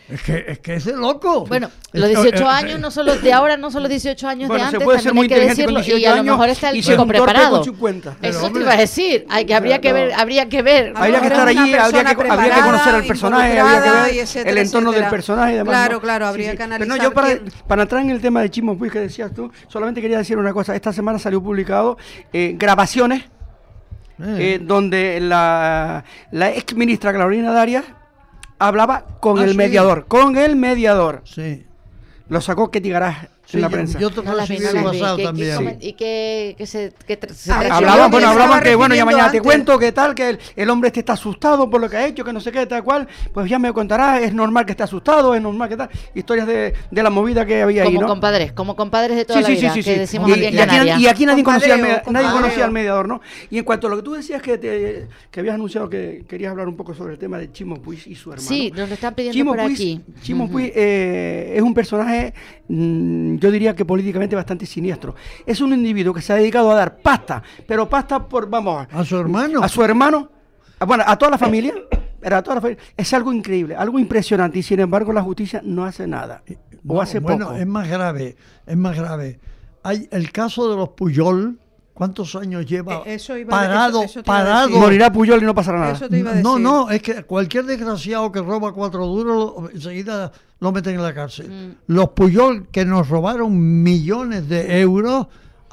Es 0.09 0.23
que 0.23 0.45
es, 0.47 0.59
que 0.61 0.75
es 0.75 0.85
de 0.85 0.93
loco. 0.93 1.47
Bueno, 1.47 1.69
los 1.93 2.09
eh, 2.09 2.15
18 2.15 2.37
eh, 2.37 2.47
años 2.47 2.79
no 2.79 2.93
son 2.93 3.07
los 3.07 3.21
de 3.21 3.33
ahora, 3.33 3.57
no 3.57 3.73
son 3.73 3.83
los 3.83 3.91
18 3.91 4.29
años 4.29 4.49
Bueno, 4.49 4.65
de 4.65 4.71
se 4.71 4.77
antes, 4.77 4.85
puede 4.85 4.99
ser 4.99 5.07
también 5.13 5.27
muy 5.27 5.35
hay 5.35 5.41
que 5.41 5.49
decirlo, 5.49 5.81
y 5.81 5.83
18 5.83 6.13
a 6.13 6.17
lo 6.17 6.23
mejor 6.23 6.49
está 6.49 6.71
el 6.71 6.83
chico 6.83 7.07
preparado. 7.07 7.57
con 7.57 7.65
50. 7.65 8.17
Pero, 8.21 8.39
Eso 8.39 8.51
te 8.53 8.61
iba 8.61 8.73
a 8.73 8.77
decir, 8.77 9.27
hay 9.29 9.45
que, 9.45 9.55
habría 9.55 9.81
que 9.81 9.93
ver, 9.93 10.13
habría 10.13 10.49
que 10.49 10.63
ver. 10.63 10.93
Habría 10.95 11.21
que 11.21 11.27
estar 11.27 11.49
allí, 11.49 11.75
habría 11.75 12.05
que, 12.05 12.29
habría 12.31 12.55
que 12.55 12.61
conocer 12.61 12.95
al 12.95 13.05
personaje, 13.05 13.59
habría 13.59 13.83
que 13.83 13.91
ver 13.91 14.19
etcétera, 14.19 14.51
el 14.51 14.59
entorno 14.59 14.93
del 14.93 15.09
personaje 15.09 15.53
y 15.53 15.57
demás. 15.57 15.73
Claro, 15.73 15.95
¿no? 15.95 16.01
claro, 16.01 16.27
habría 16.27 16.53
que 16.53 16.57
Pero 16.59 16.69
no, 16.69 16.75
analizar 16.77 17.03
yo 17.03 17.13
para, 17.13 17.39
para 17.67 17.83
entrar 17.83 18.03
en 18.03 18.11
el 18.11 18.21
tema 18.21 18.43
de 18.43 18.51
Chimo 18.51 18.79
Puig 18.79 18.93
que 18.93 19.01
decías 19.01 19.35
tú, 19.35 19.51
solamente 19.67 20.01
quería 20.01 20.19
decir 20.19 20.39
una 20.39 20.53
cosa. 20.53 20.77
Esta 20.77 20.93
semana 20.93 21.19
salió 21.19 21.43
publicado 21.43 21.99
eh, 22.33 22.55
grabaciones 22.57 23.25
eh, 24.23 24.61
donde 24.63 25.21
la, 25.21 26.05
la 26.31 26.51
ex 26.51 26.75
ministra 26.75 27.13
Carolina 27.13 27.53
Darias 27.53 27.85
hablaba 28.59 29.05
con 29.21 29.39
Ah, 29.39 29.45
el 29.45 29.51
sí. 29.53 29.57
mediador, 29.57 30.07
con 30.07 30.37
el 30.37 30.57
mediador. 30.57 31.23
Sí. 31.25 31.67
Lo 32.29 32.41
sacó 32.41 32.71
Ketty 32.71 32.91
Garaj 32.91 33.29
Sí, 33.47 33.57
en 33.59 33.61
la 33.63 33.69
yo- 33.69 33.73
prensa. 33.73 33.99
yo 34.01 34.11
te 34.11 34.23
No 34.23 34.35
las 34.35 34.49
vi, 34.49 34.57
recibí 34.57 34.73
no 34.75 34.79
el 34.81 34.85
las 34.85 34.93
vi. 34.93 35.01
WhatsApp 35.01 35.17
¿Qué- 35.17 35.23
qué 35.23 35.27
también. 35.55 35.79
¿Y 35.81 35.93
qué, 35.93 36.55
qué 36.59 36.67
se, 36.67 36.93
qué 37.07 37.21
tra- 37.21 37.33
se 37.33 37.53
Ah? 37.53 37.61
Hablaban, 37.77 38.11
bueno, 38.11 38.29
hablaban 38.29 38.61
que, 38.63 38.75
bueno, 38.75 38.95
ya 38.97 39.05
mañana 39.05 39.31
te 39.31 39.41
cuento 39.41 39.79
que 39.79 39.93
tal, 39.93 40.15
que 40.17 40.31
el, 40.31 40.39
el 40.57 40.69
hombre 40.69 40.89
este 40.89 41.01
está 41.01 41.13
asustado 41.13 41.71
por 41.71 41.81
lo 41.81 41.89
que 41.89 41.97
ha 41.97 42.07
hecho, 42.07 42.25
que 42.25 42.33
no 42.33 42.41
sé 42.41 42.51
qué, 42.51 42.67
tal 42.67 42.83
cual. 42.83 43.07
Pues 43.33 43.49
ya 43.49 43.59
me 43.61 43.73
contará, 43.73 44.21
es 44.21 44.35
normal 44.35 44.67
que 44.67 44.73
esté 44.73 44.83
asustado, 44.83 45.35
es 45.35 45.41
normal 45.41 45.69
que 45.69 45.77
tal. 45.77 45.89
Historias 46.15 46.47
de, 46.49 46.75
de 46.91 47.03
la 47.03 47.09
movida 47.11 47.47
que 47.47 47.63
había 47.63 47.83
ahí, 47.83 47.89
Como 47.89 48.01
¿no? 48.03 48.07
compadres, 48.09 48.53
como 48.53 48.75
compadres 48.75 49.17
de 49.17 49.25
toda 49.25 49.39
Sí, 49.39 49.43
la 49.43 49.49
sí, 49.49 49.55
sí, 49.55 49.61
vida, 49.63 49.75
sí, 49.75 49.83
que 49.85 49.99
decimos 50.01 50.29
Y, 50.29 50.33
aquí 50.33 50.45
en 50.47 50.55
y 50.55 50.59
aquí, 50.59 51.03
y 51.03 51.07
aquí 51.07 51.27
nadie, 51.27 51.45
conocía 51.45 51.75
al, 51.75 51.81
me- 51.83 51.87
Compadreo, 51.89 52.13
nadie 52.13 52.25
compadreo. 52.27 52.33
conocía 52.43 52.65
al 52.65 52.71
mediador, 52.73 53.07
¿no? 53.09 53.21
Y 53.51 53.59
en 53.59 53.65
cuanto 53.65 53.87
a 53.87 53.91
lo 53.91 53.97
que 53.97 54.03
tú 54.03 54.15
decías 54.15 54.43
que, 54.43 54.59
te- 54.59 55.07
que 55.31 55.41
habías 55.41 55.55
anunciado 55.55 55.89
que 55.89 56.25
querías 56.29 56.51
hablar 56.51 56.67
un 56.67 56.77
poco 56.77 56.95
sobre 56.95 57.13
el 57.13 57.19
tema 57.21 57.39
de 57.39 57.53
Chimo 57.53 57.77
Puig 57.81 58.01
y 58.07 58.17
su 58.17 58.33
hermano. 58.33 58.49
Sí, 58.49 58.73
nos 58.75 58.89
lo 58.89 58.95
están 58.95 59.15
pidiendo 59.15 59.35
Chimo 59.39 59.53
por 59.53 59.61
Puig, 59.63 59.73
aquí. 59.75 60.01
Chimo. 60.23 60.51
Puig, 60.51 60.73
eh, 60.75 61.53
es 61.57 61.63
un 61.63 61.75
personaje, 61.75 62.35
mm, 62.69 63.36
yo 63.39 63.51
diría 63.51 63.75
que 63.75 63.85
políticamente 63.85 64.35
bastante 64.37 64.67
siniestro. 64.67 65.15
Es 65.45 65.61
un 65.61 65.73
individuo 65.73 66.13
que 66.15 66.23
se 66.23 66.33
ha 66.33 66.37
dedicado 66.37 66.71
a 66.71 66.75
dar 66.75 66.99
pasta, 66.99 67.43
pero 67.67 67.89
pasta 67.89 68.27
por, 68.27 68.49
vamos, 68.49 68.87
A 68.93 69.05
su 69.05 69.17
hermano. 69.19 69.63
a 69.63 69.69
su 69.69 69.83
hermano, 69.83 70.31
a- 70.79 70.85
bueno, 70.85 71.05
a 71.07 71.17
toda 71.17 71.31
la 71.33 71.39
familia. 71.39 71.75
Era 72.23 72.43
toda 72.43 72.57
la 72.57 72.61
familia. 72.61 72.83
Es 72.97 73.13
algo 73.15 73.33
increíble, 73.33 73.77
algo 73.77 73.99
impresionante 73.99 74.59
y 74.59 74.63
sin 74.63 74.81
embargo 74.81 75.13
la 75.13 75.23
justicia 75.23 75.61
no 75.65 75.85
hace 75.85 76.07
nada. 76.09 76.43
O 76.89 76.95
No, 76.95 77.01
hace 77.01 77.21
bueno, 77.21 77.47
poco. 77.47 77.59
es 77.59 77.67
más 77.67 77.89
grave, 77.89 78.37
es 78.67 78.77
más 78.77 78.97
grave. 78.97 79.39
Hay 79.83 80.09
el 80.11 80.33
caso 80.33 80.69
de 80.69 80.77
los 80.77 80.89
Puyol, 80.91 81.59
¿cuántos 81.95 82.35
años 82.35 82.67
lleva 82.67 83.03
Eh, 83.07 83.15
eso 83.15 83.37
iba- 83.37 83.51
parado, 83.51 84.03
eso- 84.03 84.21
eso 84.21 84.23
te 84.25 84.31
iba 84.31 84.39
a 84.41 84.43
parado? 84.45 84.71
Morirá 84.71 85.13
Puyol 85.13 85.41
y 85.43 85.47
no 85.47 85.55
pasará 85.55 85.79
nada. 85.79 85.93
Eso 85.93 86.09
te 86.09 86.19
iba 86.19 86.33
a 86.33 86.35
No, 86.37 86.51
decir. 86.55 86.63
no, 86.65 86.91
es 86.91 87.03
que 87.03 87.23
cualquier 87.23 87.65
desgraciado 87.65 88.33
que 88.33 88.41
roba 88.41 88.73
cuatro 88.73 89.07
duros, 89.07 89.55
enseguida 89.73 90.33
lo 90.61 90.73
meten 90.73 90.95
en 90.95 91.03
la 91.03 91.15
cárcel. 91.15 91.49
Mm. 91.49 91.93
Los 91.93 92.11
Puyol 92.11 92.69
que 92.69 92.85
nos 92.85 93.09
robaron 93.09 93.83
millones 93.83 94.49
de 94.49 94.81
euros, 94.81 95.27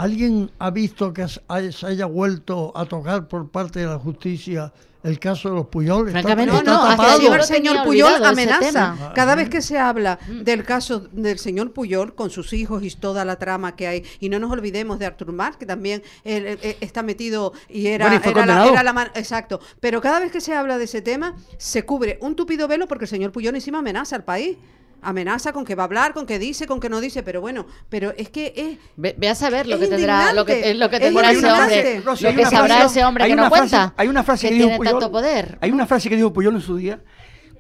¿alguien 0.03 0.51
ha 0.59 0.69
visto 0.69 1.13
que 1.13 1.25
se 1.27 1.41
haya 1.87 2.05
vuelto 2.05 2.71
a 2.75 2.85
tocar 2.85 3.27
por 3.27 3.49
parte 3.49 3.79
de 3.79 3.85
la 3.87 3.97
justicia 3.99 4.73
el 5.03 5.19
caso 5.19 5.49
de 5.49 5.55
los 5.55 5.67
Puyol? 5.67 6.07
Está- 6.07 6.21
Francamente, 6.21 6.51
No, 6.51 6.59
está 6.59 6.71
no, 6.71 6.83
hasta 6.85 7.35
el 7.35 7.43
señor 7.43 7.83
Puyol 7.85 8.23
amenaza. 8.25 8.59
tema. 8.59 9.11
Cada 9.15 9.35
vez 9.35 9.49
que 9.49 9.61
se 9.61 9.77
habla 9.77 10.19
del 10.27 10.63
caso 10.63 10.99
del 11.11 11.39
señor 11.39 11.71
Puyol 11.73 12.15
con 12.15 12.29
sus 12.29 12.51
hijos 12.53 12.83
y 12.83 12.89
toda 12.91 13.23
la 13.25 13.37
trama 13.37 13.75
que 13.75 13.87
hay, 13.87 14.03
y 14.19 14.29
no 14.29 14.39
nos 14.39 14.51
olvidemos 14.51 14.99
de 14.99 15.05
Artur 15.05 15.31
Mas, 15.31 15.57
que 15.57 15.65
también 15.65 16.03
él, 16.23 16.45
él, 16.47 16.59
él 16.61 16.75
está 16.81 17.01
metido 17.03 17.53
y 17.69 17.87
era, 17.87 18.05
Bueno, 18.05 18.19
y 18.19 18.23
fue 18.23 18.31
era 18.31 18.45
la, 18.45 18.91
era 19.01 19.11
exacto. 19.15 19.59
Pero 19.79 20.01
cada 20.01 20.19
vez 20.19 20.31
que 20.31 20.41
se 20.41 20.53
habla 20.53 20.77
de 20.77 20.85
ese 20.85 21.01
tema, 21.01 21.35
se 21.57 21.85
cubre 21.85 22.17
un 22.21 22.35
tupido 22.35 22.67
velo 22.67 22.87
porque 22.87 23.05
el 23.05 23.09
señor 23.09 23.31
Puyol 23.31 23.55
encima 23.55 23.79
amenaza 23.79 24.15
al 24.15 24.23
país. 24.23 24.57
Amenaza 25.03 25.53
con 25.53 25.65
que 25.65 25.75
va 25.75 25.83
a 25.83 25.85
hablar, 25.85 26.13
con 26.13 26.25
que 26.25 26.39
dice, 26.39 26.65
con 26.67 26.79
que 26.79 26.89
no 26.89 26.99
dice, 27.01 27.23
pero 27.23 27.41
bueno, 27.41 27.65
pero 27.89 28.13
es 28.17 28.29
que 28.29 28.53
es 28.55 28.77
Ve, 28.95 29.15
ve 29.17 29.29
a 29.29 29.35
saber 29.35 29.67
lo 29.67 29.75
Es 29.75 29.81
que 29.81 29.87
tendrá, 29.87 30.33
lo 30.33 30.45
que, 30.45 30.73
lo 30.73 30.89
que 30.89 30.95
es 30.97 31.01
tendrá 31.01 31.31
ese 31.31 31.47
hombre, 31.51 32.01
Rosy, 32.01 32.23
lo 32.25 32.29
que 32.31 32.41
una 32.41 32.49
sabrá 32.49 32.75
frase- 32.77 32.85
ese 32.99 33.05
hombre 33.05 33.23
hay 33.23 33.29
que 33.29 33.33
una 33.33 33.43
no 33.43 33.49
frase- 33.49 33.59
cuenta, 33.69 33.93
Hay 33.97 34.07
una 34.07 34.23
frase 34.23 34.41
que, 34.47 34.49
que 34.49 34.55
dijo 34.55 34.67
tiene 34.67 34.77
Puyol. 34.77 34.93
tanto 34.93 35.11
poder. 35.11 35.57
Hay 35.61 35.71
una 35.71 35.85
frase 35.85 36.09
que 36.09 36.15
dijo 36.15 36.31
Puyol 36.33 36.55
en 36.55 36.61
su 36.61 36.77
día. 36.77 36.99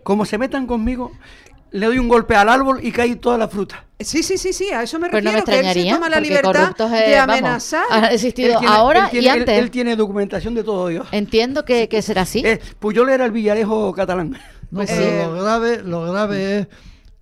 Como 0.03 0.25
se 0.25 0.37
metan 0.37 0.67
conmigo, 0.67 1.11
le 1.71 1.85
doy 1.87 1.97
un 1.97 2.07
golpe 2.09 2.35
al 2.35 2.49
árbol 2.49 2.79
y 2.83 2.91
cae 2.91 3.15
toda 3.15 3.37
la 3.37 3.47
fruta. 3.47 3.85
Sí, 3.99 4.21
sí, 4.21 4.37
sí, 4.37 4.51
sí, 4.51 4.69
a 4.71 4.83
eso 4.83 4.99
me 4.99 5.09
Pues 5.09 5.23
no 5.23 5.31
me 5.31 5.37
refiero, 5.37 5.45
que 5.45 5.51
él 5.59 5.73
se 5.73 5.79
extrañaría, 5.79 5.93
toma 5.95 6.09
la 6.09 6.19
libertad 6.19 6.71
eh, 6.93 7.09
de 7.11 7.15
vamos, 7.15 7.33
amenazar. 7.37 7.83
ha 7.89 8.07
existido 8.07 8.51
Él 8.53 8.59
tiene- 8.59 8.75
ahora 8.75 9.05
él 9.05 9.09
tiene- 9.11 9.25
y 9.25 9.29
él- 9.29 9.39
antes. 9.39 9.57
Él, 9.59 9.71
tiene 9.71 9.95
documentación 9.95 10.53
de 10.55 10.63
todo 10.63 10.87
Dios. 10.89 11.07
Entiendo 11.13 11.63
que, 11.63 11.87
que 11.87 12.01
será 12.01 12.23
así. 12.23 12.41
Eh, 12.45 12.59
Puyol 12.79 13.09
era 13.09 13.23
el 13.25 13.31
Villarejo 13.31 13.93
catalán. 13.93 14.31
No, 14.71 14.79
Pues 14.79 14.91
pero 14.91 15.03
sí. 15.03 15.37
lo 15.37 15.43
grave, 15.43 15.81
lo 15.83 16.11
grave 16.11 16.57
es 16.59 16.67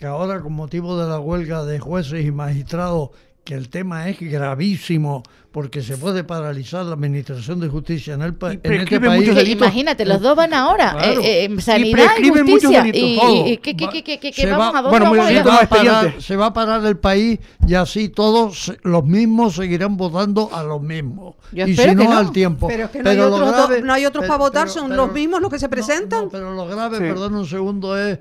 que 0.01 0.07
ahora 0.07 0.41
con 0.41 0.53
motivo 0.53 0.97
de 0.99 1.07
la 1.07 1.19
huelga 1.19 1.63
de 1.63 1.77
jueces 1.79 2.25
y 2.25 2.31
magistrados, 2.31 3.11
que 3.43 3.53
el 3.53 3.69
tema 3.69 4.09
es 4.09 4.19
gravísimo 4.19 5.21
porque 5.51 5.81
se 5.83 5.97
puede 5.97 6.23
paralizar 6.23 6.85
la 6.85 6.93
administración 6.93 7.59
de 7.59 7.67
justicia 7.67 8.13
en, 8.15 8.21
el 8.21 8.35
este 8.63 8.99
país. 8.99 9.19
muchos 9.21 9.35
delitos. 9.35 9.67
Imagínate, 9.67 10.05
los 10.05 10.21
dos 10.21 10.35
van 10.35 10.53
ahora. 10.55 10.91
Claro. 10.93 11.21
eh, 11.21 11.45
eh, 11.45 11.61
sanidad 11.61 12.11
y, 12.19 12.29
justicia. 12.29 12.83
delitos, 12.83 13.01
Y, 13.03 13.15
todo. 13.19 13.47
y- 13.47 13.57
¿qué, 13.57 13.75
qué, 13.75 13.89
qué, 13.89 14.03
qué, 14.03 14.19
qué, 14.19 14.31
qué 14.31 14.41
se 14.41 14.49
vamos 14.49 14.73
va, 14.73 14.79
a 14.79 16.53
parar, 16.53 16.85
el 16.85 16.97
país 16.97 17.39
y 17.67 17.73
así 17.75 18.09
todos 18.09 18.73
los 18.83 19.05
mismos 19.05 19.55
seguirán 19.55 19.97
votando 19.97 20.49
a 20.53 20.63
los 20.63 20.81
mismos. 20.81 21.35
Yo 21.51 21.67
y 21.67 21.75
si 21.75 21.93
no, 21.95 22.03
no. 22.05 22.17
al 22.17 22.31
tiempo. 22.31 22.67
Pero 22.69 22.85
es 22.85 22.89
que 22.91 23.03
no 23.03 23.09
hay 23.09 23.19
otros, 23.19 23.39
do- 23.39 23.45
grave- 23.67 23.81
no 23.81 23.93
hay 23.93 24.05
otros 24.05 24.21
pero- 24.23 24.33
para 24.33 24.37
votar, 24.39 24.63
pero- 24.67 24.73
son 24.73 24.89
pero- 24.89 25.05
los 25.05 25.13
mismos 25.13 25.41
los 25.41 25.51
que 25.51 25.59
se 25.59 25.65
no, 25.65 25.69
presentan. 25.71 26.23
no, 26.25 26.29
pero 26.29 26.53
lo 26.55 26.65
grave, 26.67 26.97
Sí. 26.97 27.03
perdón 27.03 27.35
un 27.35 27.45
segundo, 27.45 27.97
es 27.97 28.19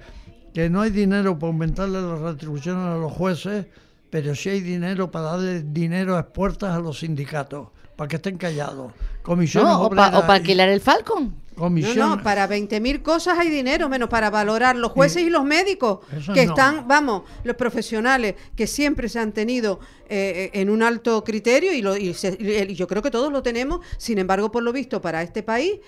que 0.55 0.69
no 0.71 0.81
hay 0.83 0.91
dinero 0.91 1.39
para 1.39 1.53
aumentarle 1.53 2.01
las 2.01 2.19
retribuciones 2.21 2.85
a 2.85 2.97
los 2.97 3.13
jueces, 3.13 3.67
pero 4.11 4.35
sí 4.35 4.49
hay 4.49 4.61
dinero 4.61 5.11
para 5.11 5.27
darle 5.33 5.63
dinero 5.63 6.17
a 6.17 6.27
puertas 6.33 6.75
a 6.75 6.81
los 6.81 6.99
sindicatos, 7.01 7.69
para 7.97 8.09
que 8.09 8.17
estén 8.17 8.37
callados. 8.37 8.93
Comisiones 9.23 9.71
No, 9.71 9.83
o 9.85 9.91
para 9.91 10.17
alquilar 10.35 10.69
el 10.69 10.81
Falcon. 10.81 11.35
No, 11.57 11.67
comisión- 11.67 11.99
no, 12.17 12.23
para 12.23 12.49
20.000 12.49 13.03
cosas 13.03 13.39
hay 13.39 13.51
dinero, 13.51 13.89
menos 13.91 14.09
para 14.09 14.31
valorar 14.31 14.77
los 14.77 14.93
jueces 14.93 15.23
y, 15.25 15.29
los 15.29 15.45
médicos, 15.45 15.99
que 16.33 16.47
no. 16.47 16.53
están, 16.53 16.89
vamos, 16.89 17.25
los 17.45 17.55
profesionales 17.55 18.35
que 18.57 18.67
siempre 18.67 19.11
se 19.11 19.19
han 19.19 19.33
tenido 19.33 19.79
eh, 20.09 20.51
en 20.55 20.71
un 20.71 20.83
alto 20.83 21.23
criterio 21.23 21.73
y, 21.75 21.83
lo- 21.83 21.97
y 21.99 22.15
se- 22.15 22.39
y 22.41 22.75
yo 22.75 22.87
creo 22.89 23.03
que 23.03 23.11
todos 23.11 23.31
lo 23.31 23.43
tenemos, 23.43 23.81
sin 23.99 24.19
embargo, 24.19 24.51
por 24.51 24.63
lo 24.63 24.73
visto, 24.73 25.03
para 25.03 25.23
este 25.23 25.43
país 25.43 25.81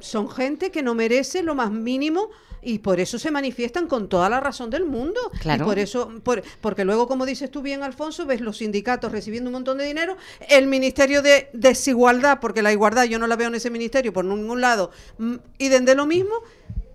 son 0.00 0.30
gente 0.30 0.70
que 0.70 0.82
no 0.82 0.94
merece 0.94 1.42
lo 1.42 1.54
más 1.54 1.70
mínimo 1.70 2.28
y 2.62 2.80
por 2.80 3.00
eso 3.00 3.18
se 3.18 3.30
manifiestan 3.30 3.86
con 3.86 4.08
toda 4.08 4.28
la 4.28 4.38
razón 4.38 4.68
del 4.68 4.84
mundo. 4.84 5.18
Claro. 5.40 5.64
Y 5.64 5.66
por 5.66 5.78
eso, 5.78 6.12
por- 6.22 6.42
porque 6.60 6.84
luego, 6.84 7.08
como 7.08 7.24
dices 7.24 7.50
tú 7.50 7.62
bien, 7.62 7.82
Alfonso, 7.82 8.26
ves 8.26 8.42
los 8.42 8.58
sindicatos 8.58 9.10
recibiendo 9.10 9.48
un 9.48 9.54
montón 9.54 9.78
de 9.78 9.84
dinero, 9.86 10.16
el 10.48 10.66
Ministerio 10.66 11.22
de 11.22 11.48
Desigualdad, 11.54 12.38
porque 12.40 12.60
la 12.62 12.70
igualdad 12.72 13.04
yo 13.04 13.18
no 13.18 13.26
la 13.26 13.36
veo 13.36 13.48
en 13.48 13.54
ese 13.54 13.70
ministerio 13.70 14.12
por 14.12 14.24
ningún 14.26 14.60
lado, 14.60 14.90
mm, 15.18 15.34
y 15.58 15.68
de 15.68 15.94
lo 15.94 16.04
mismo, 16.06 16.34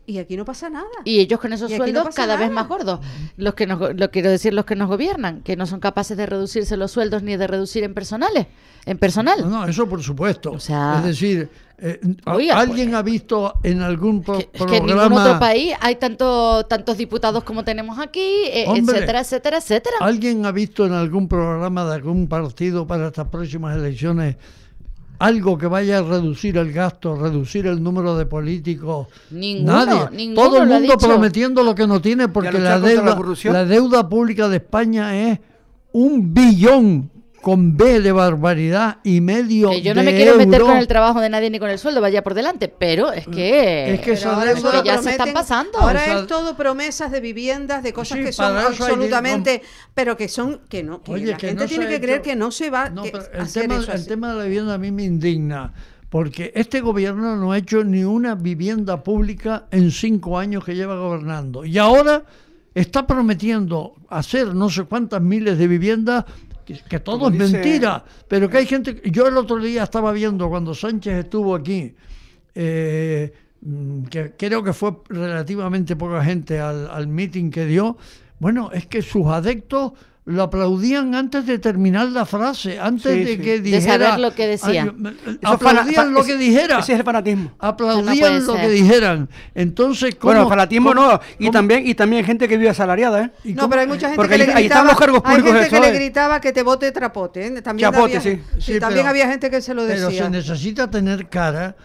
y 0.06 0.20
aquí 0.20 0.38
no 0.38 0.46
pasa 0.46 0.70
nada. 0.70 0.86
Y 1.04 1.20
ellos 1.20 1.40
con 1.40 1.52
esos 1.52 1.72
no 1.72 1.78
sueldos 1.78 2.14
cada 2.14 2.38
vez 2.38 2.52
más 2.52 2.68
gordos. 2.68 3.00
Los 3.38 3.56
que 3.56 3.66
nos, 3.66 3.96
lo 3.96 4.12
quiero 4.12 4.30
decir 4.30 4.54
los 4.54 4.66
que 4.66 4.76
nos 4.76 4.88
gobiernan, 4.88 5.42
que 5.42 5.56
no 5.56 5.66
son 5.66 5.80
capaces 5.80 6.16
de 6.16 6.28
reducirse 6.28 6.78
los 6.78 6.92
sueldos 6.92 7.24
ni 7.24 7.38
de 7.38 7.48
reducir 7.48 7.84
en 7.84 7.96
personales, 7.96 8.46
en 8.86 9.00
personal. 9.00 9.42
No, 9.42 9.50
no, 9.50 9.66
eso 9.68 9.90
por 9.90 10.04
supuesto. 10.04 10.52
O 10.52 10.60
sea- 10.60 10.98
es 11.00 11.06
decir, 11.06 11.50
eh, 11.78 12.00
Oiga, 12.26 12.58
¿alguien 12.60 12.96
ha 12.96 13.02
visto 13.02 13.56
en 13.64 13.82
algún 13.82 14.22
pro- 14.24 14.40
Es 14.40 14.46
que 14.48 14.78
en 14.78 14.86
ningún 14.86 14.88
programa 14.88 15.24
otro 15.26 15.40
país 15.40 15.74
hay 15.82 15.96
tanto, 15.96 16.66
tantos 16.66 16.98
diputados 16.98 17.44
como 17.44 17.64
tenemos 17.64 18.00
aquí, 18.00 18.20
eh, 18.48 18.66
Hombre. 18.68 18.96
etcétera, 18.98 19.20
etcétera, 19.22 19.58
etcétera. 19.58 19.96
¿Alguien 20.00 20.46
ha 20.46 20.52
visto 20.52 20.86
en 20.86 20.94
algún 20.94 21.28
programa 21.28 21.86
de 21.86 21.96
algún 21.96 22.28
partido 22.28 22.88
para 22.88 23.08
estas 23.08 23.28
próximas 23.28 23.76
elecciones 23.76 24.38
algo 25.18 25.58
que 25.58 25.68
vaya 25.68 26.00
a 26.00 26.02
reducir 26.02 26.58
el 26.58 26.74
gasto, 26.74 27.16
reducir 27.16 27.68
el 27.68 27.82
número 27.82 28.18
de 28.18 28.26
políticos? 28.26 29.08
Ninguno, 29.32 29.86
Nadie. 29.86 30.18
ninguno 30.18 30.42
Todo 30.50 30.64
el 30.64 30.70
mundo 30.70 30.98
prometiendo 30.98 31.64
lo 31.64 31.74
que 31.76 31.88
no 31.88 32.02
tiene 32.02 32.28
porque 32.30 32.60
la 32.60 32.80
deuda 33.66 34.08
pública 34.10 34.48
de 34.50 34.58
España 34.58 35.30
es 35.30 35.40
un 35.94 36.34
billón 36.34 37.12
con 37.46 37.78
B 37.78 38.02
de 38.02 38.12
barbaridad 38.12 38.98
y 39.04 39.22
medio 39.22 39.70
Que 39.70 39.84
yo 39.84 39.94
no 39.94 40.02
de 40.02 40.06
me 40.08 40.16
quiero 40.18 40.36
meter 40.36 40.62
con 40.62 40.78
el 40.78 40.88
trabajo 40.88 41.22
de 41.22 41.30
nadie 41.30 41.52
ni 41.52 41.60
con 41.60 41.70
el 41.70 41.78
sueldo, 41.78 42.02
vaya 42.02 42.24
por 42.24 42.34
delante, 42.34 42.70
pero 42.70 43.12
es 43.12 43.28
que, 43.28 43.94
Es 43.94 44.00
que 44.02 44.14
Pero 44.14 44.32
ahora 44.32 44.54
que 44.56 44.62
ya 44.84 44.98
se 45.00 45.12
están 45.12 45.32
pasando. 45.32 45.78
Ahora 45.78 46.02
O 46.02 46.04
sea- 46.06 46.20
es 46.22 46.26
todo 46.28 46.58
promesas 46.58 47.12
de 47.12 47.20
viviendas, 47.20 47.84
de 47.84 47.94
cosas 47.94 48.18
Sí, 48.18 48.24
que 48.24 48.34
son 48.34 48.58
eso 48.58 48.68
absolutamente, 48.70 49.62
pero 49.94 50.18
que 50.18 50.28
son, 50.28 50.62
que 50.68 50.82
no, 50.82 51.04
que 51.04 51.12
Oye, 51.12 51.28
la 51.28 51.38
que 51.38 51.50
gente 51.50 51.64
no 51.66 51.70
tiene 51.70 51.88
que 51.88 52.02
creer 52.02 52.18
hecho- 52.18 52.24
que 52.32 52.36
no 52.36 52.50
se 52.50 52.72
va 52.72 52.90
No, 52.90 53.04
que 53.04 53.10
el 53.10 53.40
hacer 53.42 53.62
tema, 53.68 53.76
eso 53.76 53.92
el 53.92 53.98
así. 54.00 54.08
tema 54.08 54.32
de 54.34 54.40
la 54.40 54.44
vivienda 54.46 54.74
a 54.74 54.78
mí 54.80 54.92
me 54.92 55.04
indigna, 55.04 55.72
porque 56.10 56.52
este 56.56 56.82
gobierno 56.82 57.36
no 57.36 57.52
ha 57.52 57.60
hecho 57.60 57.84
ni 57.84 58.04
una 58.04 58.34
vivienda 58.34 59.04
pública 59.04 59.66
en 59.70 59.92
cinco 59.92 60.40
años 60.40 60.66
que 60.66 60.74
lleva 60.76 60.96
gobernando. 60.98 61.64
Y 61.64 61.78
ahora 61.78 62.24
está 62.74 63.06
prometiendo 63.06 63.94
hacer 64.10 64.56
no 64.56 64.70
sé 64.72 64.84
cuántas 64.86 65.22
miles 65.22 65.60
de 65.60 65.68
viviendas, 65.68 66.26
que, 66.66 66.74
que 66.90 67.00
todo 67.00 67.20
Como 67.20 67.32
es 67.32 67.40
dice- 67.40 67.54
mentira, 67.60 68.04
pero 68.28 68.50
que 68.50 68.58
hay 68.58 68.66
gente... 68.66 69.02
Yo 69.12 69.28
el 69.28 69.38
otro 69.38 69.58
día 69.58 69.84
estaba 69.84 70.12
viendo 70.12 70.50
cuando 70.50 70.74
Sánchez 70.74 71.26
estuvo 71.26 71.54
aquí, 71.56 71.96
eh, 72.56 73.34
mm, 73.62 74.04
que 74.06 74.34
creo 74.38 74.64
que 74.64 74.74
fue 74.74 74.94
relativamente 75.10 75.96
poca 75.96 76.24
gente 76.24 76.60
al, 76.60 76.90
al 76.90 77.08
meeting 77.08 77.52
que 77.52 77.66
dio, 77.66 77.98
bueno, 78.40 78.70
es 78.74 78.86
que 78.88 79.02
sus 79.02 79.28
adeptos 79.28 79.94
lo 80.28 80.42
aplaudían 80.42 81.14
antes 81.14 81.46
de 81.46 81.60
terminar 81.60 82.08
la 82.08 82.26
frase, 82.26 82.80
antes 82.80 83.14
Sí, 83.14 83.24
de 83.24 83.36
sí. 83.36 83.38
que 83.42 83.52
De 83.62 83.78
dijera... 83.78 84.06
saber 84.08 84.20
lo 84.20 84.34
que 84.34 84.48
decía. 84.48 84.92
Ay, 84.92 85.38
aplaudían 85.44 86.14
lo 86.14 86.24
que 86.24 86.36
dijera. 86.36 86.80
Ese 86.80 86.94
es 86.94 87.00
el 87.00 87.06
fanatismo. 87.06 87.52
Aplaudían 87.60 88.44
lo 88.46 88.54
ser. 88.54 88.62
que 88.62 88.70
dijeran. 88.70 89.30
Entonces, 89.54 90.16
¿cómo, 90.16 90.34
Bueno, 90.34 90.50
fanatismo 90.50 90.90
cómo- 90.96 91.02
no. 91.12 91.20
Y 91.38 91.46
cómo- 91.46 91.52
también, 91.52 91.86
y 91.88 91.94
también 91.94 92.26
gente 92.26 92.48
que 92.48 92.58
vive 92.58 92.70
asalariada, 92.70 93.22
¿eh? 93.26 93.32
y 93.44 93.54
No, 93.54 93.62
cómo- 93.62 93.70
pero 93.70 93.82
hay 93.82 93.88
mucha 93.88 94.08
gente 94.08 94.16
Porque 94.16 94.32
que 94.32 94.38
le 94.40 94.44
ahí- 94.46 94.50
ahí 94.50 94.64
gritaba, 94.64 94.80
están 94.82 94.88
los 94.88 95.00
cargos 95.00 95.22
hay 95.24 95.32
públicos 95.36 95.60
gente 95.62 95.76
del 95.76 95.84
que 95.84 95.92
le 95.92 95.96
gritaba 96.00 96.42
que 96.42 96.52
te 96.52 96.64
vote 96.64 96.92
trapote, 96.92 97.46
¿eh? 97.46 97.62
también 97.62 97.92
Chapote, 97.92 98.18
había, 98.18 98.22
sí. 98.22 98.42
Sí, 98.58 98.80
también 98.80 99.02
pero- 99.02 99.10
había 99.10 99.28
gente 99.30 99.52
que 99.52 99.62
se 99.62 99.74
lo 99.76 99.86
Pero 99.86 100.08
decía. 100.08 100.24
se 100.24 100.30
necesita 100.32 100.90
tener 100.90 101.30
cara 101.30 101.76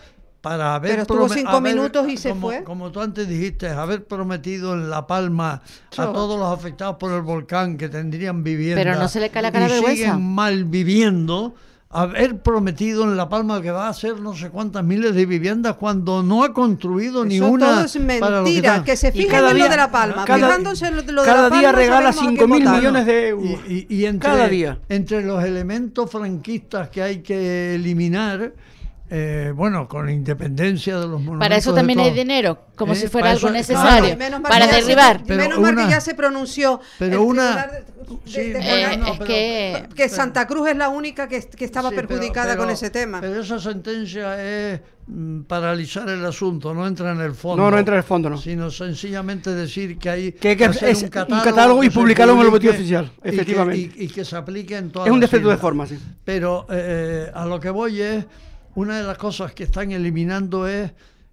para 0.40 0.74
haber... 0.74 0.90
Pero 0.92 1.02
estuvo 1.02 1.28
cinco 1.28 1.50
haber- 1.50 1.74
minutos 1.74 2.08
y 2.08 2.16
se 2.16 2.30
como, 2.30 2.48
fue. 2.48 2.64
Como 2.64 2.90
tú 2.90 3.00
antes 3.00 3.28
dijiste, 3.28 3.68
haber 3.68 4.04
prometido 4.04 4.72
en 4.74 4.88
La 4.90 5.06
Palma 5.06 5.62
a 5.96 6.04
todos 6.12 6.38
los 6.38 6.48
afectados 6.58 6.96
por 6.96 7.12
el 7.12 7.22
volcán 7.22 7.76
que 7.76 7.88
tendrían 7.88 8.42
vivienda. 8.42 8.82
Pero 8.82 8.96
no 8.98 9.08
se 9.08 9.20
le 9.20 9.30
cae 9.30 9.42
la 9.42 9.52
cara 9.52 9.66
y 9.66 9.68
de 9.68 9.74
vergüenza. 9.74 10.02
siguen 10.04 10.34
mal 10.34 10.64
viviendo. 10.64 11.54
Haber 11.92 12.38
prometido 12.40 13.02
en 13.02 13.16
La 13.16 13.28
Palma 13.28 13.60
que 13.60 13.72
va 13.72 13.86
a 13.86 13.88
hacer 13.88 14.20
no 14.20 14.32
sé 14.36 14.48
cuántas 14.50 14.84
miles 14.84 15.12
de 15.12 15.26
viviendas 15.26 15.74
cuando 15.74 16.22
no 16.22 16.44
ha 16.44 16.52
construido 16.54 17.24
ni 17.24 17.38
Eso 17.38 17.48
una. 17.48 17.66
todo 17.66 17.84
es 17.84 17.92
que 17.94 17.98
mentira, 17.98 18.74
está. 18.76 18.84
que, 18.84 18.96
se 18.96 19.10
fijen 19.10 19.28
cada 19.28 19.48
en 19.50 19.54
lo 19.54 19.64
día- 19.64 19.68
de 19.70 19.76
La 19.76 19.90
Palma. 19.90 20.24
cada- 20.24 20.46
Fijándose 20.46 20.86
en 20.86 20.94
lo 20.94 21.02
de, 21.02 21.12
lo 21.12 21.22
de 21.22 21.26
Cada 21.28 21.48
La 21.50 21.58
día 21.58 21.72
regala 21.72 22.12
sabemos 22.12 22.16
a 22.16 22.30
5 22.30 22.36
quién 22.38 22.50
mil 22.50 22.62
votar. 22.62 22.76
millones 22.78 23.06
de 23.06 23.28
euros. 23.28 23.60
Y, 23.68 23.86
y- 23.90 23.96
y 23.96 24.04
entre, 24.06 24.30
Cada 24.30 24.46
día. 24.46 24.78
entre 24.88 25.22
los 25.24 25.42
elementos 25.42 26.08
franquistas 26.08 26.90
que 26.90 27.02
hay 27.02 27.18
que 27.22 27.74
eliminar, 27.74 28.52
eh, 29.10 29.52
bueno, 29.54 29.88
con 29.88 30.08
independencia 30.08 30.94
de 30.98 31.02
los 31.08 31.18
monumentos. 31.20 31.40
Para 31.40 31.56
eso 31.56 31.74
también 31.74 31.98
hay 32.00 32.12
dinero, 32.12 32.66
como 32.76 32.92
Eh, 32.92 32.96
si 32.96 33.08
fuera 33.08 33.24
para 33.24 33.32
algo 33.34 33.48
eso- 33.48 33.52
necesario, 33.56 34.00
claro. 34.04 34.16
Menos 34.16 34.40
mal 34.40 34.50
para 34.52 34.66
se- 34.68 34.74
derribar. 34.76 35.24
Menos 35.26 35.58
mal 35.60 35.76
que 35.76 35.88
ya 35.88 36.00
se 36.00 36.14
pronunció. 36.14 36.80
pero 36.98 37.22
una- 37.22 37.66
Tribunal 37.66 37.70
de- 38.24 38.30
sí, 38.30 38.40
de- 38.40 38.58
de- 38.60 38.82
Eh, 38.92 38.96
no, 38.96 39.06
es 39.06 39.12
pero- 39.18 39.24
que 39.26 39.88
que 39.96 40.08
Santa 40.08 40.46
Cruz 40.46 40.68
es 40.68 40.76
la 40.76 40.88
única 40.88 41.28
que, 41.28 41.40
que 41.40 41.64
estaba 41.64 41.90
Sí, 41.90 41.96
perjudicada 41.96 42.52
pero- 42.52 42.60
con 42.62 42.70
ese 42.70 42.90
tema. 42.90 43.20
Pero 43.20 43.40
esa 43.40 43.58
sentencia 43.58 44.40
es 44.42 44.80
mm, 45.12 45.40
paralizar 45.42 46.08
el 46.08 46.24
asunto, 46.24 46.72
no 46.72 46.86
entra 46.86 47.10
en 47.10 47.20
el 47.20 47.34
fondo. 47.34 47.64
No, 47.64 47.70
no 47.72 47.78
entra 47.78 47.94
en 47.96 47.98
el 47.98 48.04
fondo, 48.04 48.30
no. 48.30 48.36
Sino 48.38 48.70
sencillamente 48.70 49.52
decir 49.52 49.98
que 49.98 50.08
hay 50.08 50.32
Que 50.32 50.50
hay 50.50 50.56
que 50.56 50.66
hacer 50.66 50.90
es- 50.90 50.98
un 50.98 51.04
un 51.06 51.10
catálogo, 51.10 51.42
catálogo 51.44 51.84
y 51.84 51.90
publicarlo 51.90 52.34
en 52.34 52.40
el 52.42 52.46
boletín 52.46 52.70
oficial, 52.70 53.10
y 53.18 53.22
que- 53.22 53.28
efectivamente. 53.30 53.92
Y, 53.96 54.04
y 54.04 54.08
que 54.08 54.24
se 54.24 54.36
aplique 54.36 54.76
en 54.76 54.90
todas 54.92 55.08
Es 55.08 55.12
un 55.12 55.18
defecto 55.18 55.48
de 55.48 55.56
forma, 55.56 55.84
sí. 55.88 55.98
Pero 56.24 56.64
eh, 56.70 57.28
a 57.34 57.44
lo 57.44 57.58
que 57.58 57.70
voy 57.70 58.00
es, 58.00 58.24
una 58.74 58.98
de 58.98 59.04
las 59.04 59.18
cosas 59.18 59.52
que 59.52 59.64
están 59.64 59.90
eliminando 59.92 60.66
es 60.68 60.92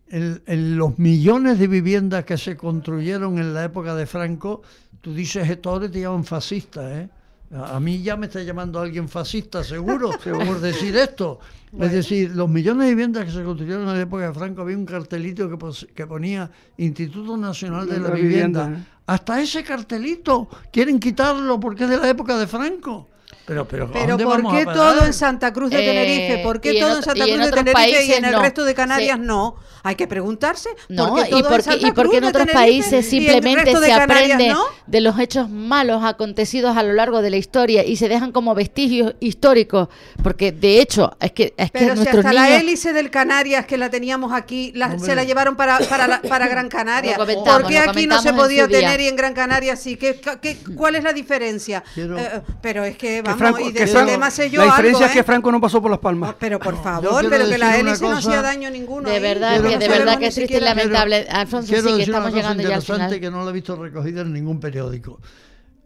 el- 0.09 0.41
el- 0.45 0.75
los 0.77 0.97
millones 0.99 1.59
de 1.59 1.67
viviendas 1.67 2.25
que 2.25 2.38
se 2.38 2.55
construyeron 2.55 3.38
en 3.39 3.53
la 3.53 3.63
época 3.65 3.93
de 3.95 4.05
Franco. 4.05 4.61
Tú 5.01 5.13
dices 5.13 5.47
y 5.49 5.55
te 5.89 5.99
llaman 6.01 6.23
fascista, 6.23 6.99
¿eh? 7.01 7.09
A 7.51 7.79
mí 7.79 8.01
ya 8.01 8.17
me 8.17 8.25
está 8.25 8.41
llamando 8.43 8.79
alguien 8.79 9.07
fascista, 9.07 9.63
seguro, 9.63 10.09
por 10.49 10.59
decir 10.59 10.97
esto. 10.97 11.39
Es 11.79 11.91
decir, 11.91 12.31
los 12.35 12.49
millones 12.49 12.85
de 12.88 12.89
viviendas 12.95 13.25
que 13.25 13.31
se 13.31 13.43
construyeron 13.43 13.83
en 13.88 13.93
la 13.95 14.01
época 14.01 14.27
de 14.27 14.33
Franco, 14.33 14.61
había 14.61 14.77
un 14.77 14.85
cartelito 14.85 15.49
que, 15.95 16.07
ponía 16.07 16.49
Instituto 16.77 17.38
Nacional 17.38 17.88
de 17.88 17.99
la, 17.99 18.09
La 18.09 18.15
Vivienda. 18.15 18.65
vivienda, 18.65 18.89
¿eh? 18.89 18.93
Hasta 19.05 19.41
ese 19.41 19.63
cartelito 19.63 20.49
quieren 20.71 20.99
quitarlo 20.99 21.57
porque 21.59 21.85
es 21.85 21.89
de 21.89 21.97
la 21.97 22.09
época 22.09 22.38
de 22.38 22.47
Franco. 22.47 23.07
Pero, 23.47 23.65
pero, 23.65 23.85
¿a 23.85 23.91
Pero 23.93 24.17
¿por 24.17 24.51
qué 24.51 24.65
todo 24.65 25.05
en 25.05 25.13
Santa 25.13 25.53
Cruz 25.53 25.69
de 25.71 25.81
Eh, 25.81 25.85
Tenerife? 25.87 26.43
¿Por 26.43 26.57
y 26.57 26.59
qué 26.59 26.69
en 26.71 26.79
todo 26.81 26.97
en 26.97 27.03
Santa 27.03 27.25
y 27.25 27.31
en 27.31 27.37
Cruz 27.39 27.45
de 27.51 27.63
Tenerife 27.63 28.03
y 28.05 28.11
en 28.13 28.25
el 28.25 28.31
no? 28.33 28.41
resto 28.41 28.65
de 28.65 28.73
Canarias 28.75 29.17
Sí. 29.17 29.25
no? 29.25 29.55
Hay 29.83 29.95
que 29.95 30.05
preguntarse. 30.05 30.69
No, 30.89 31.07
¿por 31.09 31.21
qué 31.23 31.27
y 31.27 31.29
todo 31.29 31.39
en 31.39 31.45
porque, 31.47 31.63
Santa 31.63 31.87
y 31.87 31.91
porque 31.91 32.01
Cruz 32.09 32.17
en 32.17 32.23
otros 32.25 32.47
países 32.51 32.91
y 32.91 32.95
en 32.97 33.03
simplemente 33.23 33.71
se 33.71 33.79
Canarias 33.87 34.01
aprende 34.03 34.47
no? 34.49 34.63
de 34.85 34.99
los 35.01 35.17
hechos 35.17 35.49
malos 35.49 36.03
acontecidos 36.03 36.75
a 36.75 36.83
lo 36.83 36.91
largo 36.91 37.21
de 37.21 37.29
la 37.29 37.37
historia 37.37 37.85
y 37.85 37.95
se 37.95 38.09
dejan 38.09 38.33
como 38.33 38.53
vestigios 38.53 39.15
históricos, 39.21 39.87
porque 40.21 40.51
de 40.51 40.81
hecho 40.81 41.15
es 41.21 41.31
que 41.31 41.53
es 41.55 41.71
que 41.71 41.79
Pero 41.79 41.91
si 41.93 41.95
nuestros 41.99 42.25
hasta 42.25 42.33
la 42.33 42.47
niños 42.47 42.61
hélice 42.63 42.91
del 42.91 43.09
Canarias 43.09 43.65
que 43.65 43.77
la 43.77 43.89
teníamos 43.89 44.33
aquí, 44.33 44.73
la- 44.75 44.99
se 44.99 45.15
la 45.15 45.23
llevaron 45.23 45.55
para, 45.55 45.79
para, 45.79 46.05
la- 46.09 46.21
para 46.21 46.49
Gran 46.49 46.67
Canaria. 46.67 47.15
¿Por 47.15 47.65
qué 47.65 47.77
aquí 47.77 48.07
no 48.07 48.21
se 48.21 48.29
en 48.29 48.35
podía 48.35 48.67
tener 48.67 48.99
y 48.99 49.07
en 49.07 49.15
Gran 49.15 49.33
Canaria 49.33 49.77
sí? 49.77 49.95
¿Qué, 49.95 50.19
qué- 50.41 50.57
cuál 50.75 50.95
es 50.95 51.03
la 51.05 51.13
diferencia? 51.13 51.81
Quiero- 51.93 52.17
Eh, 52.17 52.41
pero 52.61 52.83
es 52.83 52.97
que, 52.97 53.07
Que 53.07 53.21
vamos, 53.21 53.36
Franco, 53.38 53.61
y 53.61 53.71
de 53.71 53.79
que 53.79 53.88
Franco- 53.88 54.11
tema 54.11 54.31
sé 54.31 54.49
yo 54.49 54.59
la 54.59 54.65
diferencia 54.65 54.97
algo, 54.97 55.05
es 55.07 55.11
que 55.13 55.19
¿eh? 55.19 55.23
Franco 55.23 55.51
no 55.51 55.61
pasó 55.61 55.81
por 55.81 55.91
las 55.91 55.99
palmas. 55.99 56.35
Pero 56.39 56.59
por 56.59 56.81
favor, 56.81 57.25
pero 57.29 57.47
que 57.47 57.57
la 57.57 57.77
hélice 57.77 58.03
no 58.03 58.17
hacía 58.17 58.41
daño 58.41 58.69
ninguno. 58.69 59.09
De 59.09 59.19
verdad, 59.19 59.61
que 59.61 59.77
de 59.77 59.88
verdad 59.88 60.17
que 60.19 60.27
es 60.27 60.35
triste 60.35 60.57
y 60.57 60.59
lamentable. 60.61 61.27
Alfonso, 61.29 61.67
Quiero 61.67 61.83
sí, 61.83 61.89
que 61.89 61.97
decir 61.99 62.09
una 62.13 62.17
estamos 62.17 62.29
cosa 62.31 62.35
llegando 62.41 62.63
ya 62.63 62.67
al 62.75 62.81
interesante 62.81 63.15
final. 63.15 63.19
que 63.21 63.31
no 63.31 63.43
la 63.43 63.49
he 63.49 63.53
visto 63.53 63.75
recogida 63.75 64.21
en 64.21 64.33
ningún 64.33 64.59
periódico. 64.59 65.19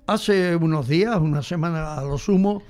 Hace 0.08 0.56
unos 0.56 0.88
días, 0.88 1.16
una 1.18 1.41
semana 1.43 1.95
a 1.95 2.02
lo 2.04 2.18
sumo, 2.18 2.64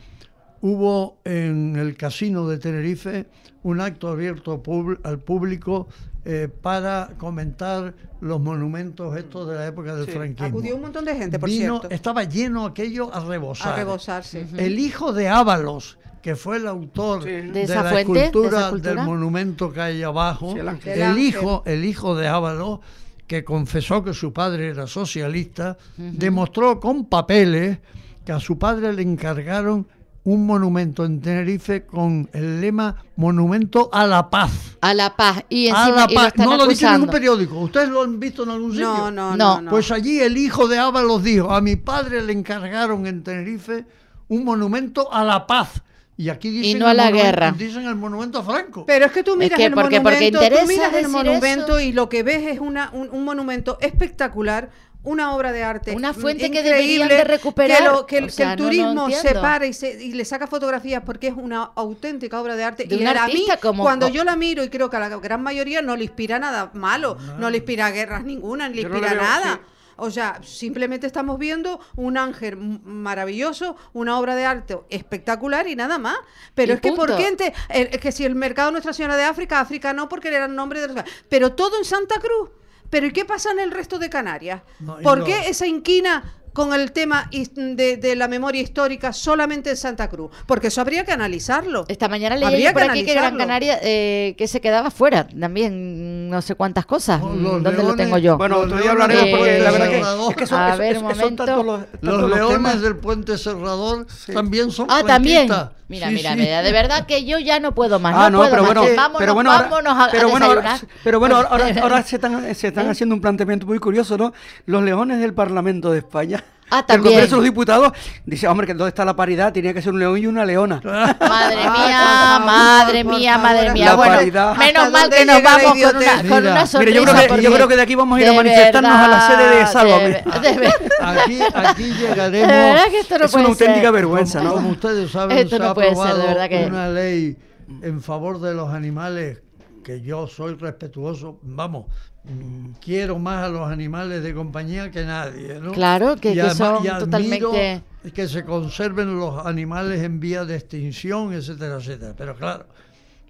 hubo 0.62 1.18
en 1.24 1.76
el 1.76 1.96
casino 1.98 2.48
de 2.48 2.58
Tenerife 2.58 3.26
un 3.64 3.82
acto 3.82 4.10
abierto 4.10 4.62
al 5.04 5.20
público 5.20 5.88
eh, 6.24 6.48
para 6.62 7.10
comentar 7.18 7.94
los 8.22 8.40
monumentos 8.40 9.18
estos 9.18 9.48
de 9.50 9.56
la 9.56 9.68
época 9.68 9.96
del 9.96 10.06
Sí, 10.06 10.12
franquismo. 10.12 10.48
Acudió 10.48 10.76
un 10.76 10.82
montón 10.84 11.06
de 11.06 11.16
gente, 11.16 11.40
por 11.40 11.50
Vino- 11.50 11.80
cierto. 11.80 11.90
Estaba 11.96 12.24
lleno 12.24 12.66
aquello 12.66 13.14
a 13.14 13.20
rebosar. 13.26 13.74
A 13.74 13.76
rebosarse. 13.76 14.46
El 14.58 14.78
hijo 14.78 15.14
de 15.14 15.30
Ábalos, 15.30 15.98
que 16.22 16.36
fue 16.36 16.58
el 16.58 16.68
autor 16.68 17.24
de, 17.24 17.64
esa 17.64 17.84
la 17.84 17.90
fuente, 17.90 18.14
de 18.14 18.20
esa 18.20 18.28
escultura 18.28 18.60
escultura. 18.66 18.94
del 18.96 19.04
monumento 19.06 19.72
que 19.74 19.82
hay 19.82 20.04
abajo, 20.04 20.54
Sí, 20.54 20.60
el 20.90 21.18
hijo, 21.18 21.64
el 21.66 21.86
hijo 21.86 22.16
de 22.16 22.28
Ábalos, 22.28 22.80
que 23.26 23.44
confesó 23.44 24.04
que 24.04 24.14
su 24.14 24.32
padre 24.34 24.68
era 24.68 24.86
socialista, 24.86 25.78
demostró 25.98 26.80
con 26.80 27.06
papeles 27.06 27.80
que 28.26 28.32
a 28.32 28.40
su 28.40 28.60
padre 28.60 28.94
le 28.94 29.02
encargaron 29.02 29.88
un 30.24 30.46
monumento 30.46 31.04
en 31.04 31.20
Tenerife 31.20 31.84
con 31.86 32.30
el 32.34 32.62
lema 32.62 32.96
Monumento 33.16 33.90
a 33.92 34.06
la 34.06 34.30
Paz. 34.30 34.78
A 34.82 34.94
la 34.94 35.16
paz. 35.16 35.44
Y 35.50 35.68
A 35.68 35.70
encima 35.70 35.90
la 35.96 36.06
y 36.10 36.14
lo 36.14 36.20
paz. 36.22 36.28
están 36.28 36.46
No 36.50 36.58
lo 36.58 36.68
dice 36.68 36.86
en 36.86 36.92
ningún 36.94 37.10
periódico. 37.10 37.60
¿Ustedes 37.60 37.90
lo 37.90 38.04
han 38.04 38.20
visto 38.20 38.44
en 38.44 38.50
algún 38.52 38.72
sitio? 38.72 39.10
No, 39.12 39.36
no, 39.36 39.62
No. 39.62 39.70
Pues 39.72 39.92
allí 39.92 40.20
el 40.20 40.38
hijo 40.38 40.68
de 40.68 40.78
Ábalos 40.78 41.24
dijo, 41.24 41.52
a 41.52 41.62
mi 41.62 41.76
padre 41.76 42.22
le 42.22 42.34
encargaron 42.34 43.08
en 43.08 43.24
Tenerife 43.24 43.86
un 44.28 44.44
monumento 44.46 45.12
a 45.12 45.24
la 45.24 45.48
paz. 45.48 45.82
Y 46.18 46.30
aquí 46.30 46.52
dicen, 46.52 46.78
no 46.80 46.88
a 46.88 46.94
la 46.94 47.06
monumento- 47.10 47.24
guerra. 47.24 47.52
dicen 47.58 47.88
el 47.88 47.96
monumento 47.96 48.40
a 48.40 48.44
Franco. 48.44 48.86
Pero 48.86 49.06
es 49.08 49.12
que 49.12 49.24
tú 49.24 49.32
Es 49.32 49.38
miras 49.38 49.58
que 49.58 49.66
el 49.66 49.74
porque- 49.74 50.02
porque 50.02 50.32
monumento, 50.32 50.40
tú 50.62 50.68
miras 50.68 50.94
el 50.94 51.08
monumento 51.10 51.78
eso. 51.78 51.80
y 51.80 51.94
lo 51.94 52.10
que 52.10 52.22
ves 52.22 52.46
es 52.48 52.60
una, 52.60 52.92
un, 52.94 53.10
un 53.12 53.24
monumento 53.24 53.80
espectacular, 53.82 54.70
una 55.04 55.36
obra 55.36 55.52
de 55.52 55.64
arte. 55.64 55.96
Una 55.96 56.12
mm, 56.12 56.16
fuente 56.16 56.52
que 56.52 56.60
increíble, 56.60 56.72
deberían 57.06 57.08
de 57.10 57.24
recuperar. 57.24 57.78
Que, 57.80 57.84
lo- 57.84 58.06
que 58.06 58.18
el, 58.20 58.34
que 58.36 58.46
no 58.46 58.56
turismo 58.56 59.10
se 59.10 59.34
para 59.36 59.66
y, 59.66 59.74
se, 59.74 60.04
y 60.04 60.14
le 60.14 60.26
saca 60.26 60.46
fotografías 60.48 61.02
porque 61.06 61.28
es 61.28 61.34
una 61.36 61.72
auténtica 61.76 62.40
obra 62.40 62.56
de 62.56 62.64
arte. 62.64 62.84
De 62.86 62.96
y 62.96 63.02
un 63.02 63.08
a 63.08 63.26
mí, 63.28 63.48
como- 63.62 63.84
cuando 63.84 64.08
yo 64.10 64.24
la 64.24 64.36
miro, 64.36 64.64
y 64.64 64.70
creo 64.70 64.90
que 64.90 64.98
a 64.98 65.00
la 65.00 65.10
gran 65.18 65.42
mayoría 65.42 65.82
no 65.82 65.96
le 65.96 66.04
inspira 66.04 66.38
nada 66.40 66.70
malo, 66.74 67.18
no, 67.40 67.50
le 67.50 67.58
inspira 67.58 67.90
guerras 67.92 68.24
ninguna, 68.24 68.70
ni 68.70 68.76
le 68.76 68.82
inspira 68.84 69.14
veo, 69.14 69.22
nada. 69.22 69.54
sí. 69.56 69.60
O 70.04 70.10
sea, 70.10 70.40
simplemente 70.44 71.06
estamos 71.06 71.38
viendo 71.38 71.80
un 71.96 72.18
ángel 72.18 72.58
maravilloso, 72.58 73.76
una 73.94 74.18
obra 74.20 74.36
de 74.36 74.46
arte 74.46 74.78
espectacular 74.90 75.68
y 75.68 75.76
nada 75.76 76.00
más. 76.00 76.18
Pero 76.56 76.74
Y 76.74 76.76
es 76.76 76.82
que 76.82 76.92
¿por 76.94 77.16
qué 77.16 77.28
ente- 77.28 77.54
eh, 77.70 77.90
es 77.92 78.00
que 78.00 78.12
si 78.12 78.26
el 78.26 78.34
mercado 78.36 78.72
Nuestra 78.72 78.94
Señora 78.94 79.16
de 79.16 79.24
África, 79.26 79.60
África 79.60 79.94
no, 79.94 80.10
porque 80.10 80.30
era 80.30 80.46
el 80.46 80.56
nombre 80.56 80.82
de 80.82 80.88
los... 80.88 81.04
Pero 81.30 81.54
todo 81.54 81.78
en 81.78 81.86
Santa 81.86 82.16
Cruz. 82.20 82.50
Pero 82.92 83.08
¿y 83.08 83.12
qué 83.12 83.26
pasa 83.26 83.52
en 83.52 83.60
el 83.60 83.72
resto 83.72 83.98
de 83.98 84.10
Canarias? 84.10 84.62
No, 84.80 85.00
¿Por 85.00 85.20
no. 85.20 85.26
qué 85.26 85.50
esa 85.50 85.66
inquina 85.66 86.36
con 86.54 86.74
el 86.74 86.92
tema 86.92 87.30
de, 87.32 87.98
de 87.98 88.16
la 88.16 88.28
memoria 88.28 88.62
histórica 88.62 89.14
solamente 89.14 89.70
en 89.70 89.78
Santa 89.78 90.10
Cruz? 90.10 90.32
Porque 90.46 90.68
eso 90.68 90.82
habría 90.82 91.06
que 91.06 91.12
analizarlo. 91.12 91.86
Esta 91.88 92.08
mañana 92.10 92.36
leí 92.36 92.64
por 92.74 92.82
que 92.84 92.90
aquí 92.90 93.06
que 93.06 93.14
Gran. 93.14 93.38
Canaria 93.38 93.80
eh, 93.82 94.36
que 94.38 94.48
se 94.48 94.60
quedaba 94.62 94.92
fuera 94.92 95.28
también 95.28 96.30
no 96.30 96.42
sé 96.42 96.56
cuántas 96.56 96.86
cosas. 96.86 97.22
No, 97.22 97.60
¿Dónde 97.60 97.72
lo 97.84 97.96
tengo 97.96 98.18
yo? 98.18 98.38
Bueno, 98.38 98.60
otro 98.60 98.78
día 98.78 98.92
hablaremos 98.92 99.26
porque 99.30 99.60
la 99.60 99.72
verdad 99.72 99.90
que, 99.90 100.00
es 100.30 100.36
que 100.36 100.48
son, 100.48 100.60
A 100.60 100.76
ver, 100.76 100.96
es 100.96 101.02
un 101.02 101.08
que 101.10 101.16
son 101.16 101.36
tantos 101.36 101.58
momento. 101.58 101.64
los, 101.78 101.92
tantos 101.92 102.10
Los 102.10 102.22
los 102.22 102.30
leones 102.38 102.56
temas. 102.58 102.82
del 102.82 102.96
puente 102.98 103.38
cerrador 103.38 104.06
también 104.34 104.72
son 104.72 104.88
Ah, 104.90 105.04
también. 105.06 105.50
Mira, 105.88 106.08
Sí, 106.08 106.14
mira, 106.16 106.32
sí. 106.32 106.38
mira, 106.40 106.62
de 106.62 106.72
verdad 106.72 107.06
que 107.06 107.26
yo 107.26 107.38
ya 107.38 107.60
no 107.60 107.76
puedo 107.76 108.00
más. 108.00 108.16
Ah, 108.16 108.30
no, 108.30 108.38
no, 108.44 108.50
puedo 108.50 108.52
pero 108.52 108.64
más. 108.64 108.74
bueno, 108.74 108.96
vámonos, 108.96 109.20
pero 109.20 109.34
bueno, 109.34 109.52
ahora- 109.52 109.68
vámonos 109.70 109.94
a, 109.98 110.06
a 110.06 110.10
pero 110.12 110.30
bueno, 110.30 110.46
ahora, 110.46 110.80
pero 111.04 111.20
bueno, 111.20 111.36
ahora, 111.36 111.50
ahora- 111.50 111.76
ahora 111.82 112.04
se 112.04 112.16
están, 112.16 112.56
se 112.56 112.68
están 112.70 112.90
haciendo 112.90 113.14
un 113.14 113.20
planteamiento 113.20 113.66
muy 113.66 113.78
curioso, 113.78 114.18
¿no? 114.18 114.32
Los 114.68 114.84
leones 114.84 115.20
del 115.20 115.34
Parlamento 115.34 115.92
de 115.92 115.98
España. 116.00 116.41
Ah, 116.72 116.84
también. 116.86 117.14
Congreso 117.14 117.36
de 117.36 117.42
los 117.42 117.44
Diputados 117.46 117.92
dice, 118.26 118.48
hombre, 118.48 118.66
que 118.66 118.74
dónde 118.74 118.88
está 118.90 119.04
la 119.06 119.16
paridad, 119.16 119.52
tenía 119.52 119.74
que 119.74 119.82
ser 119.82 119.92
un 119.94 120.00
león 120.00 120.18
y 120.18 120.26
una 120.26 120.46
leona. 120.46 120.80
Madre 121.20 121.58
mía, 121.70 122.42
madre 122.46 123.04
mía, 123.04 123.38
madre 123.38 123.72
mía. 123.74 123.86
La 123.86 123.96
bueno, 123.96 124.16
paridad. 124.16 124.56
menos 124.56 124.84
¿Hasta 124.86 124.90
mal 124.90 125.10
que 125.10 125.26
nos 125.26 125.44
vamos 125.44 125.74
con 125.74 125.96
una, 125.98 126.64
con 126.70 126.80
Mira, 126.80 126.92
yo 126.92 127.04
creo, 127.04 127.16
que, 127.16 127.28
porque 127.28 127.44
yo 127.44 127.54
creo 127.54 127.68
que 127.68 127.76
de 127.76 127.82
aquí 127.82 127.96
vamos 127.96 128.18
a 128.18 128.22
ir 128.22 128.28
a 128.30 128.34
manifestarnos 128.34 128.92
a 128.92 129.08
la 129.08 129.28
sede 129.28 129.56
de 129.60 129.68
Sálvame. 129.68 130.10
de 130.10 130.74
Aquí, 131.02 131.40
aquí 131.54 131.84
De 131.92 131.94
llegaremos. 132.08 132.48
verdad 132.48 132.86
que 132.90 133.00
esto 133.00 133.18
no 133.20 133.26
es 133.26 133.32
puede 133.32 133.44
una 133.46 133.54
auténtica 133.54 133.92
vergüenza, 133.92 134.40
como, 134.40 134.50
¿no? 134.50 134.56
como 134.56 134.70
ustedes 134.70 135.12
saben, 135.12 135.38
Esto 135.38 135.58
se 135.58 135.62
no 135.64 135.70
ha 135.70 135.74
puede 135.74 135.90
ser, 135.90 135.98
de 135.98 136.02
aprobado 136.04 136.28
verdad 136.28 136.50
que- 136.50 136.66
una 136.66 136.88
ley 136.90 137.38
en 137.82 138.02
favor 138.02 138.40
de 138.42 138.54
los 138.54 138.74
animales 138.74 139.40
que 139.82 140.02
yo 140.02 140.28
soy 140.28 140.56
respetuoso. 140.56 141.40
Vamos, 141.44 141.86
mm, 142.24 142.72
quiero 142.84 143.20
más 143.20 143.46
a 143.46 143.50
los 143.50 143.70
animales 143.70 144.24
de 144.24 144.34
compañía 144.34 144.90
que 144.92 145.04
nadie, 145.06 145.60
¿no? 145.60 145.72
Claro, 145.72 146.16
que- 146.16 146.34
que 146.50 146.56
son 146.56 146.84
y 146.86 146.88
totalmente- 147.00 147.84
que 148.14 148.28
se 148.28 148.44
conserven 148.46 149.18
los 149.18 149.46
animales 149.46 150.02
en 150.04 150.20
vía 150.20 150.46
de 150.46 150.56
extinción, 150.56 151.34
etcétera, 151.34 151.76
etcétera. 151.78 152.14
Pero 152.18 152.36
claro, 152.36 152.66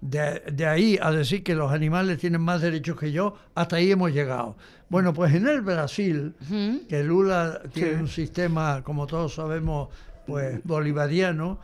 de, 0.00 0.40
de 0.52 0.66
ahí 0.66 0.98
a 1.00 1.10
decir 1.12 1.42
que 1.44 1.54
los 1.54 1.70
animales 1.70 2.18
tienen 2.18 2.40
más 2.40 2.60
derechos 2.60 2.98
que 2.98 3.12
yo, 3.12 3.34
hasta 3.54 3.76
ahí 3.76 3.90
hemos 3.92 4.10
llegado. 4.12 4.56
Bueno, 4.88 5.12
pues 5.14 5.34
en 5.34 5.46
el 5.46 5.60
Brasil, 5.62 6.34
que 6.88 7.02
Lula 7.04 7.60
tiene 7.72 7.94
un 8.00 8.08
sistema, 8.08 8.82
como 8.82 9.06
todos 9.06 9.34
sabemos, 9.34 9.88
pues 10.26 10.60
bolivariano, 10.64 11.58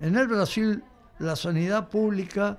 en 0.00 0.16
el 0.16 0.26
Brasil 0.28 0.82
la 1.20 1.36
sanidad 1.36 1.88
pública 1.88 2.56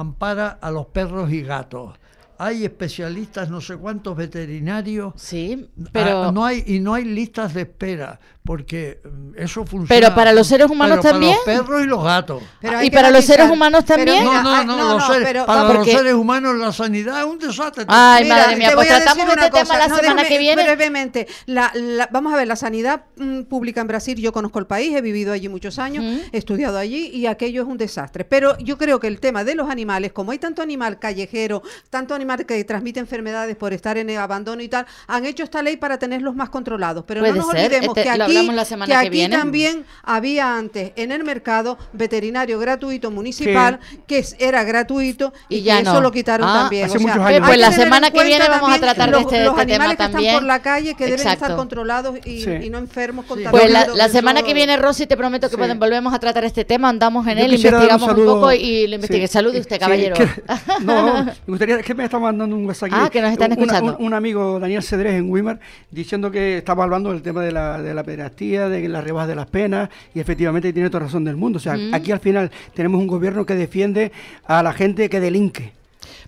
ampara 0.00 0.58
a 0.60 0.70
los 0.70 0.86
perros 0.86 1.30
y 1.32 1.42
gatos. 1.42 1.96
Hay 2.40 2.64
especialistas, 2.64 3.50
no 3.50 3.60
sé 3.60 3.76
cuántos 3.76 4.16
veterinarios. 4.16 5.12
Sí, 5.16 5.68
pero- 5.92 6.24
Ah, 6.24 6.32
no 6.32 6.44
hay 6.44 6.62
y 6.66 6.78
no 6.78 6.94
hay 6.94 7.04
listas 7.04 7.52
de 7.52 7.62
espera 7.62 8.20
porque 8.48 8.98
mm, 9.04 9.32
eso 9.36 9.66
funciona. 9.66 9.88
Pero 9.88 10.14
para 10.14 10.32
los 10.32 10.46
seres 10.46 10.70
humanos 10.70 11.00
pero 11.02 11.12
también. 11.12 11.36
Para 11.44 11.58
los 11.58 11.66
perros 11.66 11.82
y 11.84 11.86
los 11.86 12.02
gatos. 12.02 12.42
Pero 12.62 12.78
Ah, 12.78 12.84
¿Y 12.86 12.90
para 12.90 13.10
los 13.10 13.22
seres 13.22 13.50
humanos 13.50 13.84
también? 13.84 14.24
no, 14.24 14.42
no, 14.42 14.48
ah, 14.54 14.64
no, 14.64 14.76
no, 14.78 14.88
los 14.94 15.02
no, 15.06 15.06
seres- 15.12 15.28
pero 15.28 15.44
para 15.44 15.58
vamos- 15.64 15.74
los 15.74 15.84
porque- 15.84 15.98
seres 15.98 16.14
humanos 16.14 16.56
la 16.56 16.72
sanidad 16.72 17.18
es 17.20 17.26
un 17.26 17.38
desastre. 17.38 17.84
Ay, 17.88 18.24
Mira, 18.24 18.36
madre 18.38 18.56
mía, 18.56 18.70
pues 18.72 18.88
voy 18.88 18.96
a 18.96 18.96
tratamos 19.02 19.24
este 19.26 19.32
una 19.38 19.50
tema 19.50 19.52
la 19.52 19.60
cosa. 19.66 19.88
No, 19.88 19.96
semana 19.96 20.00
déjame 20.22 20.28
que 20.28 20.38
viene. 20.38 20.62
Brevemente, 20.62 21.28
la, 21.44 21.70
la- 21.74 22.08
vamos 22.10 22.32
a 22.32 22.36
ver, 22.36 22.48
la 22.48 22.56
sanidad 22.56 23.02
mm, 23.16 23.42
pública 23.42 23.82
en 23.82 23.86
Brasil, 23.86 24.16
yo 24.18 24.32
conozco 24.32 24.58
el 24.58 24.66
país, 24.66 24.96
he 24.96 25.02
vivido 25.02 25.34
allí 25.34 25.50
muchos 25.50 25.78
años, 25.78 26.02
he 26.32 26.38
estudiado 26.38 26.78
allí 26.78 27.08
y 27.08 27.26
aquello 27.26 27.60
es 27.62 27.68
un 27.68 27.76
desastre. 27.76 28.24
Pero 28.24 28.56
yo 28.60 28.78
creo 28.78 28.98
que 28.98 29.08
el 29.08 29.20
tema 29.20 29.44
de 29.44 29.54
los 29.56 29.68
animales, 29.68 30.12
como 30.12 30.32
hay 30.32 30.38
tanto 30.38 30.62
animal 30.62 30.98
callejero, 30.98 31.62
tanto 31.90 32.14
animal 32.14 32.46
que 32.46 32.64
transmite 32.64 32.98
enfermedades 32.98 33.56
por 33.56 33.74
estar 33.74 33.98
en 33.98 34.08
el 34.08 34.16
abandono 34.16 34.62
y 34.62 34.68
tal, 34.70 34.86
han 35.06 35.26
hecho 35.26 35.42
esta 35.44 35.60
ley 35.62 35.76
para 35.76 35.98
tenerlos 35.98 36.34
más 36.34 36.48
controlados. 36.48 37.04
Pero 37.06 37.20
Puede 37.20 37.34
no 37.34 37.40
nos 37.42 37.50
ser, 37.50 37.66
olvidemos 37.66 37.88
este, 37.98 38.02
que 38.04 38.10
aquí, 38.10 38.18
hablamos 38.38 38.54
la 38.54 38.64
semana 38.64 38.86
que 38.86 38.92
que 39.00 39.06
aquí 39.06 39.08
viene. 39.10 39.36
también 39.36 39.84
había 40.02 40.56
antes 40.56 40.92
en 40.96 41.12
el 41.12 41.24
mercado 41.24 41.78
veterinario 41.92 42.58
gratuito 42.58 43.10
municipal, 43.10 43.80
que 44.06 44.24
era 44.38 44.64
gratuito 44.64 45.32
y, 45.48 45.56
Y 45.56 45.62
ya 45.62 45.76
que 45.76 45.82
eso 45.82 45.94
no. 45.94 46.00
lo 46.00 46.12
quitaron 46.12 46.48
Ah, 46.48 46.60
también. 46.62 46.86
hace 46.86 46.96
O 46.96 47.00
sea, 47.00 47.08
muchos 47.08 47.26
hay 47.26 47.34
años. 47.36 47.46
que 47.48 47.50
Pues 47.50 47.60
la 47.60 47.72
semana 47.72 48.10
que 48.10 48.24
viene 48.24 48.48
vamos 48.48 48.72
a 48.72 48.78
tratar 48.78 49.10
de 49.10 49.20
este- 49.20 49.44
los 49.44 49.48
este 49.58 49.66
tema 49.66 49.84
animales 49.84 49.90
que 49.96 50.02
también. 50.04 50.24
están 50.26 50.40
por 50.40 50.46
la 50.46 50.62
calle 50.62 50.94
que 50.94 51.04
deben 51.04 51.18
Exacto. 51.20 51.44
estar 51.44 51.56
controlados 51.56 52.16
y, 52.24 52.40
Sí. 52.42 52.50
y 52.64 52.70
no 52.70 52.78
enfermos 52.78 53.24
Pues 53.26 53.40
la, 53.42 53.50
contaminados. 53.50 53.96
la 53.96 54.04
Eso- 54.06 54.12
semana 54.12 54.42
que 54.42 54.54
viene, 54.54 54.76
Rosy, 54.76 55.06
te 55.06 55.16
prometo 55.16 55.48
que 55.48 55.52
Sí. 55.54 55.58
pueden- 55.58 55.78
volvemos 55.78 56.12
a 56.14 56.18
tratar 56.18 56.44
este 56.44 56.64
tema, 56.64 56.88
andamos 56.88 57.26
en 57.26 57.38
Yo 57.38 57.44
él, 57.44 57.50
un 57.50 57.56
investigamos 57.56 58.08
un, 58.08 58.24
poco 58.24 58.52
y 58.52 58.86
lo 58.86 58.94
investigué. 58.96 59.26
Sí, 59.26 59.32
Salude 59.32 59.60
usted, 59.60 59.78
caballero. 59.78 60.16
que- 60.16 60.28
no, 60.84 61.24
me 61.24 61.32
gustaría, 61.46 61.82
que 61.82 61.94
me 61.94 62.04
está 62.04 62.18
mandando 62.18 62.56
un 62.56 62.66
WhatsApp. 62.66 62.90
Ah, 62.92 63.08
que 63.10 63.20
nos 63.20 63.32
están 63.32 63.52
Una- 63.52 63.60
escuchando. 63.62 63.96
Un, 63.98 64.06
un 64.06 64.14
amigo, 64.14 64.58
Daniel 64.60 64.82
Cedrés, 64.82 65.14
en 65.14 65.30
Wimar, 65.30 65.60
diciendo 65.90 66.30
que 66.30 66.58
estaba 66.58 66.84
hablando 66.84 67.10
del 67.12 67.22
tema 67.22 67.42
de 67.42 67.52
la, 67.52 67.80
de 67.80 67.94
la 67.94 68.02
de 68.30 68.88
las 68.88 69.04
rebajas 69.04 69.28
de 69.28 69.34
las 69.34 69.46
penas, 69.46 69.88
y 70.14 70.20
efectivamente 70.20 70.72
tiene 70.72 70.90
toda 70.90 71.04
razón 71.04 71.24
del 71.24 71.36
mundo. 71.36 71.56
O 71.58 71.60
sea, 71.60 71.74
Mm. 71.76 71.94
aquí 71.94 72.12
al 72.12 72.20
final 72.20 72.50
tenemos 72.74 73.00
un 73.00 73.06
gobierno 73.06 73.44
que 73.46 73.54
defiende 73.54 74.12
a 74.46 74.62
la 74.62 74.72
gente 74.72 75.08
que 75.08 75.20
delinque. 75.20 75.72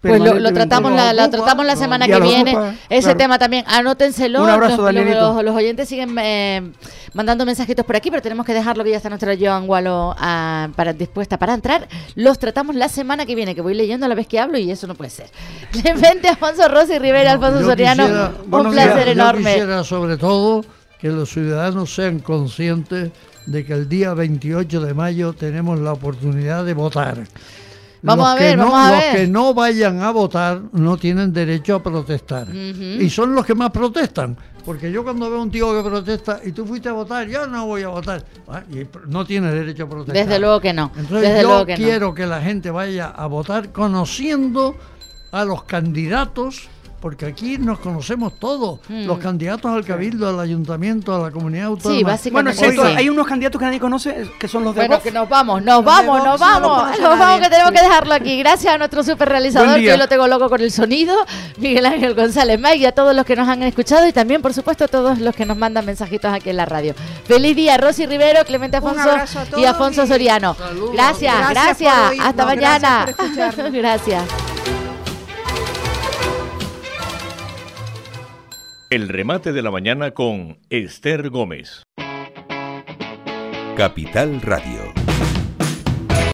Pues 0.02 0.18
lo, 0.18 0.38
lo 0.38 0.52
tratamos 0.54 0.92
la, 0.92 1.12
la 1.12 1.28
tratamos 1.30 1.66
la 1.66 1.76
semana 1.76 2.06
que 2.06 2.18
viene. 2.20 2.52
ocupa, 2.56 2.74
Ese 2.88 3.02
claro. 3.02 3.18
tema 3.18 3.38
también. 3.38 3.64
Anótenselo. 3.66 4.42
Un 4.42 4.48
abrazo, 4.48 4.90
los, 4.90 5.04
los- 5.04 5.44
los 5.44 5.54
oyentes 5.54 5.90
siguen 5.90 6.16
eh, 6.18 6.70
mandando 7.12 7.44
mensajitos 7.44 7.84
por 7.84 7.96
aquí, 7.96 8.10
pero 8.10 8.22
tenemos 8.22 8.46
que 8.46 8.54
dejarlo 8.54 8.82
que 8.82 8.90
ya 8.92 8.96
está 8.96 9.10
nuestra 9.10 9.34
Joan 9.38 9.66
Gualo 9.66 10.14
ah, 10.18 10.68
para, 10.74 10.94
dispuesta 10.94 11.38
para 11.38 11.52
entrar. 11.52 11.86
Los 12.14 12.38
tratamos 12.38 12.76
la 12.76 12.88
semana 12.88 13.26
que 13.26 13.34
viene, 13.34 13.54
que 13.54 13.60
voy 13.60 13.74
leyendo 13.74 14.06
a 14.06 14.08
la 14.08 14.14
vez 14.14 14.26
que 14.26 14.38
hablo 14.40 14.56
y 14.56 14.70
eso 14.70 14.86
no 14.86 14.94
puede 14.94 15.10
ser. 15.10 15.26
Clemente, 15.70 16.28
Alfonso 16.28 16.66
Rossi, 16.68 16.98
Rivera, 16.98 17.32
Alfonso 17.32 17.60
Yo 17.60 17.66
Soriano, 17.66 18.04
quisiera- 18.04 18.32
un 18.50 18.70
placer 18.70 18.94
días. 18.94 19.04
Yo 19.06 19.12
enorme. 19.12 19.52
quisiera 19.52 19.84
sobre 19.84 20.16
todo 20.16 20.64
que 21.00 21.08
los 21.08 21.30
ciudadanos 21.30 21.94
sean 21.94 22.18
conscientes 22.20 23.10
de 23.46 23.64
que 23.64 23.72
el 23.72 23.88
día 23.88 24.14
28 24.14 24.80
de 24.80 24.94
mayo 24.94 25.32
tenemos 25.32 25.78
la 25.80 25.92
oportunidad 25.92 26.64
de 26.64 26.74
votar. 26.74 27.24
Vamos 28.02 28.24
los 28.26 28.34
a 28.34 28.38
que 28.38 28.44
ver, 28.44 28.58
no, 28.58 28.64
vamos 28.64 28.80
a 28.80 28.90
los 28.90 28.98
ver. 29.00 29.16
que 29.16 29.26
no 29.28 29.54
vayan 29.54 30.02
a 30.02 30.10
votar 30.10 30.62
no 30.72 30.96
tienen 30.96 31.32
derecho 31.32 31.74
a 31.76 31.82
protestar. 31.82 32.48
Y 32.54 33.10
son 33.10 33.34
los 33.34 33.44
que 33.44 33.54
más 33.54 33.70
protestan. 33.70 34.36
Porque 34.64 34.92
yo 34.92 35.02
cuando 35.04 35.30
veo 35.30 35.42
un 35.42 35.50
tío 35.50 35.74
que 35.82 35.88
protesta 35.88 36.40
y 36.44 36.52
tú 36.52 36.64
fuiste 36.66 36.88
a 36.88 36.92
votar, 36.92 37.26
yo 37.28 37.46
no 37.46 37.66
voy 37.66 37.82
a 37.82 37.88
votar. 37.88 38.24
Ah, 38.48 38.62
y 38.70 38.86
no 39.08 39.24
tiene 39.26 39.50
derecho 39.52 39.84
a 39.84 39.88
protestar. 39.88 40.26
Desde 40.26 40.38
luego 40.38 40.60
que 40.60 40.72
no. 40.72 40.92
Entonces 40.96 41.28
Desde 41.28 41.42
yo 41.42 41.48
luego 41.48 41.66
que 41.66 41.72
no. 41.72 41.84
quiero 41.84 42.14
que 42.14 42.26
la 42.26 42.40
gente 42.42 42.70
vaya 42.70 43.06
a 43.08 43.26
votar 43.26 43.70
conociendo 43.72 44.76
a 45.32 45.44
los 45.44 45.64
candidatos, 45.64 46.68
porque 47.00 47.26
aquí 47.26 47.56
nos 47.58 47.78
conocemos 47.80 48.34
todos, 48.38 48.78
Mm. 48.88 49.06
los 49.06 49.18
candidatos 49.18 49.70
al 49.72 49.84
cabildo, 49.84 50.28
al 50.28 50.38
ayuntamiento, 50.40 51.14
a 51.14 51.18
la 51.18 51.30
comunidad 51.30 51.66
autónoma. 51.66 51.98
Sí, 51.98 52.04
básicamente 52.04 52.64
Bueno, 52.66 52.82
sí. 52.84 52.94
hay 52.96 53.08
unos 53.08 53.26
candidatos 53.26 53.58
que 53.58 53.64
nadie 53.64 53.80
conoce, 53.80 54.30
que 54.38 54.48
son 54.48 54.64
los 54.64 54.74
de 54.74 54.82
Bueno, 54.86 55.00
que 55.02 55.10
nos 55.10 55.28
vamos, 55.28 55.62
nos 55.62 55.84
vamos, 55.84 56.22
nos 56.24 56.38
vamos. 56.38 56.98
nos 57.00 57.18
vamos, 57.18 57.40
que 57.40 57.48
tenemos 57.50 57.72
que 57.72 57.80
dejarlo 57.82 58.14
aquí. 58.14 58.38
Gracias 58.38 58.74
a 58.74 58.78
nuestro 58.78 59.02
super 59.02 59.28
realizador, 59.28 59.78
que 59.80 59.92
hoy 59.92 59.98
lo 59.98 60.08
tengo 60.08 60.26
loco 60.28 60.48
con 60.48 60.60
el 60.60 60.70
sonido, 60.70 61.16
Miguel 61.58 61.86
Ángel 61.86 62.14
González 62.14 62.60
May, 62.60 62.80
y 62.82 62.86
a 62.86 62.92
todos 62.92 63.14
los 63.16 63.24
que 63.24 63.34
nos 63.36 63.48
han 63.48 63.62
escuchado 63.62 64.06
y 64.06 64.12
también, 64.12 64.42
por 64.42 64.52
supuesto, 64.52 64.84
a 64.84 64.88
todos 64.88 65.18
los 65.18 65.34
que 65.34 65.46
nos 65.46 65.56
mandan 65.56 65.86
mensajitos 65.86 66.32
aquí 66.32 66.50
en 66.50 66.56
la 66.58 66.66
radio. 66.66 66.94
Feliz 67.24 67.56
día, 67.56 67.76
Rosy 67.78 68.06
Rivero, 68.06 68.44
Clemente 68.44 68.76
Afonso 68.76 69.10
a 69.10 69.24
y 69.58 69.64
Afonso 69.64 70.04
y 70.04 70.06
Soriano. 70.06 70.54
saludos. 70.54 70.92
Gracias, 70.92 71.50
Gracias 71.50 71.92
Hasta 72.20 72.44
gracias 72.44 72.46
mañana. 72.46 73.06
gracias. 73.72 74.79
El 78.90 79.08
remate 79.08 79.52
de 79.52 79.62
la 79.62 79.70
mañana 79.70 80.10
con 80.10 80.58
Esther 80.68 81.30
Gómez. 81.30 81.84
Capital 83.76 84.42
Radio. 84.42 84.99